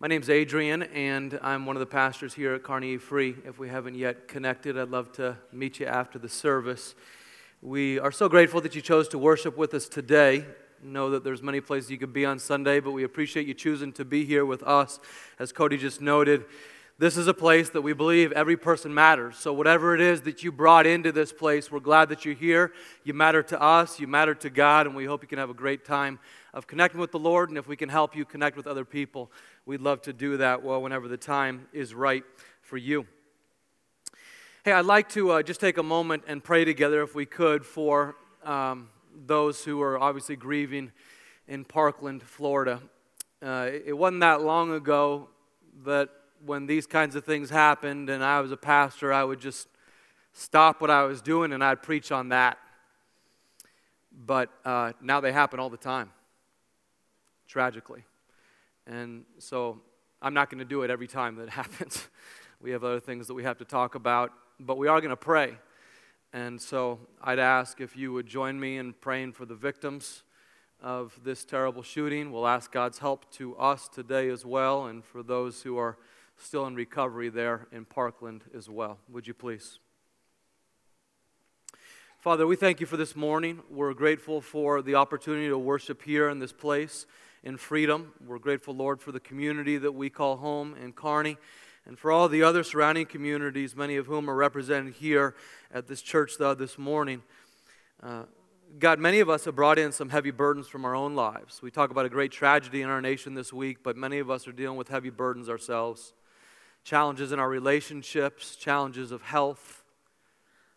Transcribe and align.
My 0.00 0.06
name's 0.06 0.30
Adrian, 0.30 0.84
and 0.84 1.40
I'm 1.42 1.66
one 1.66 1.74
of 1.74 1.80
the 1.80 1.86
pastors 1.86 2.32
here 2.32 2.54
at 2.54 2.62
Kearney 2.62 2.98
Free. 2.98 3.34
If 3.44 3.58
we 3.58 3.68
haven't 3.68 3.96
yet 3.96 4.28
connected, 4.28 4.78
I'd 4.78 4.90
love 4.90 5.10
to 5.14 5.36
meet 5.50 5.80
you 5.80 5.86
after 5.86 6.20
the 6.20 6.28
service. 6.28 6.94
We 7.62 7.98
are 7.98 8.12
so 8.12 8.28
grateful 8.28 8.60
that 8.60 8.76
you 8.76 8.80
chose 8.80 9.08
to 9.08 9.18
worship 9.18 9.56
with 9.56 9.74
us 9.74 9.88
today. 9.88 10.44
Know 10.84 11.10
that 11.10 11.24
there's 11.24 11.42
many 11.42 11.60
places 11.60 11.90
you 11.90 11.98
could 11.98 12.12
be 12.12 12.24
on 12.24 12.38
Sunday, 12.38 12.78
but 12.78 12.92
we 12.92 13.02
appreciate 13.02 13.48
you 13.48 13.54
choosing 13.54 13.92
to 13.94 14.04
be 14.04 14.24
here 14.24 14.46
with 14.46 14.62
us. 14.62 15.00
As 15.40 15.50
Cody 15.50 15.76
just 15.76 16.00
noted, 16.00 16.44
this 17.00 17.16
is 17.16 17.28
a 17.28 17.34
place 17.34 17.70
that 17.70 17.82
we 17.82 17.92
believe 17.92 18.32
every 18.32 18.56
person 18.56 18.92
matters. 18.92 19.36
So, 19.36 19.52
whatever 19.52 19.94
it 19.94 20.00
is 20.00 20.22
that 20.22 20.42
you 20.42 20.50
brought 20.50 20.84
into 20.84 21.12
this 21.12 21.32
place, 21.32 21.70
we're 21.70 21.78
glad 21.78 22.08
that 22.08 22.24
you're 22.24 22.34
here. 22.34 22.72
You 23.04 23.14
matter 23.14 23.40
to 23.44 23.62
us, 23.62 24.00
you 24.00 24.08
matter 24.08 24.34
to 24.34 24.50
God, 24.50 24.86
and 24.86 24.96
we 24.96 25.04
hope 25.04 25.22
you 25.22 25.28
can 25.28 25.38
have 25.38 25.48
a 25.48 25.54
great 25.54 25.84
time 25.84 26.18
of 26.52 26.66
connecting 26.66 27.00
with 27.00 27.12
the 27.12 27.18
Lord. 27.20 27.50
And 27.50 27.58
if 27.58 27.68
we 27.68 27.76
can 27.76 27.88
help 27.88 28.16
you 28.16 28.24
connect 28.24 28.56
with 28.56 28.66
other 28.66 28.84
people, 28.84 29.30
we'd 29.68 29.82
love 29.82 30.00
to 30.00 30.14
do 30.14 30.38
that 30.38 30.62
well 30.62 30.80
whenever 30.80 31.08
the 31.08 31.16
time 31.18 31.68
is 31.74 31.92
right 31.92 32.24
for 32.62 32.78
you. 32.78 33.06
Hey, 34.64 34.72
I'd 34.72 34.86
like 34.86 35.10
to 35.10 35.32
uh, 35.32 35.42
just 35.42 35.60
take 35.60 35.76
a 35.76 35.82
moment 35.82 36.22
and 36.26 36.42
pray 36.42 36.64
together, 36.64 37.02
if 37.02 37.14
we 37.14 37.26
could, 37.26 37.66
for 37.66 38.16
um, 38.44 38.88
those 39.26 39.62
who 39.62 39.82
are 39.82 39.98
obviously 39.98 40.36
grieving 40.36 40.90
in 41.46 41.66
Parkland, 41.66 42.22
Florida. 42.22 42.80
Uh, 43.42 43.68
it 43.84 43.92
wasn't 43.92 44.20
that 44.20 44.40
long 44.40 44.72
ago 44.72 45.28
that 45.84 46.08
when 46.46 46.64
these 46.64 46.86
kinds 46.86 47.14
of 47.14 47.26
things 47.26 47.50
happened 47.50 48.08
and 48.08 48.24
I 48.24 48.40
was 48.40 48.50
a 48.50 48.56
pastor, 48.56 49.12
I 49.12 49.22
would 49.22 49.38
just 49.38 49.68
stop 50.32 50.80
what 50.80 50.90
I 50.90 51.02
was 51.02 51.20
doing 51.20 51.52
and 51.52 51.62
I'd 51.62 51.82
preach 51.82 52.10
on 52.10 52.30
that. 52.30 52.56
But 54.24 54.48
uh, 54.64 54.94
now 55.02 55.20
they 55.20 55.30
happen 55.30 55.60
all 55.60 55.68
the 55.68 55.76
time 55.76 56.10
tragically. 57.46 58.04
And 58.88 59.24
so 59.38 59.82
I'm 60.22 60.32
not 60.32 60.48
going 60.48 60.60
to 60.60 60.64
do 60.64 60.82
it 60.82 60.90
every 60.90 61.06
time 61.06 61.36
that 61.36 61.48
happens. 61.60 62.08
we 62.60 62.70
have 62.70 62.82
other 62.82 63.00
things 63.00 63.26
that 63.26 63.34
we 63.34 63.44
have 63.44 63.58
to 63.58 63.64
talk 63.64 63.94
about, 63.94 64.32
but 64.58 64.78
we 64.78 64.88
are 64.88 65.00
going 65.00 65.10
to 65.10 65.16
pray. 65.16 65.56
And 66.32 66.60
so 66.60 66.98
I'd 67.22 67.38
ask 67.38 67.80
if 67.80 67.96
you 67.96 68.12
would 68.14 68.26
join 68.26 68.58
me 68.58 68.78
in 68.78 68.94
praying 68.94 69.32
for 69.32 69.44
the 69.44 69.54
victims 69.54 70.22
of 70.82 71.18
this 71.22 71.44
terrible 71.44 71.82
shooting. 71.82 72.32
We'll 72.32 72.46
ask 72.46 72.72
God's 72.72 72.98
help 72.98 73.30
to 73.32 73.56
us 73.56 73.88
today 73.88 74.28
as 74.30 74.44
well, 74.44 74.86
and 74.86 75.04
for 75.04 75.22
those 75.22 75.62
who 75.62 75.76
are 75.76 75.98
still 76.36 76.66
in 76.66 76.74
recovery 76.74 77.28
there 77.28 77.66
in 77.72 77.84
Parkland 77.84 78.44
as 78.56 78.70
well. 78.70 78.98
Would 79.10 79.26
you 79.26 79.34
please? 79.34 79.80
Father, 82.20 82.46
we 82.46 82.56
thank 82.56 82.80
you 82.80 82.86
for 82.86 82.96
this 82.96 83.16
morning. 83.16 83.60
We're 83.70 83.94
grateful 83.94 84.40
for 84.40 84.82
the 84.82 84.94
opportunity 84.94 85.48
to 85.48 85.58
worship 85.58 86.02
here 86.02 86.28
in 86.28 86.38
this 86.38 86.52
place 86.52 87.06
in 87.42 87.56
freedom. 87.56 88.12
We're 88.26 88.38
grateful, 88.38 88.74
Lord, 88.74 89.00
for 89.00 89.12
the 89.12 89.20
community 89.20 89.78
that 89.78 89.92
we 89.92 90.10
call 90.10 90.36
home 90.36 90.74
in 90.82 90.92
Kearney 90.92 91.36
and 91.86 91.98
for 91.98 92.12
all 92.12 92.28
the 92.28 92.42
other 92.42 92.62
surrounding 92.62 93.06
communities, 93.06 93.74
many 93.74 93.96
of 93.96 94.06
whom 94.06 94.28
are 94.28 94.34
represented 94.34 94.94
here 94.94 95.34
at 95.72 95.86
this 95.86 96.02
church 96.02 96.36
this 96.38 96.76
morning. 96.78 97.22
Uh, 98.02 98.24
God, 98.78 98.98
many 98.98 99.20
of 99.20 99.30
us 99.30 99.46
have 99.46 99.56
brought 99.56 99.78
in 99.78 99.92
some 99.92 100.10
heavy 100.10 100.30
burdens 100.30 100.68
from 100.68 100.84
our 100.84 100.94
own 100.94 101.14
lives. 101.14 101.62
We 101.62 101.70
talk 101.70 101.90
about 101.90 102.04
a 102.04 102.10
great 102.10 102.30
tragedy 102.30 102.82
in 102.82 102.90
our 102.90 103.00
nation 103.00 103.34
this 103.34 103.52
week, 103.52 103.78
but 103.82 103.96
many 103.96 104.18
of 104.18 104.30
us 104.30 104.46
are 104.46 104.52
dealing 104.52 104.76
with 104.76 104.88
heavy 104.88 105.08
burdens 105.08 105.48
ourselves. 105.48 106.12
Challenges 106.84 107.32
in 107.32 107.38
our 107.38 107.48
relationships, 107.48 108.56
challenges 108.56 109.10
of 109.10 109.22
health, 109.22 109.82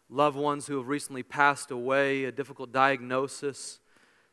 loved 0.10 0.38
ones 0.38 0.68
who 0.68 0.78
have 0.78 0.88
recently 0.88 1.24
passed 1.24 1.72
away, 1.72 2.24
a 2.24 2.32
difficult 2.32 2.72
diagnosis, 2.72 3.80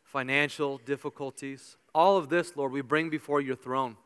financial 0.04 0.78
difficulties. 0.78 1.76
All 1.98 2.16
of 2.16 2.28
this, 2.28 2.56
Lord, 2.56 2.70
we 2.70 2.80
bring 2.80 3.10
before 3.10 3.40
your 3.40 3.56
throne. 3.56 3.96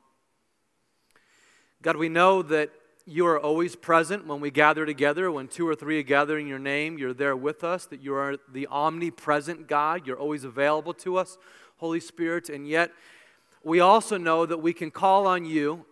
God, 1.82 1.96
we 1.96 2.08
know 2.08 2.40
that 2.40 2.70
you 3.04 3.26
are 3.26 3.38
always 3.38 3.76
present 3.76 4.26
when 4.26 4.40
we 4.40 4.50
gather 4.50 4.86
together. 4.86 5.30
When 5.30 5.46
two 5.46 5.68
or 5.68 5.74
three 5.74 5.98
are 5.98 6.02
gathering 6.02 6.48
your 6.48 6.58
name, 6.58 6.96
you're 6.96 7.12
there 7.12 7.36
with 7.36 7.62
us, 7.62 7.84
that 7.84 8.00
you 8.00 8.14
are 8.14 8.38
the 8.50 8.66
omnipresent 8.68 9.68
God. 9.68 10.06
You're 10.06 10.18
always 10.18 10.44
available 10.44 10.94
to 10.94 11.18
us, 11.18 11.36
Holy 11.76 12.00
Spirit. 12.00 12.48
And 12.48 12.66
yet, 12.66 12.92
we 13.62 13.80
also 13.80 14.16
know 14.16 14.46
that 14.46 14.62
we 14.62 14.72
can 14.72 14.90
call 14.90 15.26
on 15.26 15.44
you 15.44 15.84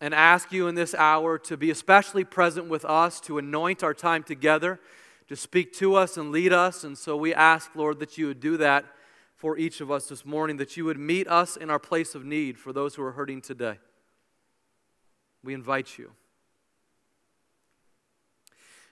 and 0.00 0.14
ask 0.14 0.52
you 0.52 0.68
in 0.68 0.76
this 0.76 0.94
hour 0.94 1.36
to 1.36 1.56
be 1.56 1.72
especially 1.72 2.22
present 2.22 2.68
with 2.68 2.84
us, 2.84 3.20
to 3.22 3.38
anoint 3.38 3.82
our 3.82 3.92
time 3.92 4.22
together, 4.22 4.78
to 5.26 5.34
speak 5.34 5.72
to 5.78 5.96
us 5.96 6.16
and 6.16 6.30
lead 6.30 6.52
us. 6.52 6.84
And 6.84 6.96
so 6.96 7.16
we 7.16 7.34
ask, 7.34 7.74
Lord, 7.74 7.98
that 7.98 8.16
you 8.16 8.28
would 8.28 8.38
do 8.38 8.56
that 8.58 8.84
for 9.36 9.58
each 9.58 9.80
of 9.80 9.90
us 9.90 10.08
this 10.08 10.24
morning, 10.24 10.56
that 10.56 10.76
you 10.76 10.84
would 10.86 10.98
meet 10.98 11.28
us 11.28 11.56
in 11.56 11.70
our 11.70 11.78
place 11.78 12.14
of 12.14 12.24
need 12.24 12.58
for 12.58 12.72
those 12.72 12.94
who 12.94 13.02
are 13.02 13.12
hurting 13.12 13.42
today. 13.42 13.78
We 15.44 15.54
invite 15.54 15.98
you. 15.98 16.12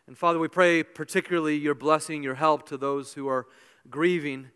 And 0.07 0.19
Father, 0.19 0.39
we 0.39 0.49
pray 0.49 0.83
particularly 0.83 1.57
your 1.57 1.75
blessing, 1.75 2.23
your 2.23 2.35
help 2.35 2.69
to 2.69 2.77
those 2.77 3.15
who 3.15 3.27
are 3.27 3.47
grieving 3.89 4.51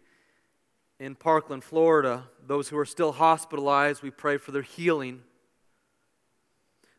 in 1.01 1.15
Parkland, 1.15 1.65
Florida, 1.65 2.25
those 2.47 2.69
who 2.69 2.77
are 2.77 2.85
still 2.85 3.13
hospitalized. 3.13 4.03
We 4.03 4.11
pray 4.11 4.37
for 4.37 4.53
their 4.53 4.63
healing. 4.63 5.23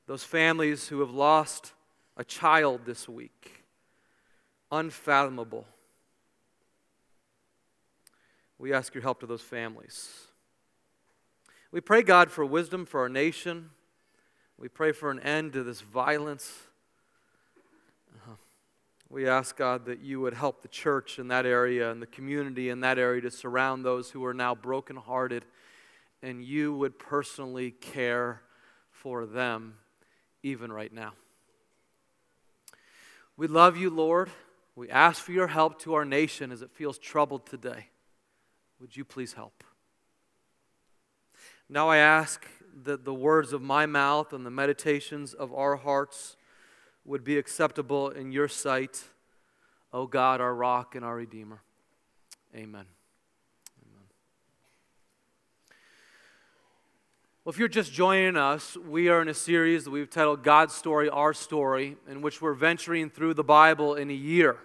Those 0.08 0.24
families 0.24 0.88
who 0.88 1.02
have 1.02 1.12
lost 1.12 1.74
a 2.18 2.24
child 2.24 2.82
this 2.86 3.08
week. 3.08 3.64
Unfathomable. 4.72 5.68
We 8.60 8.74
ask 8.74 8.94
your 8.94 9.02
help 9.02 9.22
to 9.22 9.26
those 9.26 9.42
families. 9.42 10.10
We 11.72 11.80
pray, 11.80 12.04
God, 12.04 12.30
for 12.30 12.46
wisdom 12.46 12.86
for 12.86 13.00
our 13.00 13.08
nation. 13.08 13.70
We 14.58 14.68
pray 14.68 14.92
for 14.92 15.10
an 15.12 15.20
end 15.22 15.54
to 15.54 15.64
this 15.64 15.80
violence. 15.80 16.64
Uh-huh. 18.14 18.36
We 19.10 19.30
ask, 19.30 19.56
God, 19.56 19.86
that 19.86 20.02
you 20.02 20.20
would 20.20 20.34
help 20.34 20.62
the 20.62 20.68
church 20.68 21.20
in 21.20 21.30
that 21.30 21.46
area 21.46 21.90
and 21.90 22.02
the 22.02 22.08
community 22.08 22.68
in 22.68 22.82
that 22.82 23.00
area 23.00 23.22
to 23.22 23.32
surround 23.32 23.86
those 23.86 24.12
who 24.12 24.26
are 24.26 24.34
now 24.34 24.56
brokenhearted, 24.56 25.46
and 26.22 26.44
you 26.44 26.74
would 26.76 27.00
personally 27.00 27.72
care 27.72 28.42
for 28.92 29.26
them 29.26 29.76
even 30.44 30.70
right 30.70 30.92
now. 30.92 31.14
We 33.38 33.48
love 33.48 33.78
you, 33.78 33.90
Lord. 33.90 34.30
We 34.76 34.90
ask 34.90 35.24
for 35.24 35.32
your 35.32 35.48
help 35.48 35.80
to 35.84 35.94
our 35.94 36.04
nation 36.04 36.52
as 36.52 36.62
it 36.62 36.72
feels 36.72 36.98
troubled 36.98 37.46
today. 37.46 37.88
Would 38.80 38.96
you 38.96 39.04
please 39.04 39.34
help? 39.34 39.64
Now 41.68 41.90
I 41.90 41.98
ask 41.98 42.48
that 42.84 43.04
the 43.06 43.14
words 43.14 43.54
of 43.54 43.62
my 43.62 43.86
mouth 43.86 44.34
and 44.34 44.46
the 44.46 44.52
meditations 44.52 45.34
of 45.34 45.54
our 45.54 45.76
hearts 45.76 46.38
would 47.06 47.24
be 47.24 47.38
acceptable 47.38 48.10
in 48.10 48.32
your 48.32 48.48
sight, 48.48 49.04
O 49.92 50.08
God, 50.08 50.42
our 50.42 50.56
rock 50.56 50.96
and 50.96 51.04
our 51.04 51.16
Redeemer. 51.16 51.62
Amen. 52.56 52.86
Amen. 53.84 54.06
Well, 57.44 57.52
if 57.52 57.60
you're 57.60 57.68
just 57.68 57.92
joining 57.92 58.38
us, 58.38 58.78
we 58.78 59.10
are 59.10 59.22
in 59.22 59.28
a 59.28 59.34
series 59.34 59.84
that 59.84 59.92
we've 59.92 60.10
titled 60.10 60.44
God's 60.44 60.74
Story, 60.74 61.10
Our 61.10 61.34
Story, 61.34 61.98
in 62.08 62.22
which 62.22 62.42
we're 62.42 62.54
venturing 62.54 63.10
through 63.10 63.34
the 63.34 63.44
Bible 63.44 63.96
in 63.96 64.10
a 64.10 64.16
year. 64.16 64.58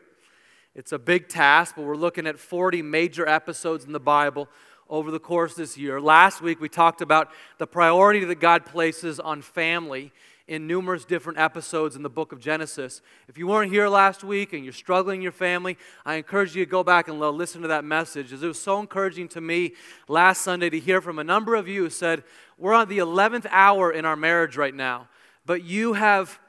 It's 0.75 0.91
a 0.91 0.99
big 0.99 1.29
task, 1.29 1.77
but 1.77 1.85
we're 1.85 1.95
looking 1.95 2.27
at 2.27 2.37
40 2.39 2.83
major 2.83 3.29
episodes 3.29 3.85
in 3.85 3.93
the 3.93 4.01
Bible 4.01 4.49
over 4.89 5.13
the 5.13 5.21
course 5.21 5.55
this 5.55 5.79
year. 5.79 6.01
Last 6.01 6.43
week, 6.43 6.61
we 6.61 6.69
talked 6.69 7.01
about 7.01 7.31
the 7.59 7.67
priority 7.67 8.25
that 8.25 8.41
God 8.41 8.67
places 8.67 9.21
on 9.21 9.41
family 9.41 10.13
in 10.49 10.67
numerous 10.67 11.05
different 11.05 11.39
episodes 11.39 11.95
in 11.95 12.03
the 12.03 12.11
book 12.11 12.33
of 12.33 12.41
Genesis. 12.41 13.03
If 13.29 13.39
you 13.39 13.47
weren't 13.47 13.73
here 13.73 13.89
last 13.89 14.25
week 14.25 14.53
and 14.53 14.65
you're 14.65 14.73
struggling 14.73 15.21
in 15.21 15.23
your 15.23 15.33
family, 15.33 15.79
I 16.05 16.17
encourage 16.17 16.57
you 16.57 16.65
to 16.65 16.71
go 16.71 16.83
back 16.83 17.07
and 17.07 17.23
uh, 17.23 17.31
listen 17.31 17.63
to 17.63 17.69
that 17.69 17.85
message. 17.85 18.33
As 18.33 18.43
it 18.43 18.49
was 18.49 18.61
so 18.61 18.81
encouraging 18.81 19.29
to 19.29 19.41
me 19.41 19.75
last 20.09 20.43
Sunday 20.43 20.71
to 20.71 20.81
hear 20.81 21.01
from 21.01 21.21
a 21.21 21.25
number 21.25 21.55
of 21.55 21.69
you 21.69 21.85
who 21.85 21.91
said, 21.91 22.25
We're 22.59 22.75
on 22.75 22.89
the 22.89 22.99
11th 22.99 23.47
hour 23.51 23.93
in 23.93 24.05
our 24.05 24.17
marriage 24.17 24.57
right 24.57 24.75
now, 24.75 25.09
but 25.47 25.63
you 25.63 25.95
have 25.95 26.41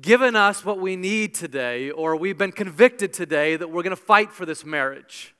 given 0.00 0.34
us 0.34 0.64
what 0.64 0.80
we 0.80 0.96
need 0.96 1.34
today, 1.34 1.90
or 1.90 2.16
we've 2.16 2.38
been 2.38 2.52
convicted 2.52 3.12
today 3.12 3.56
that 3.56 3.68
we're 3.68 3.82
going 3.82 3.90
to 3.90 3.96
fight 3.96 4.32
for 4.32 4.44
this 4.44 4.64
marriage. 4.64 5.34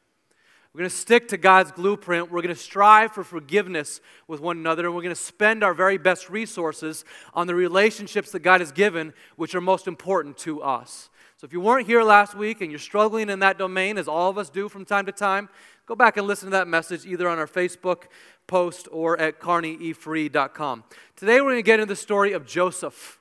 We're 0.72 0.80
going 0.80 0.90
to 0.90 0.96
stick 0.96 1.28
to 1.28 1.36
God's 1.36 1.72
blueprint. 1.72 2.30
We're 2.30 2.42
going 2.42 2.54
to 2.54 2.60
strive 2.60 3.12
for 3.12 3.22
forgiveness 3.22 4.00
with 4.26 4.40
one 4.40 4.58
another, 4.58 4.86
and 4.86 4.94
we're 4.94 5.02
going 5.02 5.14
to 5.14 5.20
spend 5.20 5.62
our 5.62 5.74
very 5.74 5.98
best 5.98 6.30
resources 6.30 7.04
on 7.32 7.46
the 7.46 7.54
relationships 7.54 8.32
that 8.32 8.40
God 8.40 8.60
has 8.60 8.72
given, 8.72 9.12
which 9.36 9.54
are 9.54 9.60
most 9.60 9.86
important 9.86 10.36
to 10.38 10.62
us. 10.62 11.10
So 11.36 11.44
if 11.44 11.52
you 11.52 11.60
weren't 11.60 11.86
here 11.86 12.02
last 12.02 12.34
week 12.34 12.60
and 12.60 12.70
you're 12.70 12.78
struggling 12.78 13.28
in 13.28 13.40
that 13.40 13.58
domain, 13.58 13.98
as 13.98 14.08
all 14.08 14.30
of 14.30 14.38
us 14.38 14.50
do 14.50 14.68
from 14.68 14.84
time 14.84 15.06
to 15.06 15.12
time, 15.12 15.48
go 15.86 15.94
back 15.94 16.16
and 16.16 16.26
listen 16.26 16.46
to 16.46 16.52
that 16.52 16.68
message 16.68 17.06
either 17.06 17.28
on 17.28 17.38
our 17.38 17.46
Facebook 17.46 18.04
post 18.46 18.88
or 18.90 19.18
at 19.20 19.40
kearneyefree.com. 19.40 20.84
Today 21.16 21.40
we're 21.40 21.50
going 21.50 21.56
to 21.56 21.62
get 21.62 21.80
into 21.80 21.92
the 21.92 21.96
story 21.96 22.32
of 22.32 22.46
Joseph 22.46 23.20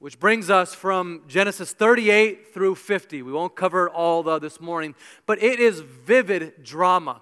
which 0.00 0.18
brings 0.18 0.48
us 0.48 0.74
from 0.74 1.22
Genesis 1.28 1.74
38 1.74 2.54
through 2.54 2.74
50. 2.74 3.20
We 3.22 3.32
won't 3.32 3.54
cover 3.54 3.86
it 3.86 3.92
all 3.92 4.22
this 4.40 4.58
morning, 4.58 4.94
but 5.26 5.42
it 5.42 5.60
is 5.60 5.80
vivid 5.80 6.64
drama. 6.64 7.20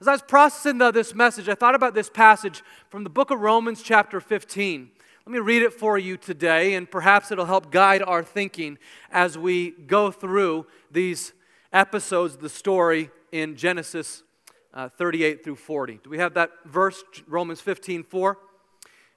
As 0.00 0.08
I 0.08 0.12
was 0.12 0.22
processing 0.22 0.78
this 0.78 1.14
message, 1.14 1.48
I 1.48 1.54
thought 1.54 1.76
about 1.76 1.94
this 1.94 2.10
passage 2.10 2.64
from 2.88 3.04
the 3.04 3.10
book 3.10 3.30
of 3.30 3.40
Romans, 3.40 3.80
chapter 3.80 4.20
15. 4.20 4.90
Let 5.24 5.32
me 5.32 5.38
read 5.38 5.62
it 5.62 5.72
for 5.72 5.98
you 5.98 6.16
today, 6.16 6.74
and 6.74 6.90
perhaps 6.90 7.30
it'll 7.30 7.44
help 7.44 7.70
guide 7.70 8.02
our 8.02 8.24
thinking 8.24 8.78
as 9.12 9.38
we 9.38 9.70
go 9.70 10.10
through 10.10 10.66
these 10.90 11.32
episodes, 11.72 12.34
of 12.34 12.40
the 12.40 12.48
story 12.48 13.10
in 13.30 13.54
Genesis 13.54 14.24
uh, 14.74 14.88
38 14.88 15.44
through 15.44 15.56
40. 15.56 16.00
Do 16.02 16.10
we 16.10 16.18
have 16.18 16.34
that 16.34 16.50
verse, 16.64 17.04
Romans 17.28 17.60
15 17.60 18.02
4? 18.02 18.38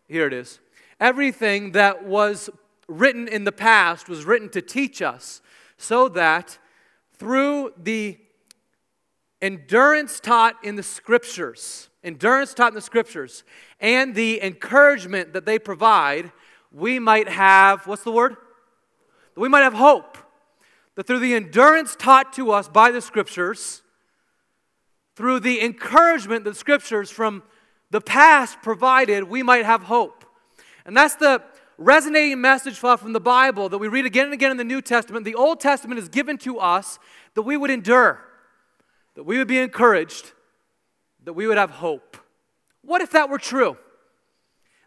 Here 0.07 0.27
it 0.27 0.33
is. 0.33 0.59
Everything 0.99 1.71
that 1.71 2.03
was 2.03 2.51
written 2.99 3.27
in 3.27 3.43
the 3.43 3.51
past 3.51 4.07
was 4.07 4.25
written 4.25 4.49
to 4.49 4.61
teach 4.61 5.01
us, 5.01 5.41
so 5.77 6.07
that 6.09 6.57
through 7.17 7.73
the 7.77 8.17
endurance 9.41 10.19
taught 10.19 10.55
in 10.63 10.75
the 10.75 10.83
scriptures, 10.83 11.89
endurance 12.03 12.53
taught 12.53 12.69
in 12.69 12.75
the 12.75 12.81
scriptures, 12.81 13.43
and 13.79 14.15
the 14.15 14.41
encouragement 14.41 15.33
that 15.33 15.45
they 15.45 15.59
provide, 15.59 16.31
we 16.71 16.99
might 16.99 17.27
have, 17.27 17.85
what's 17.85 18.03
the 18.03 18.11
word? 18.11 18.35
We 19.35 19.49
might 19.49 19.61
have 19.61 19.73
hope. 19.73 20.17
That 20.95 21.07
through 21.07 21.19
the 21.19 21.33
endurance 21.33 21.95
taught 21.95 22.33
to 22.33 22.51
us 22.51 22.67
by 22.67 22.91
the 22.91 23.01
scriptures, 23.01 23.81
through 25.15 25.39
the 25.41 25.61
encouragement 25.61 26.43
that 26.45 26.55
scriptures 26.55 27.09
from 27.09 27.43
the 27.91 28.01
past 28.01 28.61
provided, 28.61 29.25
we 29.25 29.43
might 29.43 29.65
have 29.65 29.83
hope. 29.83 30.25
And 30.85 30.95
that's 30.95 31.15
the 31.15 31.41
resonating 31.83 32.41
message 32.41 32.77
from 32.77 33.13
the 33.13 33.19
Bible 33.19 33.69
that 33.69 33.77
we 33.77 33.87
read 33.87 34.05
again 34.05 34.25
and 34.25 34.33
again 34.33 34.51
in 34.51 34.57
the 34.57 34.63
New 34.63 34.81
Testament. 34.81 35.25
The 35.25 35.35
Old 35.35 35.59
Testament 35.59 35.99
is 35.99 36.09
given 36.09 36.37
to 36.39 36.59
us 36.59 36.99
that 37.35 37.43
we 37.43 37.57
would 37.57 37.69
endure, 37.69 38.19
that 39.15 39.23
we 39.23 39.37
would 39.37 39.47
be 39.47 39.59
encouraged, 39.59 40.31
that 41.23 41.33
we 41.33 41.47
would 41.47 41.57
have 41.57 41.69
hope. 41.69 42.17
What 42.83 43.01
if 43.01 43.11
that 43.11 43.29
were 43.29 43.37
true? 43.37 43.77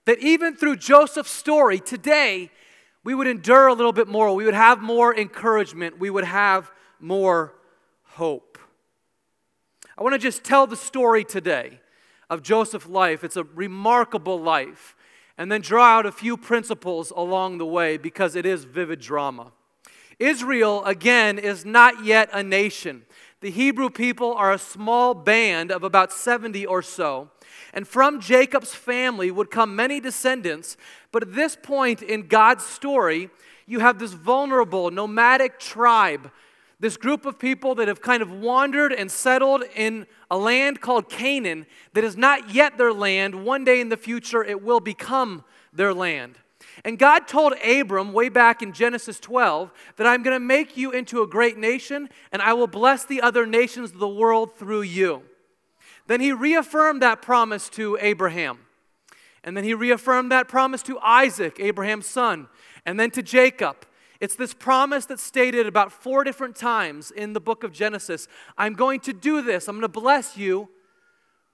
That 0.04 0.18
even 0.20 0.56
through 0.56 0.76
Joseph's 0.76 1.30
story 1.30 1.80
today, 1.80 2.50
we 3.04 3.14
would 3.14 3.26
endure 3.26 3.68
a 3.68 3.74
little 3.74 3.92
bit 3.92 4.08
more, 4.08 4.34
we 4.34 4.44
would 4.44 4.54
have 4.54 4.82
more 4.82 5.16
encouragement, 5.16 5.98
we 5.98 6.10
would 6.10 6.24
have 6.24 6.70
more 6.98 7.54
hope. 8.02 8.58
I 9.96 10.02
want 10.02 10.14
to 10.14 10.18
just 10.18 10.42
tell 10.42 10.66
the 10.66 10.76
story 10.76 11.24
today 11.24 11.80
of 12.28 12.42
Joseph's 12.42 12.86
life. 12.86 13.22
It's 13.22 13.36
a 13.36 13.44
remarkable 13.44 14.40
life. 14.40 14.95
And 15.38 15.52
then 15.52 15.60
draw 15.60 15.98
out 15.98 16.06
a 16.06 16.12
few 16.12 16.36
principles 16.36 17.12
along 17.14 17.58
the 17.58 17.66
way 17.66 17.96
because 17.96 18.36
it 18.36 18.46
is 18.46 18.64
vivid 18.64 19.00
drama. 19.00 19.52
Israel, 20.18 20.82
again, 20.84 21.38
is 21.38 21.64
not 21.64 22.04
yet 22.04 22.30
a 22.32 22.42
nation. 22.42 23.04
The 23.40 23.50
Hebrew 23.50 23.90
people 23.90 24.32
are 24.32 24.52
a 24.52 24.58
small 24.58 25.12
band 25.12 25.70
of 25.70 25.84
about 25.84 26.12
70 26.12 26.64
or 26.64 26.80
so. 26.80 27.30
And 27.74 27.86
from 27.86 28.20
Jacob's 28.20 28.74
family 28.74 29.30
would 29.30 29.50
come 29.50 29.76
many 29.76 30.00
descendants. 30.00 30.78
But 31.12 31.22
at 31.22 31.34
this 31.34 31.54
point 31.54 32.00
in 32.00 32.28
God's 32.28 32.64
story, 32.64 33.28
you 33.66 33.80
have 33.80 33.98
this 33.98 34.14
vulnerable, 34.14 34.90
nomadic 34.90 35.58
tribe 35.58 36.30
this 36.78 36.96
group 36.96 37.24
of 37.24 37.38
people 37.38 37.74
that 37.76 37.88
have 37.88 38.02
kind 38.02 38.22
of 38.22 38.30
wandered 38.30 38.92
and 38.92 39.10
settled 39.10 39.64
in 39.74 40.06
a 40.30 40.36
land 40.36 40.80
called 40.80 41.08
Canaan 41.08 41.66
that 41.94 42.04
is 42.04 42.16
not 42.16 42.54
yet 42.54 42.76
their 42.76 42.92
land. 42.92 43.44
One 43.44 43.64
day 43.64 43.80
in 43.80 43.88
the 43.88 43.96
future, 43.96 44.44
it 44.44 44.62
will 44.62 44.80
become 44.80 45.42
their 45.72 45.94
land. 45.94 46.38
And 46.84 46.98
God 46.98 47.26
told 47.26 47.54
Abram 47.64 48.12
way 48.12 48.28
back 48.28 48.62
in 48.62 48.72
Genesis 48.72 49.18
12 49.18 49.72
that 49.96 50.06
I'm 50.06 50.22
going 50.22 50.36
to 50.36 50.44
make 50.44 50.76
you 50.76 50.90
into 50.90 51.22
a 51.22 51.26
great 51.26 51.56
nation 51.56 52.10
and 52.32 52.42
I 52.42 52.52
will 52.52 52.66
bless 52.66 53.04
the 53.04 53.22
other 53.22 53.46
nations 53.46 53.92
of 53.92 53.98
the 53.98 54.08
world 54.08 54.56
through 54.56 54.82
you. 54.82 55.22
Then 56.06 56.20
he 56.20 56.32
reaffirmed 56.32 57.00
that 57.02 57.22
promise 57.22 57.68
to 57.70 57.98
Abraham. 58.00 58.58
And 59.42 59.56
then 59.56 59.64
he 59.64 59.74
reaffirmed 59.74 60.30
that 60.32 60.48
promise 60.48 60.82
to 60.84 60.98
Isaac, 61.00 61.58
Abraham's 61.60 62.06
son, 62.06 62.48
and 62.84 62.98
then 62.98 63.10
to 63.12 63.22
Jacob. 63.22 63.86
It's 64.20 64.36
this 64.36 64.54
promise 64.54 65.06
that's 65.06 65.22
stated 65.22 65.66
about 65.66 65.92
four 65.92 66.24
different 66.24 66.56
times 66.56 67.10
in 67.10 67.32
the 67.32 67.40
book 67.40 67.64
of 67.64 67.72
Genesis. 67.72 68.28
I'm 68.56 68.74
going 68.74 69.00
to 69.00 69.12
do 69.12 69.42
this, 69.42 69.68
I'm 69.68 69.76
going 69.76 69.82
to 69.82 69.88
bless 69.88 70.36
you, 70.36 70.68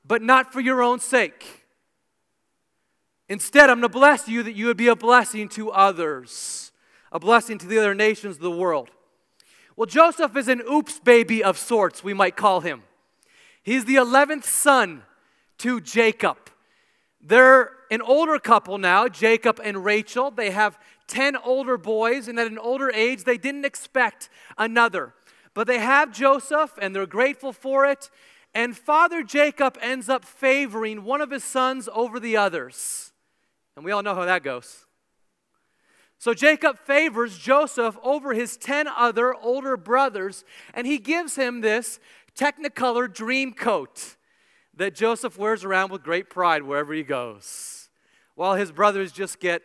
but 0.05 0.23
not 0.23 0.53
for 0.53 0.61
your 0.61 0.82
own 0.82 1.00
sake. 1.00 1.64
Instead, 3.29 3.70
I'm 3.70 3.81
going 3.81 3.91
to 3.91 3.99
bless 3.99 4.29
you 4.29 4.43
that 4.43 4.53
you 4.53 4.67
would 4.67 4.76
be 4.76 4.88
a 4.88 4.97
blessing 4.97 5.49
to 5.50 5.70
others, 5.70 6.73
a 7.11 7.19
blessing 7.19 7.59
to 7.59 7.67
the 7.67 7.79
other 7.79 7.94
nations 7.94 8.37
of 8.37 8.43
the 8.43 8.50
world. 8.50 8.91
Well, 9.76 9.87
Joseph 9.87 10.37
is 10.37 10.49
an 10.49 10.62
oops 10.70 10.99
baby 10.99 11.43
of 11.43 11.56
sorts, 11.56 12.05
we 12.05 12.14
might 12.14 12.37
call 12.37 12.61
him. 12.61 12.82
He's 13.62 13.85
the 13.85 13.94
11th 13.94 14.44
son 14.44 15.03
to 15.59 15.81
Jacob. 15.81 16.37
They're 17.20 17.70
an 17.91 18.03
older 18.03 18.38
couple 18.38 18.79
now, 18.79 19.06
Jacob 19.06 19.61
and 19.62 19.85
Rachel. 19.85 20.31
They 20.31 20.50
have 20.50 20.79
10 21.08 21.37
older 21.37 21.76
boys, 21.76 22.28
and 22.28 22.38
at 22.38 22.46
an 22.46 22.58
older 22.58 22.90
age, 22.90 23.25
they 23.25 23.38
didn't 23.38 23.64
expect 23.64 24.28
another. 24.56 25.14
But 25.54 25.66
they 25.66 25.78
have 25.78 26.12
Joseph, 26.12 26.72
and 26.81 26.94
they're 26.94 27.06
grateful 27.06 27.52
for 27.52 27.84
it. 27.84 28.10
And 28.54 28.76
Father 28.76 29.22
Jacob 29.22 29.78
ends 29.81 30.08
up 30.08 30.25
favoring 30.25 31.04
one 31.04 31.20
of 31.20 31.31
his 31.31 31.44
sons 31.44 31.88
over 31.93 32.20
the 32.20 32.37
others. 32.37 33.12
And 33.76 33.84
we 33.84 33.93
all 33.93 34.02
know 34.02 34.14
how 34.14 34.25
that 34.25 34.43
goes. 34.43 34.87
So 36.19 36.34
Jacob 36.34 36.78
favors 36.78 37.37
Joseph 37.37 37.96
over 38.02 38.32
his 38.32 38.56
10 38.56 38.87
other 38.87 39.34
older 39.34 39.76
brothers, 39.76 40.44
and 40.72 40.87
he 40.87 40.99
gives 40.99 41.34
him 41.34 41.62
this 41.62 41.99
Technicolor 42.37 43.12
dream 43.12 43.52
coat 43.52 44.16
that 44.75 44.94
Joseph 44.94 45.37
wears 45.37 45.64
around 45.64 45.90
with 45.90 46.02
great 46.02 46.31
pride 46.31 46.62
wherever 46.62 46.94
he 46.94 47.02
goes, 47.02 47.88
while 48.37 48.54
his 48.54 48.72
brothers 48.72 49.12
just 49.12 49.40
get 49.40 49.62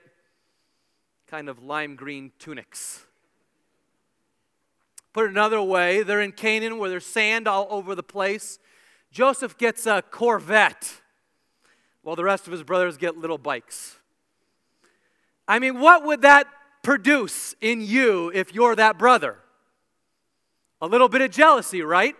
kind 1.27 1.50
of 1.50 1.62
lime 1.62 1.95
green 1.95 2.31
tunics. 2.39 3.06
Put 5.12 5.25
it 5.25 5.31
another 5.31 5.62
way, 5.62 6.03
they're 6.03 6.21
in 6.21 6.31
Canaan 6.31 6.77
where 6.77 6.89
there's 6.89 7.06
sand 7.06 7.47
all 7.47 7.68
over 7.69 7.95
the 7.95 8.03
place. 8.03 8.59
Joseph 9.12 9.57
gets 9.57 9.85
a 9.85 10.01
Corvette 10.01 11.01
while 12.01 12.15
the 12.15 12.24
rest 12.24 12.47
of 12.47 12.53
his 12.53 12.63
brothers 12.63 12.95
get 12.95 13.18
little 13.18 13.38
bikes. 13.38 13.97
I 15.47 15.59
mean, 15.59 15.79
what 15.79 16.06
would 16.06 16.21
that 16.21 16.47
produce 16.81 17.56
in 17.59 17.81
you 17.81 18.31
if 18.33 18.53
you're 18.53 18.75
that 18.75 18.97
brother? 18.97 19.38
A 20.81 20.88
little 20.88 21.09
bit 21.09 21.21
of 21.21 21.31
jealousy, 21.31 21.81
right? 21.81 22.15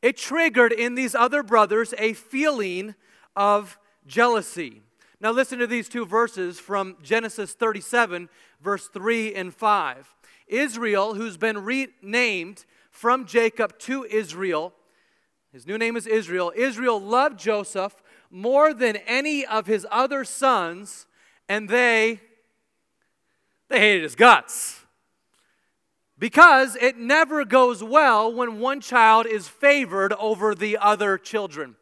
It 0.00 0.16
triggered 0.16 0.72
in 0.72 0.94
these 0.94 1.14
other 1.14 1.42
brothers 1.42 1.92
a 1.98 2.14
feeling 2.14 2.94
of 3.36 3.78
jealousy. 4.06 4.82
Now, 5.20 5.32
listen 5.32 5.58
to 5.58 5.66
these 5.66 5.88
two 5.88 6.06
verses 6.06 6.60
from 6.60 6.96
Genesis 7.02 7.54
37, 7.54 8.28
verse 8.60 8.86
3 8.86 9.34
and 9.34 9.52
5. 9.52 10.14
Israel, 10.46 11.14
who's 11.14 11.36
been 11.36 11.64
renamed 11.64 12.64
from 12.90 13.26
Jacob 13.26 13.78
to 13.80 14.04
Israel, 14.04 14.72
his 15.52 15.66
new 15.66 15.78
name 15.78 15.96
is 15.96 16.06
Israel. 16.06 16.52
Israel 16.54 17.00
loved 17.00 17.38
Joseph 17.38 17.96
more 18.30 18.72
than 18.72 18.96
any 18.96 19.44
of 19.44 19.66
his 19.66 19.86
other 19.90 20.24
sons, 20.24 21.06
and 21.48 21.68
they 21.68 22.20
they 23.68 23.80
hated 23.80 24.02
his 24.02 24.14
guts. 24.14 24.80
Because 26.18 26.74
it 26.76 26.96
never 26.96 27.44
goes 27.44 27.82
well 27.82 28.32
when 28.32 28.58
one 28.58 28.80
child 28.80 29.26
is 29.26 29.46
favored 29.46 30.12
over 30.14 30.54
the 30.54 30.76
other 30.78 31.16
children. 31.16 31.76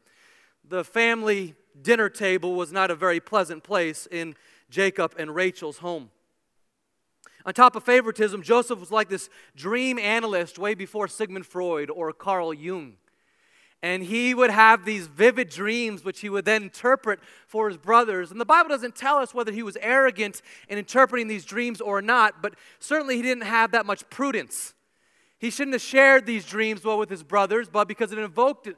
The 0.69 0.85
family 0.85 1.55
dinner 1.83 2.09
table 2.09 2.54
was 2.54 2.73
not 2.73 2.90
a 2.90 2.95
very 2.95 3.21
pleasant 3.21 3.62
place 3.64 4.06
in 4.11 4.35
Jacob 4.71 5.14
and 5.18 5.35
Rachel's 5.35 5.78
home. 5.78 6.11
On 7.45 7.54
top 7.54 7.76
of 7.76 7.85
favoritism, 7.85 8.42
Joseph 8.42 8.80
was 8.80 8.90
like 8.90 9.09
this 9.09 9.30
dream 9.54 9.99
analyst 9.99 10.59
way 10.59 10.75
before 10.75 11.06
Sigmund 11.06 11.47
Freud 11.47 11.90
or 11.90 12.12
Carl 12.12 12.52
Jung. 12.52 12.95
And 13.83 14.02
he 14.02 14.35
would 14.35 14.50
have 14.50 14.85
these 14.85 15.06
vivid 15.06 15.49
dreams, 15.49 16.04
which 16.04 16.21
he 16.21 16.28
would 16.28 16.45
then 16.45 16.64
interpret 16.64 17.21
for 17.47 17.68
his 17.68 17.76
brothers. 17.76 18.33
And 18.33 18.40
the 18.40 18.45
Bible 18.45 18.71
doesn't 18.71 18.97
tell 18.97 19.18
us 19.18 19.33
whether 19.33 19.52
he 19.52 19.62
was 19.62 19.76
arrogant 19.80 20.42
in 20.68 20.76
interpreting 20.76 21.28
these 21.28 21.45
dreams 21.45 21.80
or 21.80 22.02
not, 22.02 22.42
but 22.42 22.54
certainly 22.80 23.14
he 23.16 23.23
didn't 23.23 23.45
have 23.45 23.71
that 23.73 23.87
much 23.87 24.09
prudence. 24.11 24.75
He 25.38 25.50
shouldn't 25.50 25.75
have 25.75 25.83
shared 25.83 26.26
these 26.26 26.47
dreams 26.47 26.85
well 26.85 26.99
with 26.99 27.11
his 27.11 27.23
brothers, 27.23 27.68
but 27.68 27.87
because 27.87 28.11
it 28.11 28.18
invoked 28.18 28.68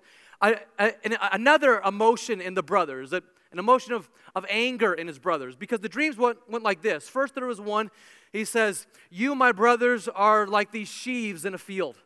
a, 0.41 0.57
a, 0.79 0.93
another 1.33 1.81
emotion 1.81 2.41
in 2.41 2.55
the 2.55 2.63
brothers, 2.63 3.13
an 3.13 3.23
emotion 3.53 3.93
of, 3.93 4.09
of 4.35 4.45
anger 4.49 4.95
in 4.95 5.07
his 5.07 5.19
brothers, 5.19 5.57
because 5.57 5.81
the 5.81 5.89
dreams 5.89 6.17
went, 6.17 6.39
went 6.49 6.65
like 6.65 6.83
this. 6.83 7.09
First, 7.09 7.35
there 7.35 7.47
was 7.47 7.61
one, 7.61 7.91
he 8.33 8.45
says, 8.45 8.87
You, 9.11 9.35
my 9.35 9.53
brothers, 9.53 10.09
are 10.09 10.47
like 10.47 10.71
these 10.71 10.89
sheaves 10.89 11.45
in 11.45 11.55
a 11.55 11.59
field. 11.59 11.97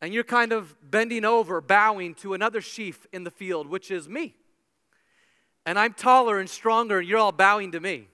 And 0.00 0.12
you're 0.12 0.24
kind 0.24 0.52
of 0.52 0.74
bending 0.82 1.24
over, 1.24 1.60
bowing 1.60 2.14
to 2.16 2.34
another 2.34 2.60
sheaf 2.60 3.06
in 3.12 3.22
the 3.22 3.30
field, 3.30 3.68
which 3.68 3.90
is 3.90 4.08
me. 4.08 4.34
And 5.64 5.78
I'm 5.78 5.94
taller 5.94 6.40
and 6.40 6.50
stronger, 6.50 6.98
and 6.98 7.08
you're 7.08 7.20
all 7.20 7.30
bowing 7.30 7.70
to 7.72 7.80
me. 7.80 8.08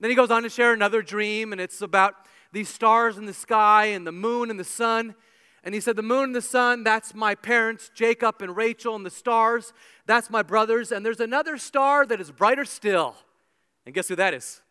Then 0.00 0.10
he 0.10 0.16
goes 0.16 0.30
on 0.30 0.42
to 0.42 0.48
share 0.48 0.72
another 0.72 1.02
dream, 1.02 1.52
and 1.52 1.60
it's 1.60 1.82
about 1.82 2.14
these 2.52 2.68
stars 2.68 3.16
in 3.16 3.26
the 3.26 3.34
sky 3.34 3.86
and 3.86 4.06
the 4.06 4.12
moon 4.12 4.50
and 4.50 4.58
the 4.58 4.64
sun. 4.64 5.14
And 5.66 5.74
he 5.74 5.80
said, 5.80 5.96
The 5.96 6.02
moon 6.02 6.24
and 6.24 6.34
the 6.34 6.40
sun, 6.40 6.84
that's 6.84 7.12
my 7.12 7.34
parents, 7.34 7.90
Jacob 7.92 8.40
and 8.40 8.56
Rachel, 8.56 8.94
and 8.94 9.04
the 9.04 9.10
stars, 9.10 9.72
that's 10.06 10.30
my 10.30 10.42
brothers. 10.42 10.92
And 10.92 11.04
there's 11.04 11.18
another 11.18 11.58
star 11.58 12.06
that 12.06 12.20
is 12.20 12.30
brighter 12.30 12.64
still. 12.64 13.16
And 13.84 13.92
guess 13.92 14.06
who 14.06 14.14
that 14.14 14.32
is? 14.32 14.62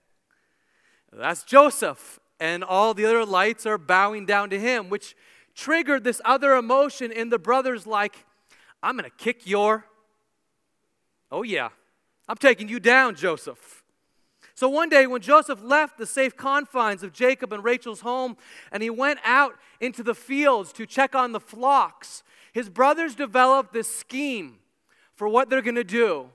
That's 1.11 1.43
Joseph. 1.43 2.19
And 2.39 2.63
all 2.63 2.93
the 2.93 3.05
other 3.05 3.25
lights 3.25 3.65
are 3.65 3.77
bowing 3.77 4.25
down 4.25 4.49
to 4.51 4.59
him, 4.59 4.89
which 4.89 5.17
triggered 5.53 6.05
this 6.05 6.21
other 6.23 6.55
emotion 6.55 7.11
in 7.11 7.29
the 7.29 7.39
brothers 7.39 7.85
like, 7.85 8.25
I'm 8.81 8.95
going 8.97 9.09
to 9.09 9.17
kick 9.17 9.45
your. 9.45 9.85
Oh, 11.29 11.43
yeah. 11.43 11.69
I'm 12.29 12.37
taking 12.37 12.69
you 12.69 12.79
down, 12.79 13.15
Joseph. 13.15 13.74
So 14.55 14.69
one 14.69 14.87
day, 14.87 15.05
when 15.05 15.21
Joseph 15.21 15.61
left 15.61 15.97
the 15.97 16.05
safe 16.05 16.37
confines 16.37 17.03
of 17.03 17.11
Jacob 17.11 17.51
and 17.51 17.61
Rachel's 17.61 17.99
home 18.01 18.37
and 18.71 18.81
he 18.81 18.89
went 18.89 19.19
out 19.25 19.55
into 19.81 20.01
the 20.01 20.15
fields 20.15 20.71
to 20.73 20.85
check 20.85 21.13
on 21.13 21.33
the 21.33 21.41
flocks, 21.41 22.23
his 22.53 22.69
brothers 22.69 23.15
developed 23.15 23.73
this 23.73 23.93
scheme 23.93 24.59
for 25.13 25.27
what 25.27 25.49
they're 25.49 25.61
going 25.61 25.75
to 25.75 25.83
do 25.83 26.29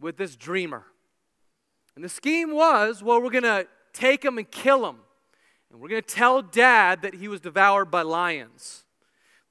with 0.00 0.16
this 0.16 0.34
dreamer. 0.34 0.84
And 1.94 2.04
the 2.04 2.08
scheme 2.08 2.52
was 2.52 3.04
well, 3.04 3.22
we're 3.22 3.30
going 3.30 3.44
to 3.44 3.68
take 3.92 4.24
him 4.24 4.36
and 4.36 4.50
kill 4.50 4.88
him. 4.88 4.96
And 5.70 5.80
we're 5.80 5.88
going 5.88 6.02
to 6.02 6.14
tell 6.14 6.42
dad 6.42 7.02
that 7.02 7.14
he 7.14 7.28
was 7.28 7.40
devoured 7.40 7.88
by 7.88 8.02
lions. 8.02 8.82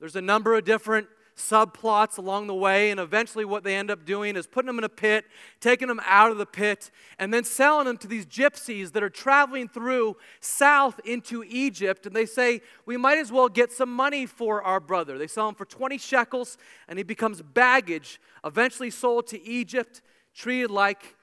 There's 0.01 0.17
a 0.17 0.21
number 0.21 0.55
of 0.55 0.65
different 0.65 1.07
subplots 1.39 2.17
along 2.17 2.47
the 2.47 2.53
way, 2.53 2.91
and 2.91 2.99
eventually, 2.99 3.45
what 3.45 3.63
they 3.63 3.75
end 3.75 3.89
up 3.89 4.05
doing 4.05 4.35
is 4.35 4.45
putting 4.45 4.67
them 4.67 4.77
in 4.77 4.83
a 4.83 4.89
pit, 4.89 5.25
taking 5.59 5.87
them 5.87 6.01
out 6.05 6.31
of 6.31 6.37
the 6.37 6.45
pit, 6.45 6.91
and 7.17 7.33
then 7.33 7.43
selling 7.43 7.85
them 7.85 7.97
to 7.97 8.07
these 8.07 8.25
gypsies 8.25 8.91
that 8.91 9.01
are 9.01 9.09
traveling 9.09 9.67
through 9.67 10.17
south 10.39 10.99
into 11.05 11.43
Egypt. 11.47 12.05
And 12.05 12.15
they 12.15 12.25
say, 12.25 12.61
We 12.85 12.97
might 12.97 13.17
as 13.17 13.31
well 13.31 13.49
get 13.49 13.71
some 13.71 13.91
money 13.91 14.25
for 14.25 14.61
our 14.61 14.79
brother. 14.79 15.17
They 15.17 15.27
sell 15.27 15.49
him 15.49 15.55
for 15.55 15.65
20 15.65 15.97
shekels, 15.97 16.57
and 16.87 16.99
he 16.99 17.03
becomes 17.03 17.41
baggage, 17.41 18.19
eventually 18.43 18.91
sold 18.91 19.27
to 19.27 19.41
Egypt, 19.43 20.01
treated 20.35 20.69
like 20.69 21.15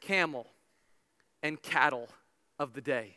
camel 0.00 0.46
and 1.42 1.60
cattle 1.60 2.08
of 2.58 2.74
the 2.74 2.80
day. 2.80 3.16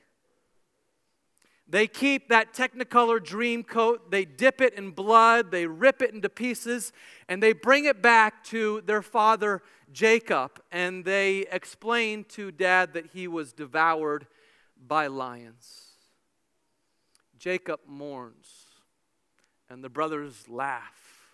They 1.67 1.87
keep 1.87 2.29
that 2.29 2.53
Technicolor 2.53 3.23
dream 3.23 3.63
coat, 3.63 4.11
they 4.11 4.23
dip 4.23 4.61
it 4.61 4.75
in 4.75 4.91
blood, 4.91 5.49
they 5.49 5.65
rip 5.65 6.01
it 6.01 6.13
into 6.13 6.29
pieces, 6.29 6.93
and 7.27 7.41
they 7.41 7.53
bring 7.53 7.85
it 7.85 8.03
back 8.03 8.43
to 8.45 8.81
their 8.81 9.01
father 9.01 9.63
Jacob. 9.91 10.61
And 10.71 11.03
they 11.03 11.47
explain 11.51 12.23
to 12.29 12.51
dad 12.51 12.93
that 12.93 13.07
he 13.07 13.27
was 13.27 13.51
devoured 13.51 14.27
by 14.87 15.07
lions. 15.07 15.81
Jacob 17.39 17.79
mourns, 17.87 18.65
and 19.69 19.83
the 19.83 19.89
brothers 19.89 20.47
laugh 20.47 21.31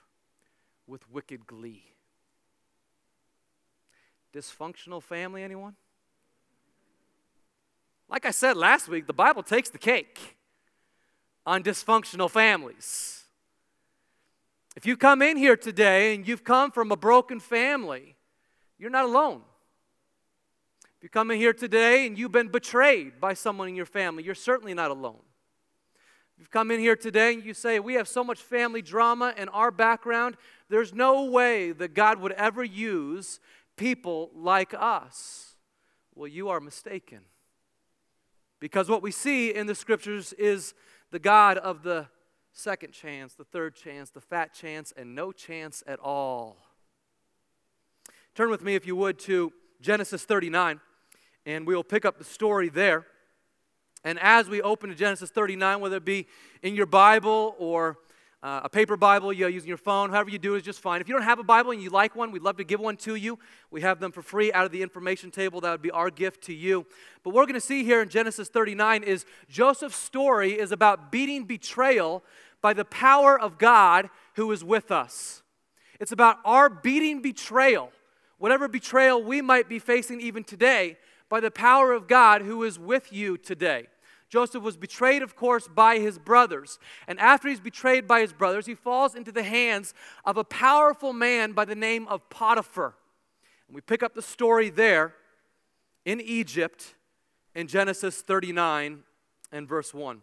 with 0.88 1.10
wicked 1.10 1.46
glee. 1.46 1.84
Dysfunctional 4.34 5.04
family, 5.04 5.44
anyone? 5.44 5.76
Like 8.12 8.26
I 8.26 8.32
said 8.32 8.58
last 8.58 8.90
week, 8.90 9.08
the 9.08 9.14
Bible 9.14 9.42
takes 9.42 9.70
the 9.70 9.78
cake 9.78 10.36
on 11.46 11.64
dysfunctional 11.64 12.30
families. 12.30 13.24
If 14.76 14.86
you 14.86 14.98
come 14.98 15.22
in 15.22 15.38
here 15.38 15.56
today 15.56 16.14
and 16.14 16.28
you've 16.28 16.44
come 16.44 16.72
from 16.72 16.92
a 16.92 16.98
broken 16.98 17.40
family, 17.40 18.18
you're 18.78 18.90
not 18.90 19.06
alone. 19.06 19.44
If 20.98 21.04
you 21.04 21.10
come 21.10 21.32
in 21.32 21.38
here 21.38 21.54
today 21.54 22.06
and 22.06 22.18
you've 22.18 22.34
been 22.34 22.50
betrayed 22.50 23.22
by 23.22 23.34
someone 23.34 23.70
in 23.70 23.76
your 23.76 23.86
family, 23.86 24.24
you're 24.24 24.36
certainly 24.36 24.74
not 24.74 24.92
alone. 24.92 25.22
If 26.34 26.40
you've 26.40 26.52
come 26.52 26.70
in 26.70 26.82
here 26.82 26.98
today 26.98 27.34
and 27.34 27.46
you 27.46 27.54
say, 27.54 27.80
We 27.80 27.94
have 27.94 28.10
so 28.10 28.26
much 28.26 28.42
family 28.42 28.82
drama 28.82 29.34
in 29.38 29.48
our 29.50 29.72
background, 29.72 30.36
there's 30.70 30.94
no 30.94 31.26
way 31.26 31.72
that 31.72 31.94
God 31.94 32.20
would 32.20 32.34
ever 32.34 32.64
use 32.64 33.40
people 33.78 34.32
like 34.36 34.74
us. 34.78 35.56
Well, 36.14 36.28
you 36.28 36.50
are 36.50 36.60
mistaken. 36.60 37.22
Because 38.62 38.88
what 38.88 39.02
we 39.02 39.12
see 39.12 39.54
in 39.54 39.66
the 39.66 39.76
scriptures 39.76 40.32
is 40.34 40.74
the 41.10 41.20
God 41.20 41.58
of 41.58 41.82
the 41.82 42.08
second 42.54 42.94
chance, 42.94 43.34
the 43.34 43.44
third 43.44 43.76
chance, 43.76 44.12
the 44.12 44.22
fat 44.22 44.54
chance, 44.54 44.94
and 44.96 45.16
no 45.16 45.32
chance 45.32 45.84
at 45.88 46.00
all. 46.00 46.58
Turn 48.36 48.52
with 48.52 48.64
me, 48.64 48.76
if 48.76 48.86
you 48.86 48.96
would, 48.96 49.18
to 49.20 49.52
Genesis 49.82 50.24
39, 50.26 50.80
and 51.46 51.66
we'll 51.66 51.84
pick 51.84 52.06
up 52.06 52.20
the 52.20 52.24
story 52.24 52.70
there. 52.70 53.08
And 54.04 54.20
as 54.20 54.48
we 54.48 54.62
open 54.62 54.90
to 54.90 54.96
Genesis 54.96 55.32
39, 55.32 55.80
whether 55.80 55.98
it 55.98 56.06
be 56.06 56.28
in 56.62 56.76
your 56.76 56.86
Bible 56.86 57.56
or 57.58 57.98
uh, 58.44 58.62
a 58.64 58.70
paper 58.70 58.98
Bible, 58.98 59.32
you 59.32 59.48
using 59.48 59.68
your 59.68 59.78
phone, 59.78 60.10
however 60.10 60.32
you 60.32 60.40
do 60.40 60.56
is 60.56 60.64
just 60.64 60.80
fine. 60.80 61.00
If 61.00 61.08
you 61.08 61.14
don't 61.14 61.24
have 61.24 61.38
a 61.38 61.44
Bible 61.44 61.72
and 61.72 61.82
you 61.82 61.92
like 61.92 62.16
one, 62.16 62.32
we'd 62.32 62.42
love 62.42 62.58
to 62.58 62.64
give 62.64 62.80
one 62.80 62.98
to 62.98 63.16
you. 63.16 63.38
We 63.70 63.82
have 63.82 64.00
them 64.00 64.12
for 64.12 64.24
free 64.24 64.52
out 64.52 64.66
of 64.66 64.72
the 64.72 64.82
information 64.82 65.30
table. 65.30 65.62
That 65.62 65.72
would 65.72 65.82
be 65.82 65.92
our 65.92 66.10
gift 66.10 66.44
to 66.46 66.54
you. 66.54 66.88
But 67.24 67.32
what 67.32 67.42
we're 67.42 67.46
going 67.46 67.54
to 67.54 67.62
see 67.62 67.84
here 67.84 68.02
in 68.02 68.10
Genesis 68.10 68.50
39 68.50 69.04
is 69.04 69.26
Joseph's 69.48 69.96
story 69.96 70.60
is 70.60 70.72
about 70.72 71.12
beating 71.12 71.46
betrayal 71.46 72.24
by 72.62 72.74
the 72.74 72.86
power 72.86 73.40
of 73.40 73.60
God 73.60 74.10
who 74.36 74.52
is 74.52 74.64
with 74.64 74.92
us. 74.92 75.44
It's 76.00 76.12
about 76.12 76.38
our 76.44 76.68
beating 76.68 77.22
betrayal, 77.22 77.92
whatever 78.40 78.68
betrayal 78.68 79.24
we 79.24 79.44
might 79.44 79.70
be 79.70 79.78
facing 79.78 80.20
even 80.20 80.44
today, 80.44 80.98
by 81.30 81.42
the 81.42 81.52
power 81.52 81.92
of 81.92 82.08
God 82.08 82.42
who 82.42 82.64
is 82.64 82.80
with 82.80 83.14
you 83.14 83.38
today. 83.38 83.88
Joseph 84.32 84.64
was 84.64 84.78
betrayed, 84.78 85.22
of 85.22 85.36
course, 85.36 85.68
by 85.68 86.00
his 86.00 86.18
brothers. 86.18 86.80
And 87.06 87.20
after 87.20 87.50
he's 87.50 87.60
betrayed 87.60 88.08
by 88.08 88.22
his 88.22 88.32
brothers, 88.32 88.66
he 88.66 88.76
falls 88.76 89.14
into 89.14 89.30
the 89.30 89.44
hands 89.44 89.94
of 90.24 90.38
a 90.38 90.46
powerful 90.46 91.12
man 91.12 91.52
by 91.52 91.66
the 91.66 91.76
name 91.76 92.08
of 92.08 92.30
Potiphar. 92.30 92.96
And 93.68 93.76
we 93.76 93.82
pick 93.82 94.02
up 94.02 94.14
the 94.14 94.22
story 94.22 94.70
there 94.70 95.16
in 96.06 96.22
Egypt 96.22 96.96
in 97.54 97.68
Genesis 97.68 98.22
39 98.22 99.04
and 99.52 99.68
verse 99.68 99.94
1. 99.94 100.22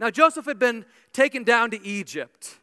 Now, 0.00 0.10
Joseph 0.10 0.46
had 0.46 0.58
been 0.58 0.84
taken 1.12 1.44
down 1.44 1.70
to 1.70 1.86
Egypt. 1.86 2.58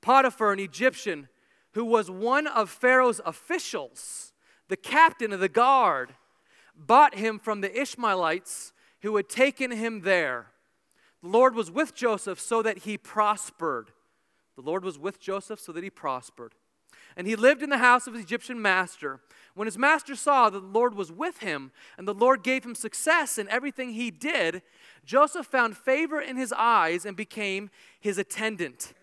Potiphar, 0.00 0.52
an 0.52 0.58
Egyptian 0.58 1.28
who 1.72 1.84
was 1.84 2.10
one 2.10 2.46
of 2.46 2.70
Pharaoh's 2.70 3.20
officials, 3.26 4.32
the 4.68 4.76
captain 4.78 5.34
of 5.34 5.40
the 5.40 5.50
guard, 5.50 6.14
bought 6.74 7.16
him 7.16 7.38
from 7.38 7.60
the 7.60 7.78
Ishmaelites 7.78 8.72
who 9.02 9.16
had 9.16 9.28
taken 9.28 9.70
him 9.70 10.02
there. 10.02 10.46
The 11.22 11.28
Lord 11.28 11.54
was 11.54 11.70
with 11.70 11.94
Joseph 11.94 12.40
so 12.40 12.62
that 12.62 12.78
he 12.78 12.96
prospered. 12.96 13.90
The 14.56 14.62
Lord 14.62 14.84
was 14.84 14.98
with 14.98 15.20
Joseph 15.20 15.60
so 15.60 15.72
that 15.72 15.84
he 15.84 15.90
prospered. 15.90 16.54
And 17.16 17.26
he 17.26 17.36
lived 17.36 17.62
in 17.62 17.70
the 17.70 17.78
house 17.78 18.06
of 18.06 18.14
his 18.14 18.22
Egyptian 18.22 18.60
master. 18.60 19.20
When 19.54 19.66
his 19.66 19.78
master 19.78 20.14
saw 20.14 20.48
that 20.48 20.60
the 20.60 20.66
Lord 20.66 20.94
was 20.94 21.10
with 21.10 21.38
him 21.38 21.72
and 21.98 22.06
the 22.06 22.14
Lord 22.14 22.42
gave 22.42 22.64
him 22.64 22.74
success 22.74 23.36
in 23.36 23.48
everything 23.48 23.90
he 23.90 24.10
did, 24.10 24.62
Joseph 25.04 25.46
found 25.46 25.76
favor 25.76 26.20
in 26.20 26.36
his 26.36 26.52
eyes 26.52 27.04
and 27.04 27.16
became 27.16 27.70
his 27.98 28.16
attendant. 28.16 28.94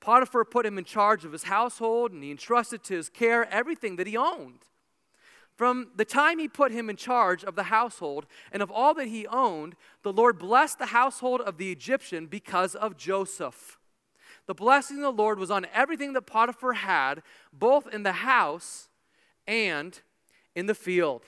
Potiphar 0.00 0.44
put 0.44 0.66
him 0.66 0.78
in 0.78 0.84
charge 0.84 1.24
of 1.24 1.32
his 1.32 1.44
household 1.44 2.12
and 2.12 2.22
he 2.22 2.30
entrusted 2.30 2.84
to 2.84 2.94
his 2.94 3.08
care 3.08 3.50
everything 3.52 3.96
that 3.96 4.06
he 4.06 4.16
owned. 4.16 4.67
From 5.58 5.90
the 5.96 6.04
time 6.04 6.38
he 6.38 6.46
put 6.46 6.70
him 6.70 6.88
in 6.88 6.94
charge 6.94 7.42
of 7.42 7.56
the 7.56 7.64
household 7.64 8.26
and 8.52 8.62
of 8.62 8.70
all 8.70 8.94
that 8.94 9.08
he 9.08 9.26
owned, 9.26 9.74
the 10.04 10.12
Lord 10.12 10.38
blessed 10.38 10.78
the 10.78 10.86
household 10.86 11.40
of 11.40 11.58
the 11.58 11.72
Egyptian 11.72 12.26
because 12.26 12.76
of 12.76 12.96
Joseph. 12.96 13.76
The 14.46 14.54
blessing 14.54 14.98
of 14.98 15.02
the 15.02 15.20
Lord 15.20 15.40
was 15.40 15.50
on 15.50 15.66
everything 15.74 16.12
that 16.12 16.22
Potiphar 16.22 16.74
had, 16.74 17.22
both 17.52 17.92
in 17.92 18.04
the 18.04 18.12
house 18.12 18.88
and 19.48 20.00
in 20.54 20.66
the 20.66 20.76
field. 20.76 21.22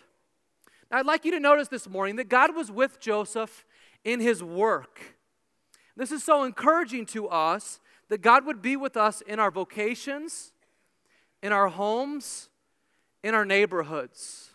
Now, 0.93 0.99
I'd 0.99 1.07
like 1.07 1.25
you 1.25 1.33
to 1.33 1.41
notice 1.41 1.67
this 1.67 1.89
morning 1.89 2.15
that 2.15 2.29
God 2.29 2.55
was 2.55 2.71
with 2.71 3.01
Joseph 3.01 3.65
in 4.05 4.21
his 4.21 4.45
work. 4.45 5.17
This 5.97 6.13
is 6.13 6.23
so 6.23 6.45
encouraging 6.45 7.05
to 7.07 7.27
us 7.27 7.81
that 8.09 8.23
God 8.23 8.47
would 8.47 8.63
be 8.63 8.77
with 8.77 8.97
us 8.97 9.23
in 9.23 9.41
our 9.41 9.51
vocations, 9.51 10.53
in 11.43 11.51
our 11.51 11.67
homes, 11.67 12.49
in 13.23 13.35
our 13.35 13.45
neighborhoods. 13.45 14.51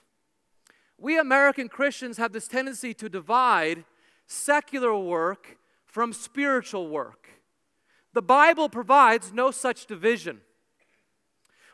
We 0.97 1.19
American 1.19 1.67
Christians 1.67 2.17
have 2.17 2.31
this 2.31 2.47
tendency 2.47 2.93
to 2.95 3.09
divide 3.09 3.83
secular 4.27 4.95
work 4.95 5.57
from 5.85 6.13
spiritual 6.13 6.87
work. 6.87 7.29
The 8.13 8.21
Bible 8.21 8.69
provides 8.69 9.33
no 9.33 9.51
such 9.51 9.85
division. 9.85 10.41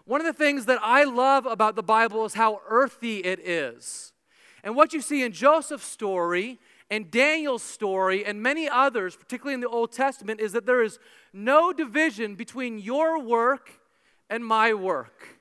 One 0.06 0.20
of 0.20 0.26
the 0.26 0.34
things 0.34 0.66
that 0.66 0.80
I 0.82 1.04
love 1.04 1.46
about 1.46 1.76
the 1.76 1.84
Bible 1.84 2.26
is 2.26 2.34
how 2.34 2.62
earthy 2.68 3.20
it 3.20 3.40
is. 3.40 4.14
And 4.64 4.76
what 4.76 4.94
you 4.94 5.02
see 5.02 5.24
in 5.24 5.32
Joseph's 5.32 5.86
story 5.86 6.60
and 6.90 7.10
Daniel's 7.10 7.64
story 7.64 8.26
and 8.26 8.42
many 8.42 8.68
others, 8.68 9.16
particularly 9.16 9.54
in 9.54 9.62
the 9.62 9.70
Old 9.70 9.92
Testament, 9.92 10.40
is 10.40 10.52
that 10.52 10.66
there 10.66 10.84
is 10.84 11.00
no 11.32 11.72
division 11.72 12.36
between 12.36 12.80
your 12.80 13.20
work 13.20 13.80
and 14.30 14.46
my 14.46 14.74
work 14.74 15.41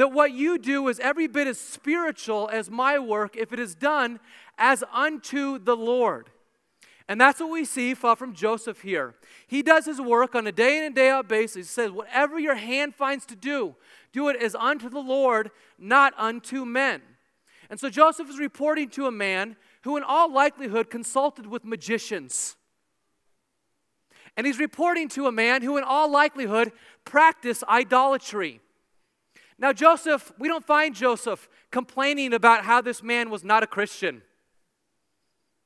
that 0.00 0.12
what 0.12 0.32
you 0.32 0.56
do 0.56 0.88
is 0.88 0.98
every 0.98 1.26
bit 1.26 1.46
as 1.46 1.60
spiritual 1.60 2.48
as 2.50 2.70
my 2.70 2.98
work 2.98 3.36
if 3.36 3.52
it 3.52 3.58
is 3.58 3.74
done 3.74 4.18
as 4.56 4.82
unto 4.90 5.58
the 5.58 5.76
Lord. 5.76 6.30
And 7.06 7.20
that's 7.20 7.38
what 7.38 7.50
we 7.50 7.66
see 7.66 7.92
from 7.92 8.32
Joseph 8.32 8.80
here. 8.80 9.14
He 9.46 9.60
does 9.60 9.84
his 9.84 10.00
work 10.00 10.34
on 10.34 10.46
a 10.46 10.52
day 10.52 10.78
in 10.78 10.84
and 10.84 10.94
day 10.94 11.10
out 11.10 11.28
basis. 11.28 11.54
He 11.54 11.62
says, 11.64 11.90
Whatever 11.90 12.38
your 12.38 12.54
hand 12.54 12.94
finds 12.94 13.26
to 13.26 13.36
do, 13.36 13.76
do 14.10 14.30
it 14.30 14.40
as 14.40 14.54
unto 14.54 14.88
the 14.88 15.00
Lord, 15.00 15.50
not 15.78 16.14
unto 16.16 16.64
men. 16.64 17.02
And 17.68 17.78
so 17.78 17.90
Joseph 17.90 18.30
is 18.30 18.38
reporting 18.38 18.88
to 18.92 19.04
a 19.04 19.12
man 19.12 19.54
who, 19.82 19.98
in 19.98 20.02
all 20.02 20.32
likelihood, 20.32 20.88
consulted 20.88 21.46
with 21.46 21.62
magicians. 21.62 22.56
And 24.34 24.46
he's 24.46 24.58
reporting 24.58 25.10
to 25.10 25.26
a 25.26 25.32
man 25.32 25.60
who, 25.60 25.76
in 25.76 25.84
all 25.84 26.10
likelihood, 26.10 26.72
practiced 27.04 27.64
idolatry. 27.68 28.62
Now, 29.60 29.74
Joseph, 29.74 30.32
we 30.38 30.48
don't 30.48 30.64
find 30.64 30.94
Joseph 30.94 31.48
complaining 31.70 32.32
about 32.32 32.64
how 32.64 32.80
this 32.80 33.02
man 33.02 33.28
was 33.30 33.44
not 33.44 33.62
a 33.62 33.66
Christian 33.66 34.22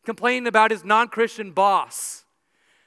complaining 0.05 0.47
about 0.47 0.71
his 0.71 0.85
non 0.85 1.09
Christian 1.09 1.53
boss. 1.53 2.25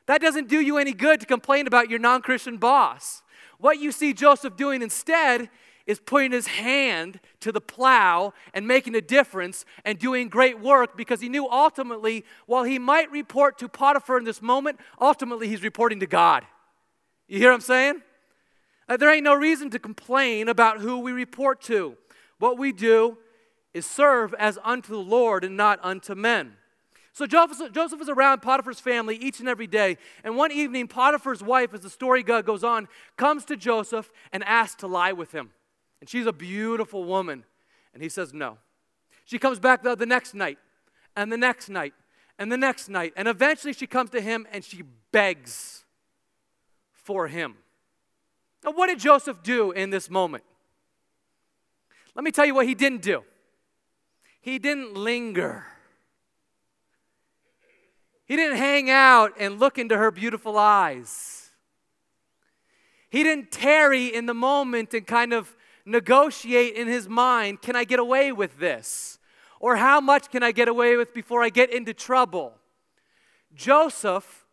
That 0.05 0.21
doesn't 0.21 0.49
do 0.49 0.59
you 0.59 0.77
any 0.77 0.93
good 0.93 1.19
to 1.21 1.25
complain 1.25 1.65
about 1.65 1.89
your 1.89 1.99
non 1.99 2.21
Christian 2.21 2.57
boss. 2.57 3.23
What 3.57 3.79
you 3.79 3.91
see 3.91 4.13
Joseph 4.13 4.55
doing 4.55 4.81
instead 4.81 5.49
is 5.87 5.99
putting 5.99 6.33
his 6.33 6.47
hand 6.47 7.21
to 7.39 7.51
the 7.53 7.61
plow 7.61 8.33
and 8.53 8.67
making 8.67 8.93
a 8.93 9.01
difference 9.01 9.63
and 9.85 9.97
doing 9.97 10.27
great 10.27 10.59
work 10.59 10.97
because 10.97 11.21
he 11.21 11.29
knew 11.29 11.49
ultimately, 11.49 12.25
while 12.45 12.65
he 12.65 12.77
might 12.77 13.09
report 13.09 13.57
to 13.59 13.69
Potiphar 13.69 14.17
in 14.17 14.25
this 14.25 14.41
moment, 14.41 14.79
ultimately 14.99 15.47
he's 15.47 15.63
reporting 15.63 16.01
to 16.01 16.07
God. 16.07 16.45
You 17.27 17.39
hear 17.39 17.51
what 17.51 17.55
I'm 17.55 17.61
saying? 17.61 18.01
Uh, 18.89 18.97
there 18.97 19.11
ain't 19.13 19.23
no 19.23 19.35
reason 19.35 19.69
to 19.71 19.79
complain 19.79 20.47
about 20.47 20.79
who 20.79 20.99
we 20.99 21.11
report 21.11 21.61
to. 21.61 21.97
What 22.39 22.57
we 22.57 22.71
do 22.71 23.17
is 23.73 23.85
serve 23.85 24.33
as 24.35 24.57
unto 24.63 24.91
the 24.91 25.01
Lord 25.01 25.43
and 25.43 25.57
not 25.57 25.79
unto 25.83 26.15
men. 26.15 26.53
So 27.11 27.25
Joseph, 27.25 27.71
Joseph 27.71 27.99
is 27.99 28.09
around 28.09 28.41
Potiphar's 28.41 28.79
family 28.79 29.15
each 29.15 29.39
and 29.39 29.49
every 29.49 29.65
day. 29.65 29.97
And 30.23 30.37
one 30.37 30.51
evening, 30.51 30.87
Potiphar's 30.87 31.41
wife, 31.41 31.73
as 31.73 31.81
the 31.81 31.89
story 31.89 32.21
goes 32.21 32.63
on, 32.63 32.87
comes 33.17 33.43
to 33.45 33.57
Joseph 33.57 34.11
and 34.31 34.43
asks 34.43 34.75
to 34.81 34.87
lie 34.87 35.13
with 35.13 35.31
him. 35.31 35.49
And 35.99 36.07
she's 36.07 36.27
a 36.27 36.31
beautiful 36.31 37.03
woman. 37.03 37.43
And 37.93 38.03
he 38.03 38.09
says 38.09 38.33
no. 38.33 38.59
She 39.25 39.39
comes 39.39 39.59
back 39.59 39.81
the, 39.81 39.95
the 39.95 40.05
next 40.05 40.35
night, 40.35 40.59
and 41.15 41.31
the 41.31 41.37
next 41.37 41.69
night, 41.69 41.93
and 42.37 42.51
the 42.51 42.57
next 42.57 42.87
night. 42.87 43.13
And 43.17 43.27
eventually 43.27 43.73
she 43.73 43.87
comes 43.87 44.11
to 44.11 44.21
him 44.21 44.47
and 44.51 44.63
she 44.63 44.83
begs 45.11 45.83
for 46.93 47.27
him. 47.27 47.55
Now, 48.67 48.73
what 48.73 48.87
did 48.87 48.99
Joseph 48.99 49.43
do 49.43 49.71
in 49.71 49.91
this 49.91 50.09
moment? 50.09 50.43
Let 52.15 52.25
me 52.25 52.31
tell 52.31 52.45
you 52.45 52.53
what 52.53 52.67
he 52.67 52.75
didn't 52.75 53.01
do. 53.01 53.23
He 54.41 54.59
didn't 54.59 54.93
linger. 54.93 55.65
He 58.25 58.35
didn't 58.35 58.57
hang 58.57 58.89
out 58.89 59.31
and 59.39 59.57
look 59.57 59.77
into 59.77 59.95
her 59.95 60.11
beautiful 60.11 60.57
eyes. 60.57 61.49
He 63.09 63.23
didn't 63.23 63.51
tarry 63.51 64.07
in 64.13 64.25
the 64.25 64.33
moment 64.33 64.93
and 64.93 65.07
kind 65.07 65.31
of 65.31 65.55
negotiate 65.85 66.75
in 66.75 66.89
his 66.89 67.07
mind 67.07 67.61
can 67.61 67.77
I 67.77 67.85
get 67.85 67.99
away 67.99 68.33
with 68.33 68.59
this? 68.59 69.17
Or 69.61 69.77
how 69.77 70.01
much 70.01 70.29
can 70.29 70.43
I 70.43 70.51
get 70.51 70.67
away 70.67 70.97
with 70.97 71.13
before 71.13 71.41
I 71.41 71.47
get 71.47 71.71
into 71.71 71.93
trouble? 71.93 72.51
Joseph 73.55 74.45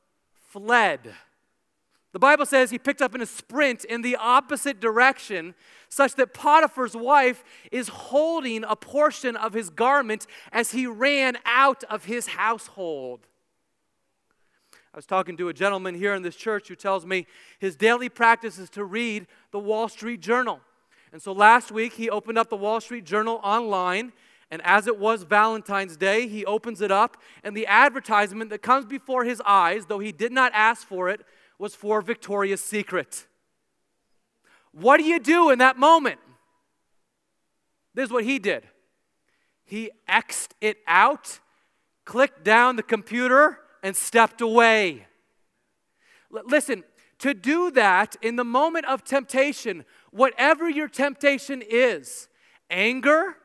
fled. 0.51 1.17
The 2.15 2.21
Bible 2.21 2.47
says 2.47 2.71
he 2.71 2.79
picked 2.79 3.03
up 3.03 3.17
in 3.17 3.21
a 3.21 3.27
sprint 3.27 3.85
in 3.85 4.03
the 4.03 4.15
opposite 4.15 4.79
direction, 4.79 5.57
such 5.89 6.15
that 6.15 6.33
Potiphar's 6.33 6.95
wife 6.95 7.43
is 7.73 7.89
holding 7.89 8.63
a 8.63 8.77
portion 8.77 9.35
of 9.35 9.53
his 9.53 9.69
garment 9.69 10.29
as 10.53 10.71
he 10.71 10.87
ran 10.87 11.37
out 11.45 11.83
of 11.91 12.05
his 12.05 12.29
household. 12.29 13.27
I 14.71 14.97
was 14.97 15.07
talking 15.07 15.37
to 15.39 15.49
a 15.49 15.53
gentleman 15.53 15.97
here 15.97 16.15
in 16.15 16.23
this 16.23 16.37
church 16.37 16.69
who 16.69 16.77
tells 16.77 17.05
me 17.05 17.27
his 17.59 17.75
daily 17.75 18.09
practice 18.09 18.61
is 18.61 18.71
to 18.71 18.85
read 18.85 19.27
the 19.51 19.59
Wall 19.59 19.89
Street 19.89 20.21
Journal. 20.21 20.61
And 21.13 21.21
so 21.21 21.33
last 21.33 21.73
week 21.73 21.95
he 21.95 22.09
opened 22.09 22.39
up 22.39 22.49
the 22.49 22.55
Wall 22.55 22.81
Street 22.81 23.05
Journal 23.05 23.41
online, 23.43 24.13
and 24.53 24.63
as 24.63 24.87
it 24.87 25.01
was 25.01 25.25
Valentine's 25.25 25.97
Day, 25.97 26.29
he 26.29 26.45
opens 26.47 26.81
it 26.81 26.93
up, 26.93 27.17
and 27.43 27.57
the 27.57 27.67
advertisement 27.67 28.51
that 28.51 28.63
comes 28.63 28.87
before 28.87 29.25
his 29.25 29.43
eyes, 29.45 29.87
though 29.87 29.99
he 29.99 30.13
did 30.13 30.31
not 30.31 30.53
ask 30.55 30.87
for 30.87 31.09
it, 31.09 31.23
was 31.59 31.75
for 31.75 32.01
Victoria's 32.01 32.61
Secret. 32.61 33.27
What 34.73 34.97
do 34.97 35.05
you 35.05 35.21
do 35.21 35.51
in 35.51 35.59
that 35.61 35.79
moment? 35.79 36.19
This 37.95 38.07
is 38.07 38.13
what 38.13 38.25
he 38.25 38.39
did. 38.39 38.65
He 39.65 39.91
X'd 40.09 40.55
it 40.61 40.79
out, 40.87 41.39
clicked 42.05 42.45
down 42.45 42.77
the 42.77 42.83
computer, 42.83 43.61
and 43.83 43.97
stepped 43.97 44.41
away. 44.41 45.07
L- 46.35 46.43
listen, 46.47 46.83
to 47.21 47.35
do 47.35 47.71
that 47.71 48.17
in 48.21 48.37
the 48.37 48.45
moment 48.45 48.87
of 48.87 49.05
temptation, 49.05 49.85
whatever 50.11 50.69
your 50.69 50.89
temptation 50.89 51.63
is 51.63 52.29
anger, 52.71 53.37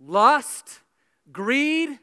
lust, 0.00 0.80
greed, 1.30 1.98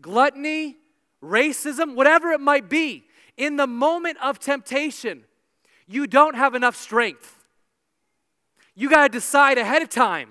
gluttony, 0.00 0.76
racism, 1.22 1.94
whatever 1.94 2.30
it 2.32 2.40
might 2.40 2.68
be, 2.68 3.04
in 3.36 3.56
the 3.56 3.66
moment 3.66 4.18
of 4.22 4.38
temptation, 4.38 5.24
you 5.86 6.06
don't 6.06 6.34
have 6.34 6.54
enough 6.54 6.76
strength. 6.76 7.44
You 8.74 8.88
got 8.88 9.02
to 9.02 9.08
decide 9.08 9.58
ahead 9.58 9.82
of 9.82 9.90
time 9.90 10.30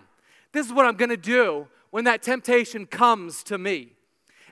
this 0.52 0.66
is 0.68 0.74
what 0.74 0.86
I'm 0.86 0.96
going 0.96 1.10
to 1.10 1.18
do 1.18 1.68
when 1.92 2.04
that 2.06 2.22
temptation 2.22 2.86
comes 2.86 3.44
to 3.44 3.58
me. 3.58 3.94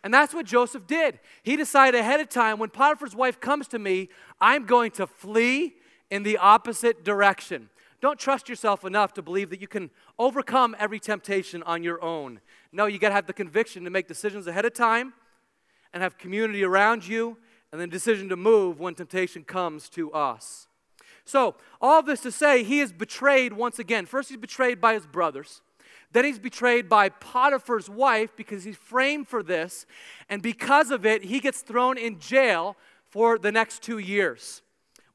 And 0.04 0.14
that's 0.14 0.34
what 0.34 0.46
Joseph 0.46 0.88
did. 0.88 1.20
He 1.44 1.58
decided 1.58 2.00
ahead 2.00 2.22
of 2.22 2.30
time 2.30 2.58
when 2.58 2.70
Potiphar's 2.70 3.16
wife 3.16 3.40
comes 3.40 3.68
to 3.70 3.80
me, 3.80 4.10
I'm 4.40 4.66
going 4.66 4.92
to 4.92 5.08
flee 5.08 5.76
in 6.10 6.24
the 6.24 6.38
opposite 6.38 7.04
direction. 7.04 7.70
Don't 8.02 8.18
trust 8.18 8.48
yourself 8.48 8.86
enough 8.86 9.14
to 9.16 9.22
believe 9.22 9.50
that 9.50 9.60
you 9.60 9.68
can 9.68 9.90
overcome 10.18 10.74
every 10.80 11.02
temptation 11.02 11.62
on 11.64 11.84
your 11.84 12.02
own. 12.02 12.40
No, 12.72 12.86
you 12.86 12.98
got 12.98 13.10
to 13.10 13.16
have 13.16 13.28
the 13.28 13.34
conviction 13.34 13.84
to 13.84 13.90
make 13.90 14.08
decisions 14.08 14.48
ahead 14.48 14.64
of 14.64 14.74
time 14.74 15.14
and 15.94 16.02
have 16.02 16.18
community 16.18 16.64
around 16.64 17.06
you 17.06 17.38
and 17.72 17.80
then 17.80 17.90
decision 17.90 18.30
to 18.30 18.36
move 18.36 18.80
when 18.80 18.96
temptation 18.96 19.44
comes 19.44 19.90
to 19.90 20.12
us. 20.12 20.68
So, 21.26 21.56
all 21.80 22.02
this 22.02 22.22
to 22.22 22.32
say, 22.32 22.64
he 22.64 22.80
is 22.80 22.92
betrayed 22.92 23.54
once 23.54 23.78
again. 23.78 24.06
First, 24.06 24.30
he's 24.30 24.38
betrayed 24.38 24.82
by 24.82 24.96
his 24.96 25.06
brothers. 25.06 25.62
Then 26.12 26.26
he's 26.26 26.40
betrayed 26.40 26.90
by 26.90 27.10
Potiphar's 27.10 27.90
wife 27.90 28.32
because 28.36 28.64
he's 28.64 28.78
framed 28.78 29.28
for 29.28 29.44
this. 29.44 29.86
And 30.28 30.42
because 30.42 30.90
of 30.90 31.06
it, 31.06 31.26
he 31.26 31.40
gets 31.40 31.62
thrown 31.62 31.98
in 32.00 32.20
jail 32.20 32.76
for 33.10 33.38
the 33.38 33.52
next 33.52 33.84
two 33.84 34.00
years. 34.00 34.64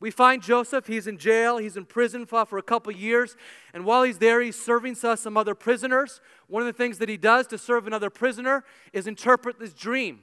We 0.01 0.11
find 0.11 0.43
Joseph, 0.43 0.87
he's 0.87 1.07
in 1.07 1.19
jail, 1.19 1.57
he's 1.57 1.77
in 1.77 1.87
prison 1.87 2.27
for, 2.27 2.45
for 2.45 2.59
a 2.59 2.63
couple 2.63 2.93
years, 2.93 3.37
and 3.73 3.87
while 3.87 4.03
he's 4.03 4.19
there, 4.19 4.43
he's 4.43 4.61
serving 4.61 4.97
some 4.97 5.37
other 5.37 5.55
prisoners. 5.55 6.21
One 6.47 6.63
of 6.63 6.67
the 6.67 6.75
things 6.75 6.99
that 6.99 7.09
he 7.09 7.17
does 7.17 7.47
to 7.47 7.59
serve 7.59 7.87
another 7.87 8.11
prisoner 8.11 8.65
is 8.93 9.07
interpret 9.07 9.59
this 9.59 9.73
dream. 9.73 10.21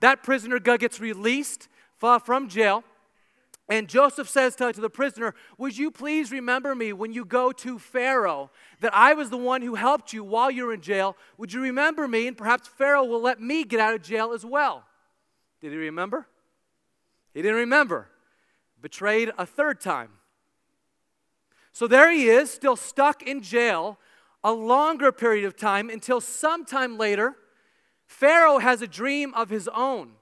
That 0.00 0.22
prisoner 0.22 0.58
gets 0.58 1.00
released 1.00 1.68
from 2.18 2.48
jail, 2.48 2.84
and 3.68 3.88
Joseph 3.88 4.28
says 4.28 4.56
to, 4.56 4.72
to, 4.72 4.80
the 4.80 4.90
prisoner, 4.90 5.34
Would 5.56 5.78
you 5.78 5.90
please 5.90 6.30
remember 6.30 6.74
me 6.74 6.92
when 6.92 7.12
you 7.12 7.24
go 7.24 7.52
to 7.52 7.78
Pharaoh, 7.78 8.50
that 8.80 8.94
I 8.94 9.14
was 9.14 9.30
the 9.30 9.38
one 9.38 9.62
who 9.62 9.76
helped 9.76 10.12
you 10.12 10.24
while 10.24 10.50
you 10.50 10.66
were 10.66 10.74
in 10.74 10.80
jail? 10.80 11.16
Would 11.38 11.52
you 11.52 11.62
remember 11.62 12.06
me? 12.08 12.26
And 12.26 12.36
perhaps 12.36 12.68
Pharaoh 12.68 13.04
will 13.04 13.22
let 13.22 13.40
me 13.40 13.64
get 13.64 13.80
out 13.80 13.94
of 13.94 14.02
jail 14.02 14.32
as 14.32 14.44
well. 14.44 14.84
Did 15.60 15.72
he 15.72 15.78
remember? 15.78 16.26
He 17.32 17.40
didn't 17.40 17.58
remember. 17.58 18.08
Betrayed 18.80 19.30
a 19.38 19.46
third 19.46 19.80
time. 19.80 20.10
So 21.72 21.86
there 21.86 22.12
he 22.12 22.28
is, 22.28 22.50
still 22.50 22.76
stuck 22.76 23.22
in 23.22 23.42
jail 23.42 23.98
a 24.44 24.52
longer 24.52 25.12
period 25.12 25.44
of 25.44 25.56
time 25.56 25.88
until 25.88 26.20
sometime 26.20 26.98
later, 26.98 27.36
Pharaoh 28.06 28.58
has 28.58 28.82
a 28.82 28.86
dream 28.86 29.32
of 29.34 29.50
his 29.50 29.68
own. 29.68 30.12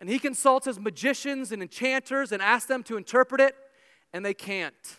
And 0.00 0.08
he 0.08 0.18
consults 0.18 0.66
his 0.66 0.80
magicians 0.80 1.52
and 1.52 1.60
enchanters 1.60 2.32
and 2.32 2.42
asks 2.42 2.66
them 2.66 2.82
to 2.84 2.96
interpret 2.96 3.40
it, 3.40 3.54
and 4.14 4.24
they 4.24 4.34
can't. 4.34 4.98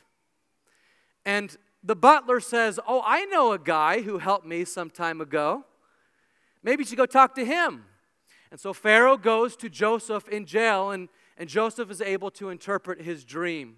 And 1.26 1.58
the 1.84 1.96
butler 1.96 2.40
says, 2.40 2.80
Oh, 2.88 3.02
I 3.06 3.26
know 3.26 3.52
a 3.52 3.60
guy 3.60 4.02
who 4.02 4.20
helped 4.20 4.46
me 4.46 4.64
some 4.64 4.92
time 4.92 5.20
ago. 5.20 5.66
Maybe 6.64 6.84
you 6.84 6.88
should 6.88 6.98
go 7.00 7.08
talk 7.08 7.34
to 7.36 7.46
him. 7.46 7.86
And 8.52 8.60
so 8.60 8.74
Pharaoh 8.74 9.18
goes 9.18 9.56
to 9.58 9.70
Joseph 9.70 10.28
in 10.30 10.46
jail, 10.46 10.92
and, 10.92 11.10
and 11.38 11.50
Joseph 11.50 11.90
is 11.90 12.02
able 12.02 12.30
to 12.32 12.50
interpret 12.50 13.02
his 13.02 13.24
dream. 13.24 13.78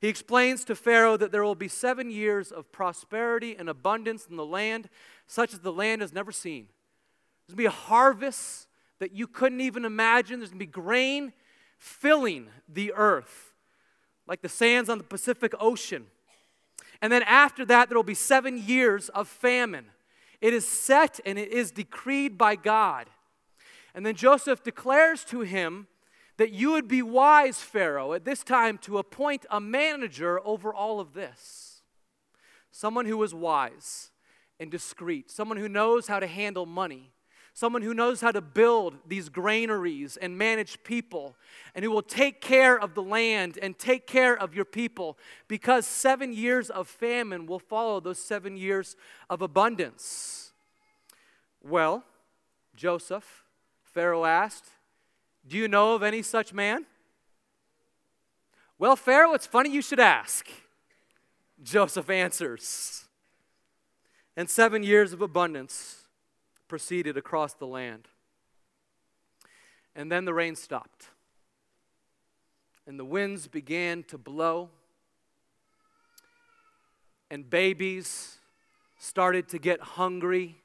He 0.00 0.08
explains 0.08 0.64
to 0.64 0.76
Pharaoh 0.76 1.16
that 1.16 1.32
there 1.32 1.44
will 1.44 1.54
be 1.54 1.68
seven 1.68 2.10
years 2.10 2.52
of 2.52 2.70
prosperity 2.70 3.56
and 3.58 3.68
abundance 3.68 4.26
in 4.26 4.36
the 4.36 4.44
land, 4.44 4.88
such 5.26 5.52
as 5.52 5.60
the 5.60 5.72
land 5.72 6.02
has 6.02 6.12
never 6.12 6.30
seen. 6.30 6.66
There's 7.46 7.56
going 7.56 7.64
to 7.66 7.70
be 7.70 7.76
a 7.76 7.86
harvest 7.86 8.68
that 9.02 9.16
you 9.16 9.26
couldn't 9.26 9.60
even 9.60 9.84
imagine. 9.84 10.38
There's 10.38 10.50
going 10.50 10.60
to 10.60 10.64
be 10.64 10.70
grain 10.70 11.32
filling 11.76 12.46
the 12.68 12.92
earth, 12.94 13.52
like 14.28 14.42
the 14.42 14.48
sands 14.48 14.88
on 14.88 14.98
the 14.98 15.02
Pacific 15.02 15.52
Ocean. 15.58 16.06
And 17.00 17.12
then 17.12 17.24
after 17.24 17.64
that, 17.64 17.88
there 17.88 17.98
will 17.98 18.04
be 18.04 18.14
seven 18.14 18.56
years 18.56 19.08
of 19.08 19.26
famine. 19.26 19.86
It 20.40 20.54
is 20.54 20.68
set 20.68 21.18
and 21.26 21.36
it 21.36 21.48
is 21.48 21.72
decreed 21.72 22.38
by 22.38 22.54
God. 22.54 23.08
And 23.92 24.06
then 24.06 24.14
Joseph 24.14 24.62
declares 24.62 25.24
to 25.24 25.40
him 25.40 25.88
that 26.36 26.52
you 26.52 26.70
would 26.70 26.86
be 26.86 27.02
wise, 27.02 27.60
Pharaoh, 27.60 28.12
at 28.12 28.24
this 28.24 28.44
time 28.44 28.78
to 28.82 28.98
appoint 28.98 29.46
a 29.50 29.60
manager 29.60 30.40
over 30.46 30.72
all 30.72 31.00
of 31.00 31.12
this. 31.12 31.82
Someone 32.70 33.06
who 33.06 33.20
is 33.24 33.34
wise 33.34 34.12
and 34.60 34.70
discreet, 34.70 35.28
someone 35.28 35.58
who 35.58 35.68
knows 35.68 36.06
how 36.06 36.20
to 36.20 36.28
handle 36.28 36.66
money, 36.66 37.10
someone 37.54 37.82
who 37.82 37.94
knows 37.94 38.20
how 38.20 38.30
to 38.30 38.40
build 38.40 38.94
these 39.06 39.28
granaries 39.28 40.16
and 40.16 40.38
manage 40.38 40.82
people, 40.84 41.36
and 41.74 41.84
who 41.84 41.90
will 41.90 42.02
take 42.02 42.40
care 42.40 42.78
of 42.78 42.94
the 42.94 43.02
land 43.02 43.58
and 43.60 43.78
take 43.78 44.06
care 44.06 44.36
of 44.36 44.54
your 44.54 44.64
people, 44.64 45.18
because 45.48 45.86
seven 45.86 46.32
years 46.32 46.70
of 46.70 46.88
famine 46.88 47.46
will 47.46 47.58
follow 47.58 48.00
those 48.00 48.18
seven 48.18 48.56
years 48.56 48.96
of 49.28 49.42
abundance. 49.42 50.52
Well, 51.62 52.04
Joseph, 52.74 53.44
Pharaoh 53.82 54.24
asked, 54.24 54.66
Do 55.46 55.56
you 55.56 55.68
know 55.68 55.94
of 55.94 56.02
any 56.02 56.22
such 56.22 56.52
man? 56.52 56.86
Well, 58.78 58.96
Pharaoh, 58.96 59.34
it's 59.34 59.46
funny 59.46 59.70
you 59.70 59.82
should 59.82 60.00
ask. 60.00 60.48
Joseph 61.62 62.10
answers. 62.10 63.04
And 64.36 64.48
seven 64.48 64.82
years 64.82 65.12
of 65.12 65.20
abundance 65.20 66.01
proceeded 66.72 67.18
across 67.18 67.52
the 67.52 67.66
land. 67.66 68.08
And 69.94 70.10
then 70.10 70.24
the 70.24 70.32
rain 70.32 70.56
stopped, 70.56 71.10
and 72.86 72.98
the 72.98 73.04
winds 73.04 73.46
began 73.46 74.04
to 74.04 74.16
blow, 74.16 74.70
and 77.30 77.50
babies 77.50 78.38
started 78.98 79.48
to 79.48 79.58
get 79.58 79.82
hungry, 79.82 80.56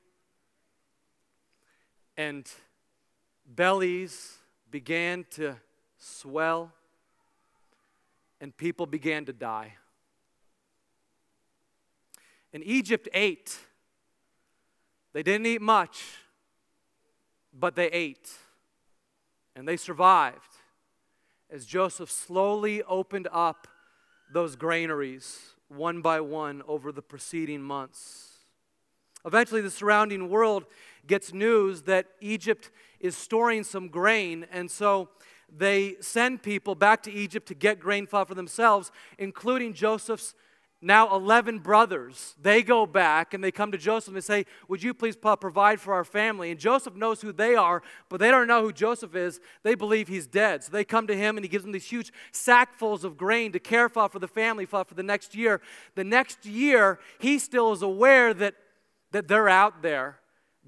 and 2.16 2.50
bellies 3.46 4.38
began 4.72 5.26
to 5.32 5.58
swell, 5.98 6.72
and 8.40 8.56
people 8.56 8.86
began 8.86 9.26
to 9.26 9.34
die. 9.34 9.74
And 12.54 12.64
Egypt 12.64 13.10
ate 13.14 13.60
they 15.18 15.24
didn't 15.24 15.48
eat 15.48 15.64
much, 15.64 16.04
but 17.52 17.76
they 17.76 17.88
ate. 17.88 18.30
And 19.56 19.68
they 19.68 19.76
survived 19.76 20.58
as 21.50 21.66
Joseph 21.66 22.12
slowly 22.12 22.84
opened 22.84 23.28
up 23.32 23.68
those 24.32 24.56
granaries 24.56 25.56
one 25.70 26.04
by 26.04 26.22
one 26.22 26.62
over 26.68 26.92
the 26.92 27.02
preceding 27.02 27.64
months. 27.64 28.44
Eventually, 29.26 29.62
the 29.62 29.72
surrounding 29.72 30.30
world 30.30 30.66
gets 31.08 31.34
news 31.34 31.82
that 31.82 32.06
Egypt 32.22 32.70
is 33.00 33.18
storing 33.18 33.64
some 33.64 33.88
grain, 33.88 34.46
and 34.52 34.70
so 34.70 35.10
they 35.52 35.96
send 36.00 36.44
people 36.44 36.76
back 36.76 37.02
to 37.02 37.12
Egypt 37.12 37.48
to 37.48 37.56
get 37.56 37.80
grain 37.80 38.06
for 38.06 38.24
themselves, 38.26 38.92
including 39.18 39.74
Joseph's 39.74 40.36
now 40.80 41.16
11 41.16 41.60
brothers, 41.60 42.36
they 42.40 42.62
go 42.62 42.86
back 42.86 43.34
and 43.34 43.44
they 43.44 43.52
come 43.52 43.72
to 43.72 43.80
Joseph 43.80 44.10
and 44.10 44.18
they 44.18 44.22
say, 44.22 44.46
Would 44.68 44.84
you 44.84 44.94
please 44.94 45.16
provide 45.16 45.80
for 45.80 45.96
our 45.96 46.04
family? 46.04 46.52
And 46.52 46.60
Joseph 46.60 46.96
knows 46.96 47.22
who 47.22 47.32
they 47.32 47.56
are, 47.56 47.82
but 48.10 48.20
they 48.20 48.30
don't 48.30 48.46
know 48.46 48.62
who 48.62 48.72
Joseph 48.72 49.16
is. 49.16 49.40
They 49.64 49.74
believe 49.74 50.08
he's 50.08 50.28
dead. 50.28 50.64
So 50.64 50.72
they 50.72 50.84
come 50.84 51.08
to 51.08 51.16
him 51.16 51.36
and 51.36 51.44
he 51.44 51.50
gives 51.50 51.64
them 51.64 51.72
these 51.72 51.90
huge 51.90 52.14
sackfuls 52.32 53.04
of 53.04 53.18
grain 53.18 53.52
to 53.54 53.60
care 53.60 53.90
for 53.90 54.08
for 54.08 54.20
the 54.20 54.28
family 54.28 54.66
for, 54.66 54.86
the 54.94 55.02
next 55.02 55.34
year. 55.34 55.62
The 55.96 56.04
next 56.04 56.46
year, 56.46 57.00
he 57.20 57.40
still 57.40 57.72
is 57.72 57.82
aware 57.82 58.34
that, 58.36 58.54
that 59.12 59.28
they're 59.28 59.50
out 59.50 59.82
there. 59.82 60.20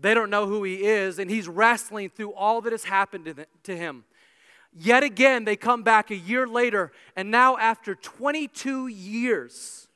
They 0.02 0.16
don't 0.16 0.32
know 0.32 0.48
who 0.48 0.64
he 0.64 0.86
is, 0.86 1.20
and 1.20 1.30
he's 1.30 1.48
wrestling 1.48 2.10
through 2.10 2.34
all 2.34 2.62
that 2.62 2.72
has 2.72 2.86
happened 2.86 3.46
to 3.64 3.78
him. 3.78 4.06
Yet 4.74 5.04
again, 5.04 5.46
they 5.46 5.56
come 5.56 5.84
back 5.84 6.10
a 6.10 6.16
year 6.16 6.48
later, 6.48 6.92
and 7.16 7.30
now 7.30 7.58
after 7.58 7.96
22 7.96 8.88
years, 8.88 9.89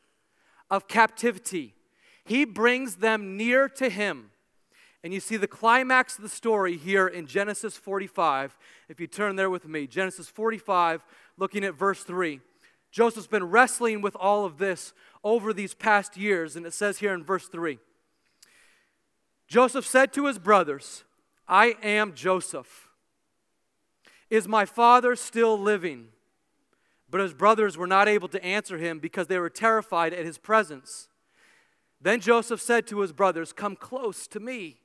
of 0.73 0.87
captivity. 0.87 1.75
He 2.25 2.45
brings 2.45 2.95
them 2.95 3.37
near 3.37 3.69
to 3.69 3.89
him. 3.89 4.31
And 5.03 5.13
you 5.13 5.19
see 5.19 5.37
the 5.37 5.45
climax 5.45 6.17
of 6.17 6.23
the 6.23 6.29
story 6.29 6.77
here 6.77 7.05
in 7.05 7.27
Genesis 7.27 7.77
45. 7.77 8.57
If 8.89 8.99
you 8.99 9.05
turn 9.05 9.35
there 9.35 9.51
with 9.51 9.67
me, 9.67 9.85
Genesis 9.85 10.29
45, 10.29 11.05
looking 11.37 11.63
at 11.63 11.75
verse 11.75 12.03
3. 12.03 12.39
Joseph's 12.89 13.27
been 13.27 13.51
wrestling 13.51 14.01
with 14.01 14.15
all 14.15 14.45
of 14.45 14.57
this 14.57 14.93
over 15.23 15.53
these 15.53 15.75
past 15.75 16.17
years, 16.17 16.55
and 16.55 16.65
it 16.65 16.73
says 16.73 16.97
here 16.97 17.13
in 17.13 17.23
verse 17.23 17.47
3 17.47 17.77
Joseph 19.47 19.85
said 19.85 20.11
to 20.13 20.25
his 20.25 20.39
brothers, 20.39 21.03
I 21.47 21.75
am 21.83 22.15
Joseph. 22.15 22.87
Is 24.31 24.47
my 24.47 24.65
father 24.65 25.15
still 25.15 25.55
living? 25.55 26.07
But 27.13 27.21
his 27.21 27.35
brothers 27.35 27.77
were 27.77 27.85
not 27.85 28.07
able 28.07 28.27
to 28.29 28.43
answer 28.43 28.79
him 28.79 28.97
because 28.97 29.27
they 29.27 29.37
were 29.37 29.47
terrified 29.47 30.15
at 30.15 30.25
his 30.25 30.39
presence. 30.39 31.09
Then 32.01 32.19
Joseph 32.19 32.59
said 32.59 32.87
to 32.87 33.01
his 33.01 33.13
brothers, 33.13 33.53
Come 33.53 33.75
close 33.75 34.25
to 34.29 34.39
me. 34.39 34.79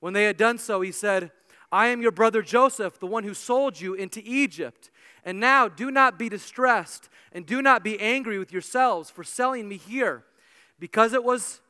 When 0.00 0.12
they 0.12 0.24
had 0.24 0.36
done 0.36 0.58
so, 0.58 0.82
he 0.82 0.92
said, 0.92 1.32
I 1.72 1.86
am 1.86 2.02
your 2.02 2.12
brother 2.12 2.42
Joseph, 2.42 3.00
the 3.00 3.06
one 3.06 3.24
who 3.24 3.32
sold 3.32 3.80
you 3.80 3.94
into 3.94 4.20
Egypt. 4.22 4.90
And 5.24 5.40
now 5.40 5.66
do 5.66 5.90
not 5.90 6.18
be 6.18 6.28
distressed 6.28 7.08
and 7.32 7.46
do 7.46 7.62
not 7.62 7.82
be 7.82 7.98
angry 7.98 8.38
with 8.38 8.52
yourselves 8.52 9.08
for 9.08 9.24
selling 9.24 9.66
me 9.66 9.78
here, 9.78 10.24
because 10.78 11.14
it 11.14 11.24
was 11.24 11.62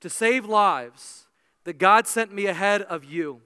to 0.00 0.10
save 0.10 0.44
lives 0.44 1.28
that 1.62 1.78
God 1.78 2.08
sent 2.08 2.34
me 2.34 2.46
ahead 2.46 2.82
of 2.82 3.04
you. 3.04 3.42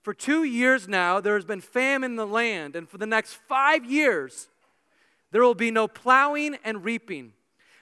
For 0.00 0.14
two 0.14 0.44
years 0.44 0.86
now, 0.86 1.18
there 1.18 1.34
has 1.34 1.44
been 1.44 1.60
famine 1.60 2.12
in 2.12 2.16
the 2.16 2.24
land, 2.24 2.76
and 2.76 2.88
for 2.88 2.98
the 2.98 3.06
next 3.06 3.34
five 3.34 3.84
years, 3.84 4.48
there 5.32 5.42
will 5.42 5.54
be 5.54 5.70
no 5.70 5.88
plowing 5.88 6.56
and 6.62 6.84
reaping. 6.84 7.32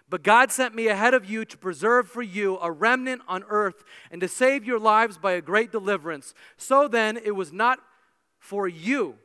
But 0.09 0.23
God 0.23 0.51
sent 0.51 0.75
me 0.75 0.89
ahead 0.89 1.15
of 1.15 1.29
you 1.29 1.45
to 1.45 1.59
preserve 1.59 2.09
for 2.09 2.23
you 2.23 2.59
a 2.59 2.73
remnant 2.73 3.23
on 3.29 3.45
earth 3.49 3.85
and 4.11 4.21
to 4.21 4.29
save 4.29 4.65
your 4.65 4.79
lives 4.79 5.19
by 5.19 5.33
a 5.33 5.41
great 5.41 5.71
deliverance. 5.71 6.33
So 6.57 6.89
then, 6.89 7.17
it 7.17 7.33
was 7.33 7.53
not 7.53 7.79
for 8.39 8.67
you. 8.67 9.17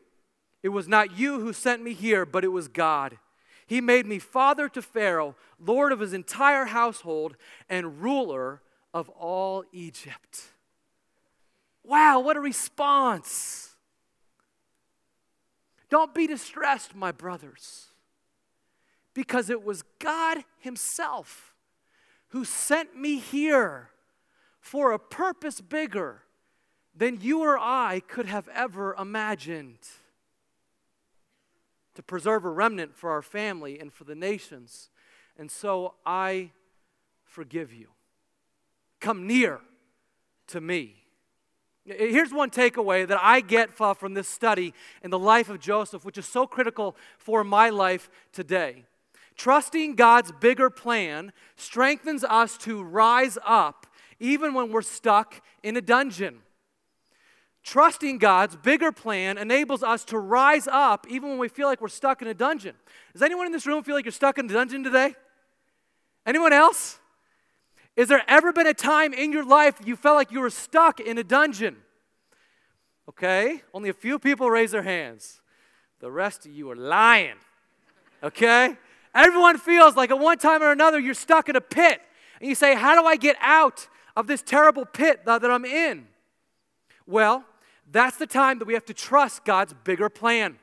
It 0.62 0.70
was 0.70 0.88
not 0.88 1.18
you 1.18 1.40
who 1.40 1.54
sent 1.54 1.82
me 1.82 1.94
here, 1.94 2.26
but 2.26 2.44
it 2.44 2.50
was 2.50 2.68
God. 2.68 3.18
He 3.66 3.82
made 3.82 4.06
me 4.06 4.20
father 4.20 4.70
to 4.70 4.82
Pharaoh, 4.82 5.36
lord 5.60 5.92
of 5.92 6.00
his 6.00 6.14
entire 6.14 6.66
household, 6.66 7.36
and 7.68 8.02
ruler 8.02 8.62
of 8.94 9.10
all 9.10 9.64
Egypt. 9.72 10.44
Wow, 11.84 12.20
what 12.20 12.38
a 12.38 12.40
response! 12.40 13.76
Don't 15.90 16.14
be 16.14 16.28
distressed, 16.28 16.96
my 16.96 17.12
brothers 17.12 17.88
because 19.16 19.50
it 19.50 19.64
was 19.64 19.84
God 19.98 20.44
Himself 20.60 21.56
who 22.30 22.46
sent 22.46 22.96
me 22.96 23.18
here 23.18 23.90
for 24.60 24.92
a 24.92 25.00
purpose 25.00 25.62
bigger 25.62 26.22
than 26.96 27.20
you 27.22 27.42
or 27.42 27.58
I 27.58 28.02
could 28.08 28.26
have 28.26 28.48
ever 28.50 28.94
imagined 28.94 29.80
to 31.96 32.04
preserve 32.04 32.46
a 32.46 32.50
remnant 32.50 32.96
for 32.96 33.10
our 33.10 33.22
family 33.22 33.80
and 33.80 33.92
for 33.92 34.04
the 34.04 34.16
nations. 34.16 34.90
And 35.38 35.50
so 35.50 35.94
I 36.06 36.52
forgive 37.24 37.74
you. 37.74 37.88
Come 39.00 39.28
near 39.28 39.62
to 40.48 40.60
me. 40.60 40.96
Here's 41.86 42.34
one 42.34 42.50
takeaway 42.50 43.08
that 43.08 43.20
I 43.22 43.42
get 43.42 43.72
from 43.72 44.14
this 44.14 44.28
study 44.28 44.74
in 45.04 45.12
the 45.12 45.20
life 45.20 45.50
of 45.50 45.60
Joseph, 45.60 46.04
which 46.04 46.18
is 46.18 46.26
so 46.26 46.48
critical 46.48 46.98
for 47.18 47.44
my 47.44 47.70
life 47.70 48.10
today. 48.34 48.86
Trusting 49.36 49.96
God's 49.96 50.32
bigger 50.32 50.70
plan 50.70 51.34
strengthens 51.56 52.24
us 52.24 52.58
to 52.60 52.82
rise 52.84 53.38
up 53.46 53.88
even 54.20 54.54
when 54.54 54.72
we're 54.72 54.82
stuck 54.82 55.42
in 55.62 55.76
a 55.76 55.82
dungeon. 55.82 56.40
Trusting 57.64 58.20
God's 58.20 58.56
bigger 58.56 58.92
plan 58.92 59.38
enables 59.38 59.84
us 59.84 60.06
to 60.06 60.20
rise 60.20 60.68
up 60.72 61.08
even 61.10 61.30
when 61.30 61.40
we 61.40 61.50
feel 61.50 61.68
like 61.68 61.82
we're 61.82 61.88
stuck 61.88 62.22
in 62.22 62.28
a 62.28 62.34
dungeon. 62.34 62.76
Does 63.12 63.24
anyone 63.24 63.48
in 63.48 63.52
this 63.52 63.66
room 63.66 63.84
feel 63.84 63.96
like 63.96 64.06
you're 64.06 64.12
stuck 64.12 64.38
in 64.38 64.46
a 64.46 64.54
dungeon 64.54 64.84
today? 64.84 65.16
Anyone 66.26 66.54
else? 66.54 67.00
Is 67.96 68.08
there 68.08 68.24
ever 68.28 68.54
been 68.54 68.68
a 68.68 68.74
time 68.74 69.14
in 69.14 69.32
your 69.32 69.46
life 69.46 69.76
you 69.84 69.96
felt 69.96 70.16
like 70.16 70.32
you 70.32 70.42
were 70.42 70.50
stuck 70.50 71.00
in 71.00 71.18
a 71.18 71.24
dungeon? 71.24 71.78
Okay, 73.10 73.62
only 73.74 73.90
a 73.90 73.94
few 73.94 74.20
people 74.20 74.50
raise 74.50 74.72
their 74.72 74.84
hands. 74.84 75.42
The 76.00 76.12
rest 76.12 76.46
of 76.46 76.52
you 76.52 76.70
are 76.72 76.76
lying. 76.76 77.36
Okay? 78.24 78.78
Everyone 79.16 79.58
feels 79.58 79.96
like 79.96 80.12
at 80.12 80.20
one 80.20 80.38
time 80.38 80.62
or 80.62 80.72
another 80.72 81.00
you're 81.00 81.14
stuck 81.14 81.48
in 81.48 81.56
a 81.56 81.62
pit. 81.62 82.02
And 82.40 82.50
you 82.50 82.56
say, 82.56 82.76
How 82.76 83.00
do 83.00 83.08
I 83.08 83.16
get 83.16 83.38
out 83.40 83.88
of 84.16 84.28
this 84.28 84.42
terrible 84.42 84.86
pit 84.86 85.26
that 85.26 85.44
I'm 85.44 85.66
in? 85.66 86.08
Well, 87.08 87.46
that's 87.90 88.18
the 88.18 88.28
time 88.28 88.60
that 88.60 88.66
we 88.66 88.74
have 88.74 88.86
to 88.86 88.94
trust 88.94 89.46
God's 89.46 89.74
bigger 89.84 90.10
plan. 90.10 90.58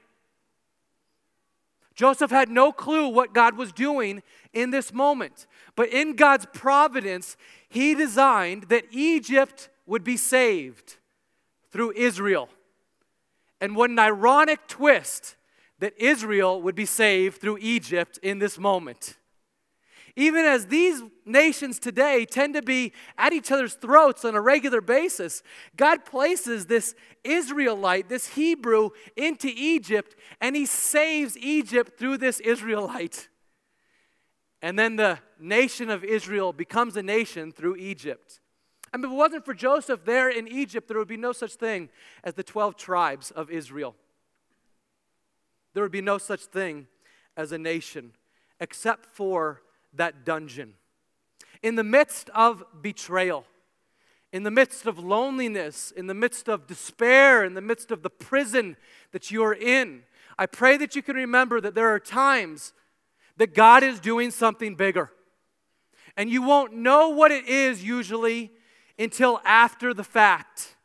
Joseph 1.94 2.30
had 2.30 2.48
no 2.48 2.72
clue 2.72 3.08
what 3.08 3.34
God 3.34 3.56
was 3.56 3.72
doing 3.72 4.22
in 4.52 4.70
this 4.70 4.92
moment. 4.92 5.46
But 5.76 5.88
in 5.90 6.16
God's 6.16 6.46
providence, 6.52 7.36
he 7.68 7.94
designed 7.94 8.64
that 8.64 8.84
Egypt 8.90 9.68
would 9.86 10.04
be 10.04 10.16
saved 10.16 10.96
through 11.70 11.92
Israel. 11.92 12.48
And 13.60 13.76
what 13.76 13.90
an 13.90 13.98
ironic 13.98 14.66
twist 14.66 15.36
that 15.82 16.00
Israel 16.00 16.62
would 16.62 16.76
be 16.76 16.86
saved 16.86 17.40
through 17.40 17.58
Egypt 17.60 18.16
in 18.22 18.38
this 18.38 18.56
moment. 18.56 19.16
Even 20.14 20.44
as 20.44 20.66
these 20.66 21.02
nations 21.26 21.80
today 21.80 22.24
tend 22.24 22.54
to 22.54 22.62
be 22.62 22.92
at 23.18 23.32
each 23.32 23.50
other's 23.50 23.74
throats 23.74 24.24
on 24.24 24.36
a 24.36 24.40
regular 24.40 24.80
basis, 24.80 25.42
God 25.76 26.04
places 26.04 26.66
this 26.66 26.94
Israelite, 27.24 28.08
this 28.08 28.28
Hebrew, 28.28 28.90
into 29.16 29.48
Egypt, 29.52 30.14
and 30.40 30.54
he 30.54 30.66
saves 30.66 31.36
Egypt 31.36 31.98
through 31.98 32.18
this 32.18 32.38
Israelite. 32.38 33.28
And 34.62 34.78
then 34.78 34.94
the 34.94 35.18
nation 35.40 35.90
of 35.90 36.04
Israel 36.04 36.52
becomes 36.52 36.96
a 36.96 37.02
nation 37.02 37.50
through 37.50 37.74
Egypt. 37.74 38.38
I 38.94 38.98
mean, 38.98 39.06
if 39.06 39.10
it 39.10 39.16
wasn't 39.16 39.44
for 39.44 39.54
Joseph 39.54 40.04
there 40.04 40.30
in 40.30 40.46
Egypt, 40.46 40.86
there 40.86 40.98
would 40.98 41.08
be 41.08 41.16
no 41.16 41.32
such 41.32 41.54
thing 41.54 41.88
as 42.22 42.34
the 42.34 42.44
12 42.44 42.76
tribes 42.76 43.32
of 43.32 43.50
Israel. 43.50 43.96
There 45.74 45.82
would 45.82 45.92
be 45.92 46.00
no 46.00 46.18
such 46.18 46.42
thing 46.44 46.86
as 47.36 47.52
a 47.52 47.58
nation 47.58 48.12
except 48.60 49.06
for 49.06 49.62
that 49.94 50.24
dungeon. 50.24 50.74
In 51.62 51.76
the 51.76 51.84
midst 51.84 52.30
of 52.30 52.64
betrayal, 52.80 53.44
in 54.32 54.42
the 54.42 54.50
midst 54.50 54.86
of 54.86 54.98
loneliness, 54.98 55.90
in 55.90 56.06
the 56.06 56.14
midst 56.14 56.48
of 56.48 56.66
despair, 56.66 57.44
in 57.44 57.54
the 57.54 57.60
midst 57.60 57.90
of 57.90 58.02
the 58.02 58.10
prison 58.10 58.76
that 59.12 59.30
you 59.30 59.44
are 59.44 59.54
in, 59.54 60.02
I 60.38 60.46
pray 60.46 60.76
that 60.78 60.96
you 60.96 61.02
can 61.02 61.16
remember 61.16 61.60
that 61.60 61.74
there 61.74 61.88
are 61.88 62.00
times 62.00 62.72
that 63.36 63.54
God 63.54 63.82
is 63.82 64.00
doing 64.00 64.30
something 64.30 64.74
bigger. 64.74 65.10
And 66.16 66.30
you 66.30 66.42
won't 66.42 66.74
know 66.74 67.10
what 67.10 67.30
it 67.30 67.46
is 67.46 67.82
usually 67.82 68.50
until 68.98 69.40
after 69.44 69.94
the 69.94 70.04
fact. 70.04 70.76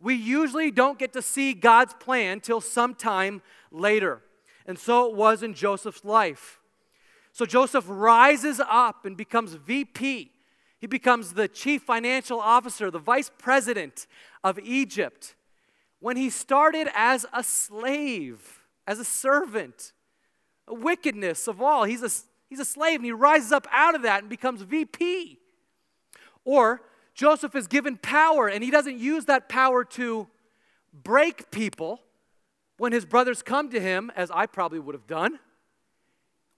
We 0.00 0.14
usually 0.14 0.70
don't 0.70 0.98
get 0.98 1.12
to 1.14 1.22
see 1.22 1.54
God's 1.54 1.94
plan 1.94 2.40
till 2.40 2.60
sometime 2.60 3.42
later. 3.74 4.22
And 4.66 4.78
so 4.78 5.10
it 5.10 5.16
was 5.16 5.42
in 5.42 5.54
Joseph's 5.54 6.04
life. 6.04 6.60
So 7.32 7.44
Joseph 7.44 7.84
rises 7.88 8.60
up 8.60 9.04
and 9.04 9.16
becomes 9.16 9.54
VP. 9.54 10.30
He 10.78 10.86
becomes 10.86 11.32
the 11.32 11.48
chief 11.48 11.82
financial 11.82 12.38
officer, 12.38 12.90
the 12.90 12.98
vice 12.98 13.30
president 13.38 14.06
of 14.42 14.58
Egypt. 14.60 15.34
When 16.00 16.16
he 16.16 16.30
started 16.30 16.88
as 16.94 17.26
a 17.32 17.42
slave, 17.42 18.60
as 18.86 18.98
a 18.98 19.04
servant, 19.04 19.92
a 20.66 20.74
wickedness 20.74 21.46
of 21.48 21.60
all. 21.60 21.84
He's 21.84 22.02
a, 22.02 22.10
he's 22.48 22.60
a 22.60 22.64
slave 22.64 22.96
and 22.96 23.04
he 23.04 23.12
rises 23.12 23.52
up 23.52 23.66
out 23.70 23.94
of 23.94 24.02
that 24.02 24.20
and 24.20 24.30
becomes 24.30 24.62
VP. 24.62 25.38
Or 26.44 26.82
Joseph 27.14 27.54
is 27.54 27.66
given 27.66 27.96
power 27.96 28.48
and 28.48 28.62
he 28.62 28.70
doesn't 28.70 28.98
use 28.98 29.26
that 29.26 29.48
power 29.48 29.84
to 29.84 30.28
break 30.92 31.50
people 31.50 32.00
when 32.76 32.92
his 32.92 33.04
brothers 33.04 33.42
come 33.42 33.70
to 33.70 33.80
him, 33.80 34.10
as 34.16 34.30
I 34.30 34.46
probably 34.46 34.78
would 34.78 34.94
have 34.94 35.06
done. 35.06 35.38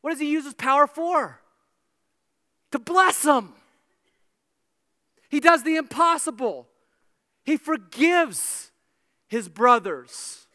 What 0.01 0.11
does 0.11 0.21
he 0.21 0.31
use 0.31 0.45
his 0.45 0.55
power 0.55 0.87
for? 0.87 1.41
To 2.73 2.79
bless 2.79 3.23
them. 3.23 3.55
He 5.29 5.41
does 5.41 5.63
the 5.63 5.77
impossible. 5.77 6.69
He 7.45 7.57
forgives 7.57 8.71
his 9.29 9.49
brothers 9.49 10.47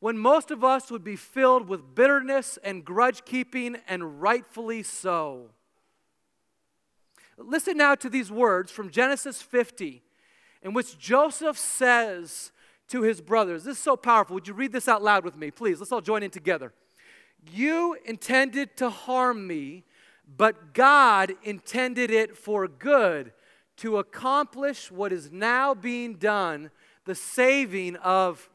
when 0.00 0.18
most 0.18 0.50
of 0.50 0.62
us 0.62 0.90
would 0.90 1.02
be 1.02 1.16
filled 1.16 1.68
with 1.68 1.94
bitterness 1.94 2.58
and 2.62 2.84
grudge 2.84 3.24
keeping, 3.24 3.76
and 3.88 4.20
rightfully 4.20 4.82
so. 4.82 5.50
Listen 7.38 7.76
now 7.76 7.94
to 7.94 8.08
these 8.08 8.30
words 8.30 8.70
from 8.70 8.90
Genesis 8.90 9.42
50, 9.42 10.02
in 10.62 10.72
which 10.74 10.98
Joseph 10.98 11.58
says 11.58 12.52
to 12.88 13.02
his 13.02 13.20
brothers, 13.20 13.64
This 13.64 13.78
is 13.78 13.82
so 13.82 13.96
powerful. 13.96 14.34
Would 14.34 14.48
you 14.48 14.54
read 14.54 14.72
this 14.72 14.88
out 14.88 15.02
loud 15.02 15.24
with 15.24 15.36
me, 15.36 15.50
please? 15.50 15.80
Let's 15.80 15.92
all 15.92 16.00
join 16.00 16.22
in 16.22 16.30
together. 16.30 16.72
You 17.52 17.96
intended 18.04 18.76
to 18.78 18.90
harm 18.90 19.46
me, 19.46 19.84
but 20.36 20.74
God 20.74 21.32
intended 21.42 22.10
it 22.10 22.36
for 22.36 22.66
good 22.66 23.32
to 23.78 23.98
accomplish 23.98 24.90
what 24.90 25.12
is 25.12 25.30
now 25.30 25.74
being 25.74 26.14
done, 26.14 26.70
the 27.04 27.14
saving 27.14 27.96
of. 27.96 28.48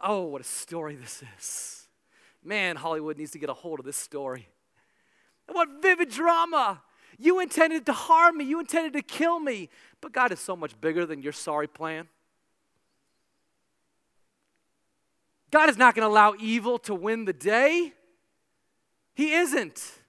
Oh, 0.00 0.22
what 0.24 0.40
a 0.40 0.44
story 0.44 0.96
this 0.96 1.22
is. 1.38 1.86
Man, 2.42 2.76
Hollywood 2.76 3.16
needs 3.16 3.30
to 3.30 3.38
get 3.38 3.48
a 3.48 3.54
hold 3.54 3.78
of 3.78 3.86
this 3.86 3.96
story. 3.96 4.48
What 5.46 5.82
vivid 5.82 6.10
drama! 6.10 6.82
You 7.18 7.40
intended 7.40 7.86
to 7.86 7.92
harm 7.92 8.38
me, 8.38 8.44
you 8.44 8.58
intended 8.58 8.92
to 8.94 9.02
kill 9.02 9.38
me, 9.38 9.70
but 10.00 10.12
God 10.12 10.32
is 10.32 10.40
so 10.40 10.56
much 10.56 10.78
bigger 10.80 11.06
than 11.06 11.22
your 11.22 11.32
sorry 11.32 11.68
plan. 11.68 12.08
God 15.54 15.70
is 15.70 15.76
not 15.76 15.94
going 15.94 16.02
to 16.02 16.12
allow 16.12 16.34
evil 16.40 16.80
to 16.80 16.96
win 16.96 17.26
the 17.26 17.32
day. 17.32 17.92
He 19.14 19.34
isn't. 19.34 20.00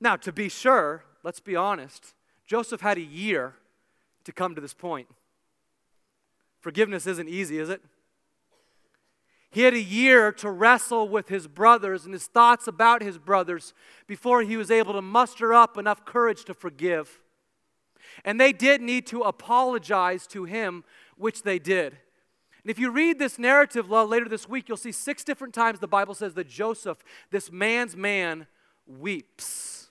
Now, 0.00 0.16
to 0.16 0.32
be 0.32 0.48
sure, 0.48 1.04
let's 1.22 1.38
be 1.38 1.54
honest, 1.54 2.14
Joseph 2.46 2.80
had 2.80 2.98
a 2.98 3.02
year 3.02 3.54
to 4.24 4.32
come 4.32 4.56
to 4.56 4.60
this 4.60 4.74
point. 4.74 5.06
Forgiveness 6.58 7.06
isn't 7.06 7.28
easy, 7.28 7.60
is 7.60 7.68
it? 7.68 7.80
He 9.52 9.62
had 9.62 9.74
a 9.74 9.80
year 9.80 10.32
to 10.32 10.50
wrestle 10.50 11.08
with 11.08 11.28
his 11.28 11.46
brothers 11.46 12.04
and 12.04 12.12
his 12.12 12.26
thoughts 12.26 12.66
about 12.66 13.02
his 13.02 13.18
brothers 13.18 13.72
before 14.08 14.42
he 14.42 14.56
was 14.56 14.68
able 14.68 14.94
to 14.94 15.02
muster 15.02 15.54
up 15.54 15.78
enough 15.78 16.04
courage 16.04 16.44
to 16.46 16.54
forgive. 16.54 17.20
And 18.24 18.40
they 18.40 18.52
did 18.52 18.82
need 18.82 19.06
to 19.06 19.20
apologize 19.20 20.26
to 20.26 20.42
him, 20.42 20.82
which 21.16 21.44
they 21.44 21.60
did. 21.60 21.98
And 22.64 22.70
if 22.70 22.78
you 22.78 22.90
read 22.90 23.18
this 23.18 23.38
narrative 23.38 23.90
later 23.90 24.28
this 24.28 24.48
week, 24.48 24.68
you'll 24.68 24.76
see 24.76 24.92
six 24.92 25.24
different 25.24 25.52
times 25.52 25.80
the 25.80 25.88
Bible 25.88 26.14
says 26.14 26.34
that 26.34 26.48
Joseph, 26.48 26.98
this 27.30 27.50
man's 27.50 27.96
man, 27.96 28.46
weeps. 28.86 29.90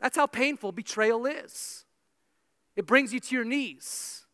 That's 0.00 0.16
how 0.16 0.26
painful 0.26 0.72
betrayal 0.72 1.26
is. 1.26 1.84
It 2.74 2.86
brings 2.86 3.12
you 3.12 3.20
to 3.20 3.34
your 3.34 3.44
knees. 3.44 4.24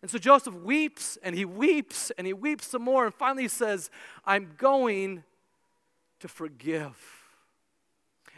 And 0.00 0.10
so 0.10 0.18
Joseph 0.18 0.54
weeps 0.54 1.16
and 1.22 1.36
he 1.36 1.44
weeps 1.44 2.10
and 2.18 2.26
he 2.26 2.32
weeps 2.32 2.66
some 2.66 2.82
more. 2.82 3.04
And 3.04 3.14
finally 3.14 3.46
says, 3.46 3.88
I'm 4.24 4.54
going 4.56 5.22
to 6.20 6.28
forgive. 6.28 6.96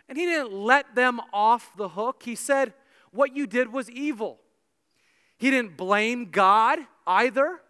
And 0.08 0.18
he 0.18 0.26
didn't 0.26 0.52
let 0.52 0.94
them 0.94 1.20
off 1.32 1.74
the 1.76 1.88
hook. 1.88 2.22
He 2.24 2.34
said, 2.34 2.74
What 3.12 3.34
you 3.34 3.46
did 3.46 3.72
was 3.72 3.90
evil. 3.90 4.40
He 5.38 5.50
didn't 5.50 5.76
blame 5.78 6.30
God 6.30 6.80
either. 7.06 7.60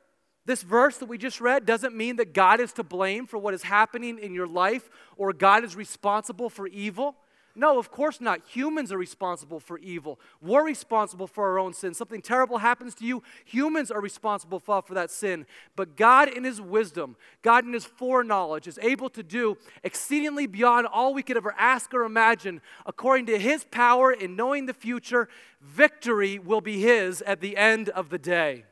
This 0.47 0.63
verse 0.63 0.99
that 0.99 1.07
we 1.07 1.17
just 1.17 1.41
read 1.41 1.65
doesn't 1.65 1.97
mean 1.97 2.17
that 2.17 2.35
God 2.35 2.61
is 2.61 2.73
to 2.75 2.83
blame 2.83 3.27
for 3.27 3.39
what 3.39 3.55
is 3.55 3.63
happening 3.63 4.19
in 4.19 4.35
your 4.35 4.47
life 4.47 4.91
or 5.17 5.33
God 5.33 5.65
is 5.65 5.75
responsible 5.75 6.51
for 6.51 6.67
evil. 6.67 7.17
No, 7.57 7.79
of 7.79 7.91
course 7.91 8.21
not. 8.21 8.41
Humans 8.49 8.91
are 8.91 8.99
responsible 8.99 9.61
for 9.61 9.79
evil. 9.79 10.19
We're 10.43 10.65
responsible 10.65 11.29
for 11.29 11.49
our 11.49 11.59
own 11.59 11.73
sin. 11.73 11.95
Something 11.95 12.21
terrible 12.21 12.59
happens 12.59 12.97
to 12.97 13.07
you, 13.07 13.23
humans 13.45 13.93
are 13.93 14.01
responsible 14.01 14.59
for, 14.59 14.83
for 14.83 14.95
that 14.95 15.11
sin. 15.11 15.47
But 15.77 15.97
God, 15.97 16.29
in 16.29 16.43
His 16.43 16.61
wisdom, 16.61 17.17
God, 17.43 17.65
in 17.65 17.73
His 17.73 17.85
foreknowledge, 17.85 18.67
is 18.67 18.79
able 18.83 19.09
to 19.11 19.23
do 19.23 19.57
exceedingly 19.85 20.47
beyond 20.49 20.89
all 20.89 21.15
we 21.15 21.23
could 21.23 21.37
ever 21.37 21.55
ask 21.57 21.95
or 21.95 22.03
imagine. 22.03 22.61
According 22.87 23.27
to 23.27 23.39
His 23.39 23.65
power 23.71 24.13
in 24.13 24.35
knowing 24.35 24.67
the 24.67 24.75
future, 24.75 25.29
victory 25.63 26.41
will 26.41 26.61
be 26.61 26.81
His 26.81 27.23
at 27.23 27.41
the 27.41 27.57
end 27.57 27.89
of 27.91 28.11
the 28.11 28.19
day. 28.19 28.65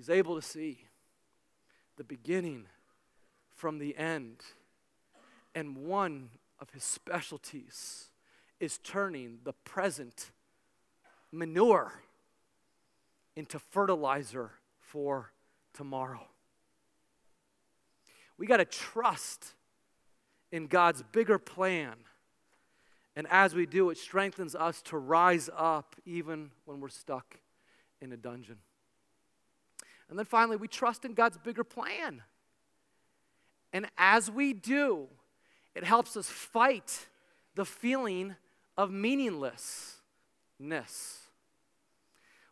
He's 0.00 0.08
able 0.08 0.34
to 0.34 0.40
see 0.40 0.86
the 1.98 2.04
beginning 2.04 2.64
from 3.54 3.78
the 3.78 3.94
end. 3.98 4.40
And 5.54 5.76
one 5.76 6.30
of 6.58 6.70
his 6.70 6.84
specialties 6.84 8.06
is 8.60 8.78
turning 8.78 9.40
the 9.44 9.52
present 9.52 10.30
manure 11.30 12.00
into 13.36 13.58
fertilizer 13.58 14.52
for 14.80 15.32
tomorrow. 15.74 16.26
We 18.38 18.46
got 18.46 18.56
to 18.56 18.64
trust 18.64 19.52
in 20.50 20.66
God's 20.66 21.02
bigger 21.12 21.38
plan. 21.38 21.96
And 23.14 23.26
as 23.28 23.54
we 23.54 23.66
do, 23.66 23.90
it 23.90 23.98
strengthens 23.98 24.54
us 24.54 24.80
to 24.84 24.96
rise 24.96 25.50
up 25.54 25.94
even 26.06 26.52
when 26.64 26.80
we're 26.80 26.88
stuck 26.88 27.36
in 28.00 28.12
a 28.12 28.16
dungeon. 28.16 28.56
And 30.10 30.18
then 30.18 30.26
finally, 30.26 30.56
we 30.56 30.68
trust 30.68 31.04
in 31.04 31.14
God's 31.14 31.38
bigger 31.38 31.64
plan. 31.64 32.22
And 33.72 33.86
as 33.96 34.28
we 34.30 34.52
do, 34.52 35.06
it 35.74 35.84
helps 35.84 36.16
us 36.16 36.28
fight 36.28 37.06
the 37.54 37.64
feeling 37.64 38.34
of 38.76 38.90
meaninglessness. 38.90 40.00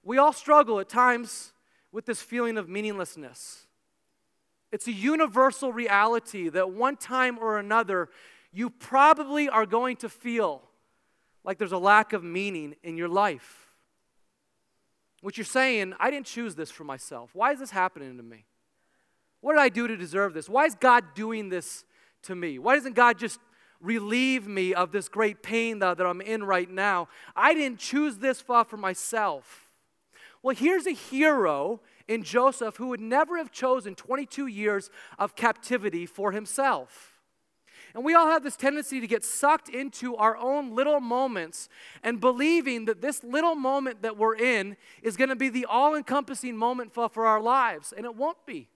We 0.05 0.19
all 0.19 0.33
struggle 0.33 0.79
at 0.79 0.89
times 0.89 1.53
with 1.91 2.07
this 2.07 2.23
feeling 2.23 2.57
of 2.57 2.69
meaninglessness. 2.69 3.67
It's 4.71 4.87
a 4.87 4.93
universal 4.93 5.73
reality 5.73 6.49
that 6.51 6.71
one 6.71 6.97
time 6.97 7.39
or 7.39 7.59
another, 7.59 8.09
you 8.53 8.71
probably 8.71 9.49
are 9.49 9.67
going 9.67 9.97
to 9.97 10.09
feel 10.09 10.63
like 11.43 11.59
there's 11.59 11.73
a 11.73 11.79
lack 11.79 12.13
of 12.13 12.23
meaning 12.23 12.77
in 12.83 12.97
your 12.97 13.09
life. 13.09 13.68
What 15.21 15.37
you're 15.37 15.45
saying, 15.45 15.95
I 15.99 16.11
didn't 16.11 16.27
choose 16.27 16.55
this 16.55 16.71
for 16.71 16.85
myself. 16.85 17.31
Why 17.33 17.53
is 17.53 17.59
this 17.59 17.71
happening 17.71 18.17
to 18.17 18.23
me? 18.23 18.45
What 19.41 19.55
did 19.55 19.61
I 19.61 19.69
do 19.69 19.87
to 19.89 19.97
deserve 19.97 20.35
this? 20.35 20.49
Why 20.49 20.67
is 20.67 20.75
God 20.75 21.05
doing 21.15 21.49
this 21.49 21.85
to 22.23 22.35
me? 22.35 22.59
Why 22.59 22.77
doesn't 22.77 22.95
God 22.95 23.19
just 23.19 23.41
relieve 23.81 24.47
me 24.47 24.75
of 24.75 24.91
this 24.91 25.09
great 25.09 25.43
pain 25.43 25.79
that, 25.81 25.99
that 25.99 26.07
I'm 26.07 26.21
in 26.21 26.45
right 26.45 26.71
now? 26.71 27.09
I 27.37 27.55
didn't 27.55 27.79
choose 27.79 28.19
this 28.19 28.41
for 28.41 28.65
myself. 28.77 29.69
Well, 30.43 30.55
here's 30.55 30.87
a 30.87 30.93
hero 30.93 31.81
in 32.07 32.23
Joseph 32.23 32.77
who 32.77 32.89
would 32.89 33.01
never 33.01 33.37
have 33.39 33.53
chosen 33.53 33.95
22 33.95 34.47
years 34.47 34.91
of 35.19 35.37
captivity 35.37 36.07
for 36.07 36.33
himself. 36.33 37.18
And 37.95 38.05
we 38.05 38.15
all 38.15 38.27
have 38.27 38.43
this 38.43 38.57
tendency 38.57 39.01
to 39.01 39.07
get 39.07 39.25
sucked 39.25 39.69
into 39.69 40.15
our 40.17 40.37
own 40.37 40.75
little 40.75 41.01
moments 41.01 41.69
and 42.03 42.21
believing 42.21 42.85
that 42.85 43.01
this 43.01 43.25
little 43.25 43.55
moment 43.55 44.03
that 44.03 44.17
we're 44.17 44.37
in 44.37 44.77
is 45.03 45.17
going 45.17 45.31
to 45.31 45.37
be 45.37 45.49
the 45.49 45.65
all 45.65 45.95
encompassing 45.95 46.57
moment 46.57 46.93
for, 46.93 47.09
for 47.09 47.27
our 47.27 47.41
lives, 47.41 47.93
and 47.97 48.05
it 48.05 48.15
won't 48.15 48.45
be. 48.47 48.69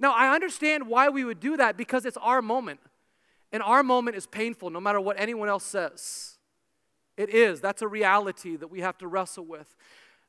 Now, 0.00 0.12
I 0.14 0.34
understand 0.34 0.86
why 0.86 1.08
we 1.08 1.24
would 1.24 1.40
do 1.40 1.56
that 1.56 1.76
because 1.76 2.04
it's 2.04 2.16
our 2.18 2.40
moment. 2.40 2.80
And 3.50 3.62
our 3.62 3.82
moment 3.82 4.16
is 4.16 4.26
painful 4.26 4.70
no 4.70 4.80
matter 4.80 5.00
what 5.00 5.18
anyone 5.18 5.48
else 5.48 5.64
says. 5.64 6.38
It 7.16 7.30
is. 7.30 7.60
That's 7.60 7.82
a 7.82 7.88
reality 7.88 8.56
that 8.56 8.68
we 8.68 8.80
have 8.80 8.98
to 8.98 9.08
wrestle 9.08 9.44
with. 9.44 9.74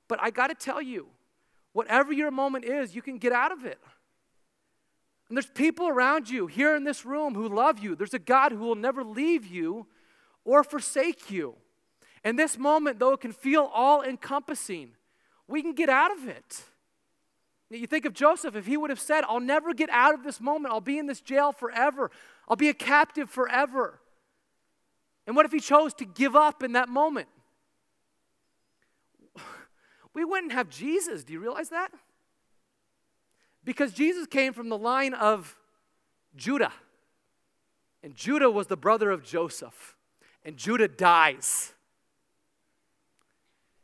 But 0.08 0.20
I 0.22 0.32
got 0.32 0.48
to 0.48 0.56
tell 0.56 0.82
you, 0.82 1.08
whatever 1.74 2.12
your 2.12 2.32
moment 2.32 2.66
is, 2.66 2.96
you 2.96 3.02
can 3.02 3.18
get 3.18 3.32
out 3.32 3.52
of 3.52 3.66
it. 3.66 3.78
And 5.30 5.38
there's 5.38 5.48
people 5.48 5.88
around 5.88 6.28
you 6.28 6.48
here 6.48 6.76
in 6.76 6.84
this 6.84 7.06
room 7.06 7.36
who 7.36 7.48
love 7.48 7.80
you. 7.80 7.96
There's 7.96 8.16
a 8.16 8.20
God 8.20 8.52
who 8.52 8.60
will 8.60 8.76
never 8.76 9.04
leave 9.04 9.46
you 9.46 9.86
or 10.44 10.64
forsake 10.64 11.30
you. 11.30 11.56
And 12.24 12.38
this 12.38 12.58
moment, 12.58 13.00
though 13.00 13.14
it 13.14 13.22
can 13.22 13.32
feel 13.32 13.70
all 13.74 14.02
encompassing, 14.02 14.92
we 15.48 15.62
can 15.62 15.74
get 15.74 15.88
out 15.88 16.12
of 16.12 16.28
it. 16.28 16.64
You 17.70 17.86
think 17.86 18.06
of 18.06 18.14
Joseph, 18.14 18.56
if 18.56 18.66
he 18.66 18.76
would 18.76 18.90
have 18.90 19.00
said, 19.00 19.24
I'll 19.28 19.40
never 19.40 19.76
get 19.76 19.92
out 19.92 20.16
of 20.16 20.24
this 20.24 20.42
moment, 20.42 20.74
I'll 20.74 20.82
be 20.82 20.98
in 20.98 21.06
this 21.06 21.22
jail 21.22 21.52
forever, 21.52 22.10
I'll 22.48 22.56
be 22.56 22.70
a 22.70 22.74
captive 22.74 23.30
forever. 23.30 24.00
And 25.28 25.36
what 25.36 25.46
if 25.46 25.52
he 25.52 25.60
chose 25.60 25.94
to 25.96 26.06
give 26.06 26.36
up 26.36 26.64
in 26.64 26.72
that 26.74 26.90
moment? 26.90 27.28
We 30.12 30.26
wouldn't 30.26 30.54
have 30.54 30.70
Jesus. 30.70 31.24
Do 31.24 31.34
you 31.34 31.40
realize 31.40 31.70
that? 31.70 31.92
Because 33.70 33.94
Jesus 33.94 34.26
came 34.26 34.52
from 34.52 34.70
the 34.70 34.78
line 34.80 35.14
of 35.14 35.56
Judah. 36.36 36.74
And 38.02 38.16
Judah 38.16 38.50
was 38.50 38.66
the 38.66 38.76
brother 38.76 39.12
of 39.12 39.24
Joseph. 39.24 39.96
And 40.44 40.58
Judah 40.58 40.88
dies 40.88 41.74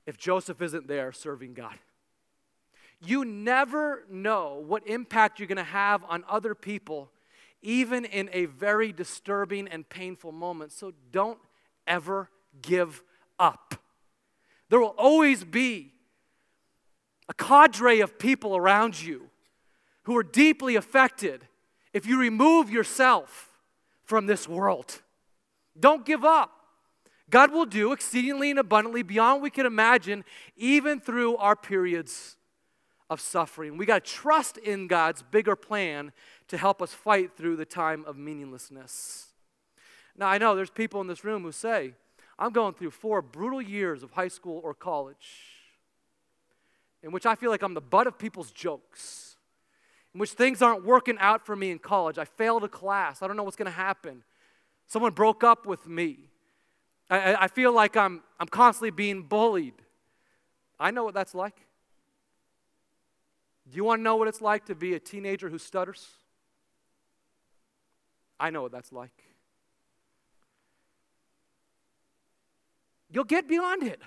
if 0.07 0.17
Joseph 0.17 0.59
isn't 0.59 0.87
there 0.87 1.11
serving 1.11 1.53
God. 1.53 1.75
You 2.99 3.25
never 3.25 4.05
know 4.09 4.63
what 4.65 4.87
impact 4.87 5.37
you're 5.39 5.45
going 5.45 5.57
to 5.57 5.63
have 5.63 6.03
on 6.09 6.23
other 6.27 6.55
people, 6.55 7.11
even 7.61 8.05
in 8.05 8.27
a 8.33 8.45
very 8.45 8.91
disturbing 8.91 9.67
and 9.67 9.87
painful 9.87 10.31
moment. 10.31 10.71
So 10.71 10.93
don't 11.11 11.37
ever 11.85 12.31
give 12.59 13.03
up. 13.37 13.75
There 14.69 14.79
will 14.79 14.95
always 14.97 15.43
be 15.43 15.91
a 17.29 17.35
cadre 17.35 17.99
of 17.99 18.17
people 18.17 18.57
around 18.57 18.99
you 18.99 19.29
who 20.05 20.17
are 20.17 20.23
deeply 20.23 20.75
affected 20.75 21.47
if 21.93 22.05
you 22.05 22.19
remove 22.19 22.69
yourself 22.69 23.51
from 24.03 24.25
this 24.25 24.47
world. 24.47 25.01
Don't 25.79 26.05
give 26.05 26.23
up. 26.23 26.51
God 27.29 27.51
will 27.51 27.65
do 27.65 27.91
exceedingly 27.91 28.49
and 28.51 28.59
abundantly 28.59 29.03
beyond 29.03 29.41
we 29.41 29.49
can 29.49 29.65
imagine, 29.65 30.23
even 30.55 30.99
through 30.99 31.37
our 31.37 31.55
periods 31.55 32.37
of 33.09 33.19
suffering. 33.19 33.77
We 33.77 33.85
got 33.85 34.05
to 34.05 34.11
trust 34.11 34.57
in 34.57 34.87
God's 34.87 35.23
bigger 35.23 35.55
plan 35.55 36.11
to 36.47 36.57
help 36.57 36.81
us 36.81 36.93
fight 36.93 37.35
through 37.35 37.55
the 37.55 37.65
time 37.65 38.05
of 38.05 38.15
meaninglessness. 38.15 39.27
Now, 40.17 40.27
I 40.27 40.37
know 40.37 40.55
there's 40.55 40.69
people 40.69 41.01
in 41.01 41.07
this 41.07 41.23
room 41.23 41.43
who 41.43 41.51
say, 41.51 41.93
I'm 42.37 42.51
going 42.51 42.73
through 42.73 42.91
four 42.91 43.21
brutal 43.21 43.61
years 43.61 44.03
of 44.03 44.11
high 44.11 44.27
school 44.27 44.61
or 44.63 44.73
college 44.73 45.55
in 47.05 47.11
which 47.11 47.25
I 47.25 47.35
feel 47.35 47.51
like 47.51 47.61
I'm 47.61 47.75
the 47.75 47.81
butt 47.81 48.07
of 48.07 48.17
people's 48.17 48.51
jokes, 48.51 49.34
in 50.15 50.19
which 50.19 50.31
things 50.31 50.61
aren't 50.61 50.85
working 50.85 51.17
out 51.19 51.45
for 51.45 51.57
me 51.57 51.71
in 51.71 51.77
college. 51.77 52.17
I 52.17 52.23
failed 52.23 52.63
a 52.63 52.69
class. 52.69 53.21
I 53.21 53.27
don't 53.27 53.35
know 53.35 53.43
what's 53.43 53.57
going 53.57 53.65
to 53.65 53.77
happen. 53.77 54.23
Someone 54.87 55.11
broke 55.11 55.43
up 55.43 55.65
with 55.65 55.85
me. 55.87 56.29
I, 57.09 57.35
I 57.35 57.47
feel 57.49 57.73
like 57.73 57.97
I'm, 57.97 58.23
I'm 58.39 58.47
constantly 58.47 58.91
being 58.91 59.23
bullied. 59.23 59.73
I 60.79 60.91
know 60.91 61.03
what 61.03 61.13
that's 61.13 61.35
like. 61.35 61.57
Do 63.69 63.75
you 63.75 63.83
want 63.83 63.99
to 63.99 64.03
know 64.03 64.15
what 64.15 64.29
it's 64.29 64.39
like 64.39 64.67
to 64.67 64.75
be 64.75 64.93
a 64.93 65.01
teenager 65.01 65.49
who 65.49 65.57
stutters? 65.57 66.07
I 68.39 68.51
know 68.51 68.61
what 68.61 68.71
that's 68.71 68.93
like. 68.93 69.11
You'll 73.11 73.25
get 73.25 73.49
beyond 73.49 73.83
it. 73.83 74.01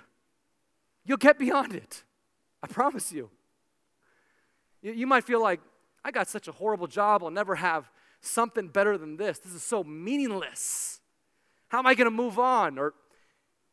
You'll 1.05 1.17
get 1.17 1.37
beyond 1.37 1.75
it. 1.75 2.03
I 2.63 2.67
promise 2.67 3.11
you. 3.11 3.29
You 4.81 5.05
might 5.05 5.23
feel 5.23 5.41
like, 5.41 5.59
I 6.03 6.11
got 6.11 6.27
such 6.27 6.47
a 6.47 6.51
horrible 6.51 6.87
job, 6.87 7.23
I'll 7.23 7.29
never 7.29 7.55
have 7.55 7.89
something 8.21 8.67
better 8.67 8.97
than 8.97 9.17
this. 9.17 9.39
This 9.39 9.53
is 9.53 9.63
so 9.63 9.83
meaningless. 9.83 10.99
How 11.69 11.79
am 11.79 11.87
I 11.87 11.95
going 11.95 12.05
to 12.05 12.11
move 12.11 12.39
on? 12.39 12.77
Or 12.77 12.93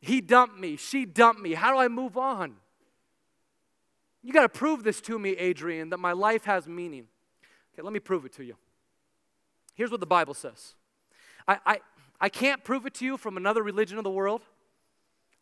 he 0.01 0.21
dumped 0.21 0.59
me, 0.59 0.77
she 0.77 1.05
dumped 1.05 1.41
me. 1.41 1.55
How 1.55 1.73
do 1.73 1.79
I 1.79 1.89
move 1.89 2.17
on? 2.17 2.57
You 4.23 4.33
got 4.33 4.43
to 4.43 4.49
prove 4.49 4.83
this 4.83 5.01
to 5.03 5.19
me, 5.19 5.31
Adrian, 5.31 5.91
that 5.91 5.99
my 5.99 6.13
life 6.13 6.45
has 6.45 6.67
meaning. 6.67 7.07
Okay, 7.73 7.83
let 7.83 7.93
me 7.93 8.01
prove 8.01 8.25
it 8.25 8.33
to 8.35 8.45
you. 8.45 8.57
Here's 9.75 9.91
what 9.91 10.01
the 10.01 10.07
Bible 10.07 10.35
says 10.35 10.75
I, 11.47 11.59
I, 11.65 11.81
I 12.21 12.29
can't 12.29 12.65
prove 12.65 12.87
it 12.87 12.95
to 12.95 13.05
you 13.05 13.17
from 13.17 13.37
another 13.37 13.63
religion 13.63 13.99
of 13.99 14.05
the 14.05 14.11
world. 14.11 14.43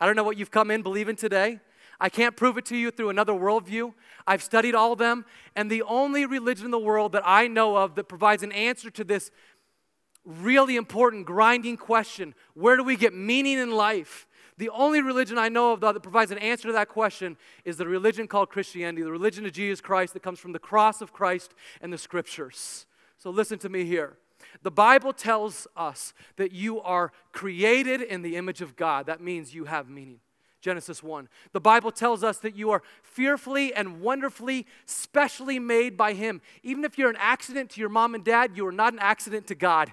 I 0.01 0.07
don't 0.07 0.17
know 0.17 0.25
what 0.25 0.37
you've 0.37 0.51
come 0.51 0.71
in 0.71 0.83
believing 0.83 1.17
today. 1.17 1.61
I 2.05 2.11
can't 2.11 2.37
prove 2.37 2.59
it 2.59 2.67
to 2.67 2.77
you 2.77 2.91
through 2.91 3.09
another 3.09 3.33
worldview. 3.33 3.95
I've 4.27 4.43
studied 4.43 4.75
all 4.75 4.93
of 4.93 4.99
them, 4.99 5.25
and 5.57 5.71
the 5.71 5.81
only 5.85 6.27
religion 6.27 6.67
in 6.67 6.71
the 6.71 6.79
world 6.79 7.13
that 7.13 7.23
I 7.25 7.47
know 7.47 7.79
of 7.79 7.95
that 7.95 8.11
provides 8.11 8.43
an 8.43 8.53
answer 8.53 8.91
to 8.91 9.05
this 9.05 9.31
really 10.23 10.77
important, 10.77 11.25
grinding 11.25 11.79
question 11.79 12.35
where 12.53 12.77
do 12.77 12.85
we 12.85 12.97
get 12.97 13.15
meaning 13.15 13.57
in 13.57 13.71
life? 13.71 14.27
The 14.59 14.69
only 14.69 15.01
religion 15.01 15.39
I 15.39 15.49
know 15.49 15.73
of 15.73 15.81
that 15.81 16.03
provides 16.03 16.31
an 16.31 16.37
answer 16.37 16.69
to 16.69 16.73
that 16.75 16.91
question 16.91 17.39
is 17.65 17.79
the 17.79 17.89
religion 17.89 18.29
called 18.29 18.51
Christianity, 18.51 19.03
the 19.03 19.11
religion 19.11 19.47
of 19.47 19.53
Jesus 19.53 19.81
Christ 19.81 20.13
that 20.13 20.23
comes 20.23 20.39
from 20.39 20.53
the 20.53 20.59
cross 20.59 21.01
of 21.01 21.11
Christ 21.11 21.55
and 21.81 21.91
the 21.91 21.97
scriptures. 21.97 22.85
So 23.17 23.31
listen 23.31 23.59
to 23.61 23.71
me 23.71 23.87
here. 23.87 24.19
The 24.63 24.71
Bible 24.71 25.15
tells 25.15 25.67
us 25.75 26.13
that 26.37 26.53
you 26.53 26.83
are 26.83 27.13
created 27.33 28.03
in 28.03 28.21
the 28.21 28.37
image 28.37 28.61
of 28.61 28.77
God. 28.77 29.07
That 29.07 29.23
means 29.23 29.55
you 29.55 29.65
have 29.65 29.89
meaning. 29.89 30.21
Genesis 30.65 31.03
1. 31.03 31.29
The 31.53 31.61
Bible 31.61 31.93
tells 31.93 32.25
us 32.25 32.39
that 32.39 32.57
you 32.57 32.71
are 32.71 32.83
fearfully 33.03 33.75
and 33.75 34.01
wonderfully, 34.01 34.67
specially 34.87 35.59
made 35.59 35.95
by 35.95 36.15
Him. 36.15 36.41
Even 36.63 36.85
if 36.85 36.97
you're 36.97 37.11
an 37.11 37.19
accident 37.19 37.69
to 37.73 37.81
your 37.81 37.91
mom 37.91 38.15
and 38.15 38.25
dad, 38.25 38.53
you 38.57 38.67
are 38.67 38.73
not 38.73 38.95
an 38.95 38.99
accident 38.99 39.47
to 39.49 39.55
God. 39.55 39.93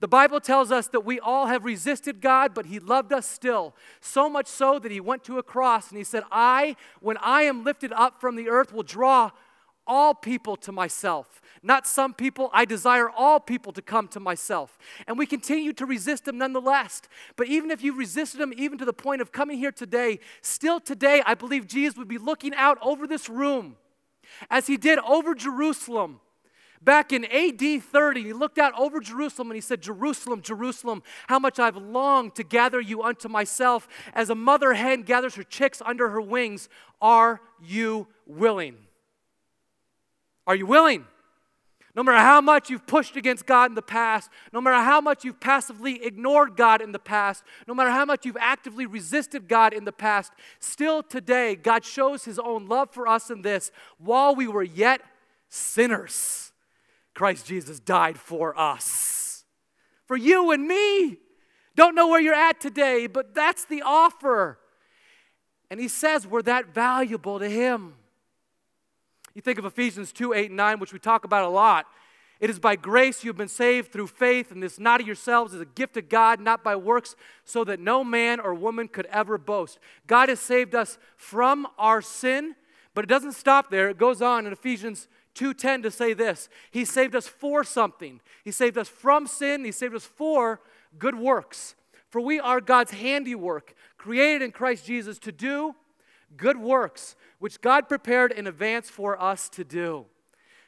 The 0.00 0.08
Bible 0.08 0.40
tells 0.40 0.72
us 0.72 0.88
that 0.88 1.04
we 1.04 1.20
all 1.20 1.48
have 1.48 1.66
resisted 1.66 2.22
God, 2.22 2.54
but 2.54 2.64
He 2.64 2.78
loved 2.78 3.12
us 3.12 3.28
still. 3.28 3.76
So 4.00 4.30
much 4.30 4.46
so 4.46 4.78
that 4.78 4.90
He 4.90 5.00
went 5.00 5.22
to 5.24 5.36
a 5.36 5.42
cross 5.42 5.90
and 5.90 5.98
He 5.98 6.04
said, 6.04 6.22
I, 6.32 6.74
when 7.00 7.18
I 7.18 7.42
am 7.42 7.62
lifted 7.62 7.92
up 7.92 8.22
from 8.22 8.36
the 8.36 8.48
earth, 8.48 8.72
will 8.72 8.82
draw 8.82 9.32
all 9.88 10.14
people 10.14 10.56
to 10.58 10.70
myself. 10.70 11.40
Not 11.62 11.86
some 11.86 12.14
people, 12.14 12.50
I 12.52 12.64
desire 12.64 13.10
all 13.10 13.40
people 13.40 13.72
to 13.72 13.82
come 13.82 14.06
to 14.08 14.20
myself. 14.20 14.78
And 15.08 15.18
we 15.18 15.26
continue 15.26 15.72
to 15.72 15.86
resist 15.86 16.28
Him 16.28 16.38
nonetheless. 16.38 17.02
But 17.36 17.48
even 17.48 17.72
if 17.72 17.82
you 17.82 17.96
resisted 17.96 18.40
Him, 18.40 18.52
even 18.56 18.78
to 18.78 18.84
the 18.84 18.92
point 18.92 19.20
of 19.20 19.32
coming 19.32 19.58
here 19.58 19.72
today, 19.72 20.20
still 20.42 20.78
today, 20.78 21.22
I 21.26 21.34
believe 21.34 21.66
Jesus 21.66 21.98
would 21.98 22.08
be 22.08 22.18
looking 22.18 22.54
out 22.54 22.78
over 22.82 23.06
this 23.06 23.28
room 23.28 23.76
as 24.50 24.68
He 24.68 24.76
did 24.76 25.00
over 25.00 25.34
Jerusalem 25.34 26.20
Back 26.80 27.12
in 27.12 27.24
AD 27.24 27.82
30, 27.82 28.22
he 28.22 28.32
looked 28.32 28.58
out 28.58 28.72
over 28.78 29.00
Jerusalem 29.00 29.50
and 29.50 29.56
he 29.56 29.60
said, 29.60 29.82
Jerusalem, 29.82 30.42
Jerusalem, 30.42 31.02
how 31.26 31.38
much 31.38 31.58
I've 31.58 31.76
longed 31.76 32.36
to 32.36 32.44
gather 32.44 32.80
you 32.80 33.02
unto 33.02 33.28
myself 33.28 33.88
as 34.14 34.30
a 34.30 34.34
mother 34.34 34.74
hen 34.74 35.02
gathers 35.02 35.34
her 35.34 35.42
chicks 35.42 35.82
under 35.84 36.08
her 36.10 36.20
wings. 36.20 36.68
Are 37.00 37.40
you 37.60 38.06
willing? 38.26 38.76
Are 40.48 40.56
you 40.56 40.66
willing? 40.66 41.04
No 41.94 42.02
matter 42.02 42.18
how 42.18 42.40
much 42.40 42.70
you've 42.70 42.86
pushed 42.86 43.16
against 43.16 43.44
God 43.44 43.70
in 43.70 43.74
the 43.74 43.82
past, 43.82 44.30
no 44.52 44.60
matter 44.60 44.82
how 44.82 45.00
much 45.00 45.24
you've 45.24 45.40
passively 45.40 46.04
ignored 46.04 46.56
God 46.56 46.80
in 46.80 46.92
the 46.92 46.98
past, 46.98 47.42
no 47.66 47.74
matter 47.74 47.90
how 47.90 48.04
much 48.04 48.24
you've 48.24 48.36
actively 48.40 48.86
resisted 48.86 49.46
God 49.46 49.74
in 49.74 49.84
the 49.84 49.92
past, 49.92 50.32
still 50.58 51.02
today, 51.02 51.54
God 51.54 51.84
shows 51.84 52.24
His 52.24 52.38
own 52.38 52.66
love 52.66 52.90
for 52.92 53.06
us 53.06 53.30
in 53.30 53.42
this 53.42 53.70
while 53.98 54.34
we 54.34 54.48
were 54.48 54.62
yet 54.62 55.02
sinners. 55.48 56.52
Christ 57.14 57.46
Jesus 57.46 57.78
died 57.80 58.16
for 58.16 58.58
us. 58.58 59.44
For 60.06 60.16
you 60.16 60.52
and 60.52 60.66
me. 60.66 61.18
Don't 61.74 61.94
know 61.94 62.08
where 62.08 62.20
you're 62.20 62.34
at 62.34 62.60
today, 62.60 63.06
but 63.06 63.34
that's 63.34 63.64
the 63.66 63.82
offer. 63.82 64.58
And 65.70 65.78
he 65.78 65.88
says 65.88 66.26
we're 66.26 66.42
that 66.42 66.72
valuable 66.72 67.38
to 67.38 67.48
him. 67.48 67.94
You 69.38 69.42
think 69.42 69.60
of 69.60 69.64
Ephesians 69.64 70.10
2 70.10 70.32
8 70.32 70.46
and 70.46 70.56
9, 70.56 70.80
which 70.80 70.92
we 70.92 70.98
talk 70.98 71.22
about 71.22 71.44
a 71.44 71.48
lot. 71.48 71.86
It 72.40 72.50
is 72.50 72.58
by 72.58 72.74
grace 72.74 73.22
you 73.22 73.28
have 73.28 73.36
been 73.36 73.46
saved 73.46 73.92
through 73.92 74.08
faith, 74.08 74.50
and 74.50 74.60
this 74.60 74.80
not 74.80 75.00
of 75.00 75.06
yourselves 75.06 75.54
is 75.54 75.60
a 75.60 75.64
gift 75.64 75.96
of 75.96 76.08
God, 76.08 76.40
not 76.40 76.64
by 76.64 76.74
works, 76.74 77.14
so 77.44 77.62
that 77.62 77.78
no 77.78 78.02
man 78.02 78.40
or 78.40 78.52
woman 78.52 78.88
could 78.88 79.06
ever 79.06 79.38
boast. 79.38 79.78
God 80.08 80.28
has 80.28 80.40
saved 80.40 80.74
us 80.74 80.98
from 81.16 81.68
our 81.78 82.02
sin, 82.02 82.56
but 82.94 83.04
it 83.04 83.08
doesn't 83.08 83.34
stop 83.34 83.70
there. 83.70 83.88
It 83.88 83.96
goes 83.96 84.20
on 84.20 84.44
in 84.44 84.52
Ephesians 84.52 85.06
2:10 85.34 85.84
to 85.84 85.90
say 85.92 86.14
this. 86.14 86.48
He 86.72 86.84
saved 86.84 87.14
us 87.14 87.28
for 87.28 87.62
something. 87.62 88.20
He 88.42 88.50
saved 88.50 88.76
us 88.76 88.88
from 88.88 89.28
sin, 89.28 89.64
he 89.64 89.70
saved 89.70 89.94
us 89.94 90.04
for 90.04 90.60
good 90.98 91.14
works. 91.14 91.76
For 92.08 92.20
we 92.20 92.40
are 92.40 92.60
God's 92.60 92.90
handiwork, 92.90 93.74
created 93.98 94.42
in 94.42 94.50
Christ 94.50 94.84
Jesus 94.84 95.16
to 95.20 95.30
do 95.30 95.76
good 96.36 96.58
works, 96.58 97.16
which 97.38 97.60
God 97.60 97.88
prepared 97.88 98.32
in 98.32 98.46
advance 98.46 98.90
for 98.90 99.20
us 99.20 99.48
to 99.50 99.64
do. 99.64 100.06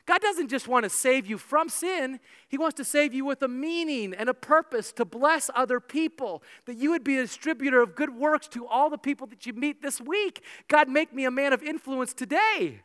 God 0.07 0.21
doesn't 0.21 0.49
just 0.49 0.67
want 0.67 0.85
to 0.85 0.91
save 0.91 1.27
you 1.27 1.39
from 1.39 1.69
sin, 1.69 2.19
He 2.49 2.59
wants 2.59 2.77
to 2.79 2.85
save 2.85 3.15
you 3.15 3.25
with 3.25 3.43
a 3.43 3.49
meaning 3.49 4.13
and 4.13 4.29
a 4.29 4.35
purpose 4.35 4.93
to 4.93 5.05
bless 5.05 5.51
other 5.55 5.79
people, 5.79 6.43
that 6.65 6.77
you 6.77 6.91
would 6.91 7.05
be 7.05 7.17
a 7.19 7.23
distributor 7.23 7.81
of 7.81 7.95
good 7.95 8.17
works 8.17 8.49
to 8.49 8.67
all 8.67 8.91
the 8.91 8.99
people 8.99 9.27
that 9.29 9.47
you 9.47 9.53
meet 9.53 9.83
this 9.83 10.01
week. 10.01 10.43
God, 10.69 10.89
make 10.89 11.15
me 11.15 11.27
a 11.27 11.31
man 11.31 11.53
of 11.53 11.63
influence 11.63 12.13
today. 12.13 12.81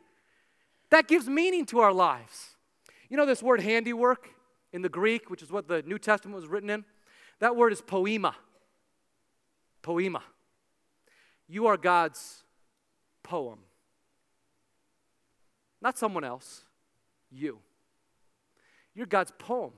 That 0.90 1.08
gives 1.08 1.28
meaning 1.28 1.66
to 1.66 1.80
our 1.80 1.92
lives. 1.92 2.56
You 3.08 3.16
know 3.16 3.26
this 3.26 3.42
word 3.42 3.60
handiwork 3.60 4.28
in 4.72 4.82
the 4.82 4.88
Greek, 4.88 5.30
which 5.30 5.42
is 5.42 5.50
what 5.50 5.68
the 5.68 5.82
New 5.82 5.98
Testament 5.98 6.36
was 6.36 6.48
written 6.48 6.70
in? 6.70 6.84
That 7.40 7.56
word 7.56 7.72
is 7.72 7.80
poema. 7.80 8.36
Poema. 9.82 10.22
You 11.48 11.66
are 11.66 11.76
God's 11.76 12.44
poem, 13.26 13.58
not 15.82 15.98
someone 15.98 16.22
else 16.22 16.62
you. 17.30 17.58
You're 18.94 19.06
God's 19.06 19.32
poem, 19.36 19.72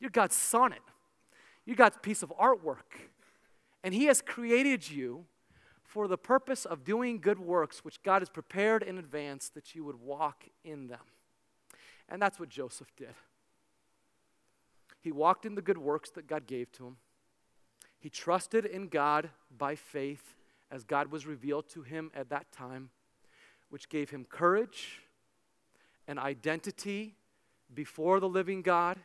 you're 0.00 0.10
God's 0.10 0.34
sonnet, 0.34 0.82
you're 1.64 1.76
God's 1.76 1.98
piece 2.02 2.22
of 2.22 2.32
artwork. 2.38 3.08
And 3.84 3.94
He 3.94 4.06
has 4.06 4.20
created 4.20 4.90
you 4.90 5.24
for 5.84 6.08
the 6.08 6.18
purpose 6.18 6.64
of 6.64 6.84
doing 6.84 7.20
good 7.20 7.38
works, 7.38 7.84
which 7.84 8.02
God 8.02 8.22
has 8.22 8.28
prepared 8.28 8.82
in 8.82 8.98
advance 8.98 9.48
that 9.50 9.74
you 9.74 9.84
would 9.84 10.00
walk 10.00 10.44
in 10.64 10.88
them. 10.88 11.00
And 12.08 12.20
that's 12.20 12.40
what 12.40 12.48
Joseph 12.48 12.94
did. 12.96 13.14
He 15.00 15.12
walked 15.12 15.46
in 15.46 15.54
the 15.54 15.62
good 15.62 15.78
works 15.78 16.10
that 16.10 16.26
God 16.26 16.46
gave 16.46 16.70
to 16.72 16.86
him. 16.86 16.96
He 17.98 18.10
trusted 18.10 18.64
in 18.64 18.88
God 18.88 19.30
by 19.56 19.74
faith 19.76 20.34
as 20.70 20.84
God 20.84 21.10
was 21.10 21.26
revealed 21.26 21.68
to 21.70 21.82
him 21.82 22.10
at 22.14 22.30
that 22.30 22.50
time, 22.52 22.90
which 23.70 23.88
gave 23.88 24.10
him 24.10 24.24
courage 24.24 25.00
an 26.06 26.18
identity 26.18 27.14
before 27.72 28.20
the 28.20 28.28
living 28.28 28.62
God 28.62 28.98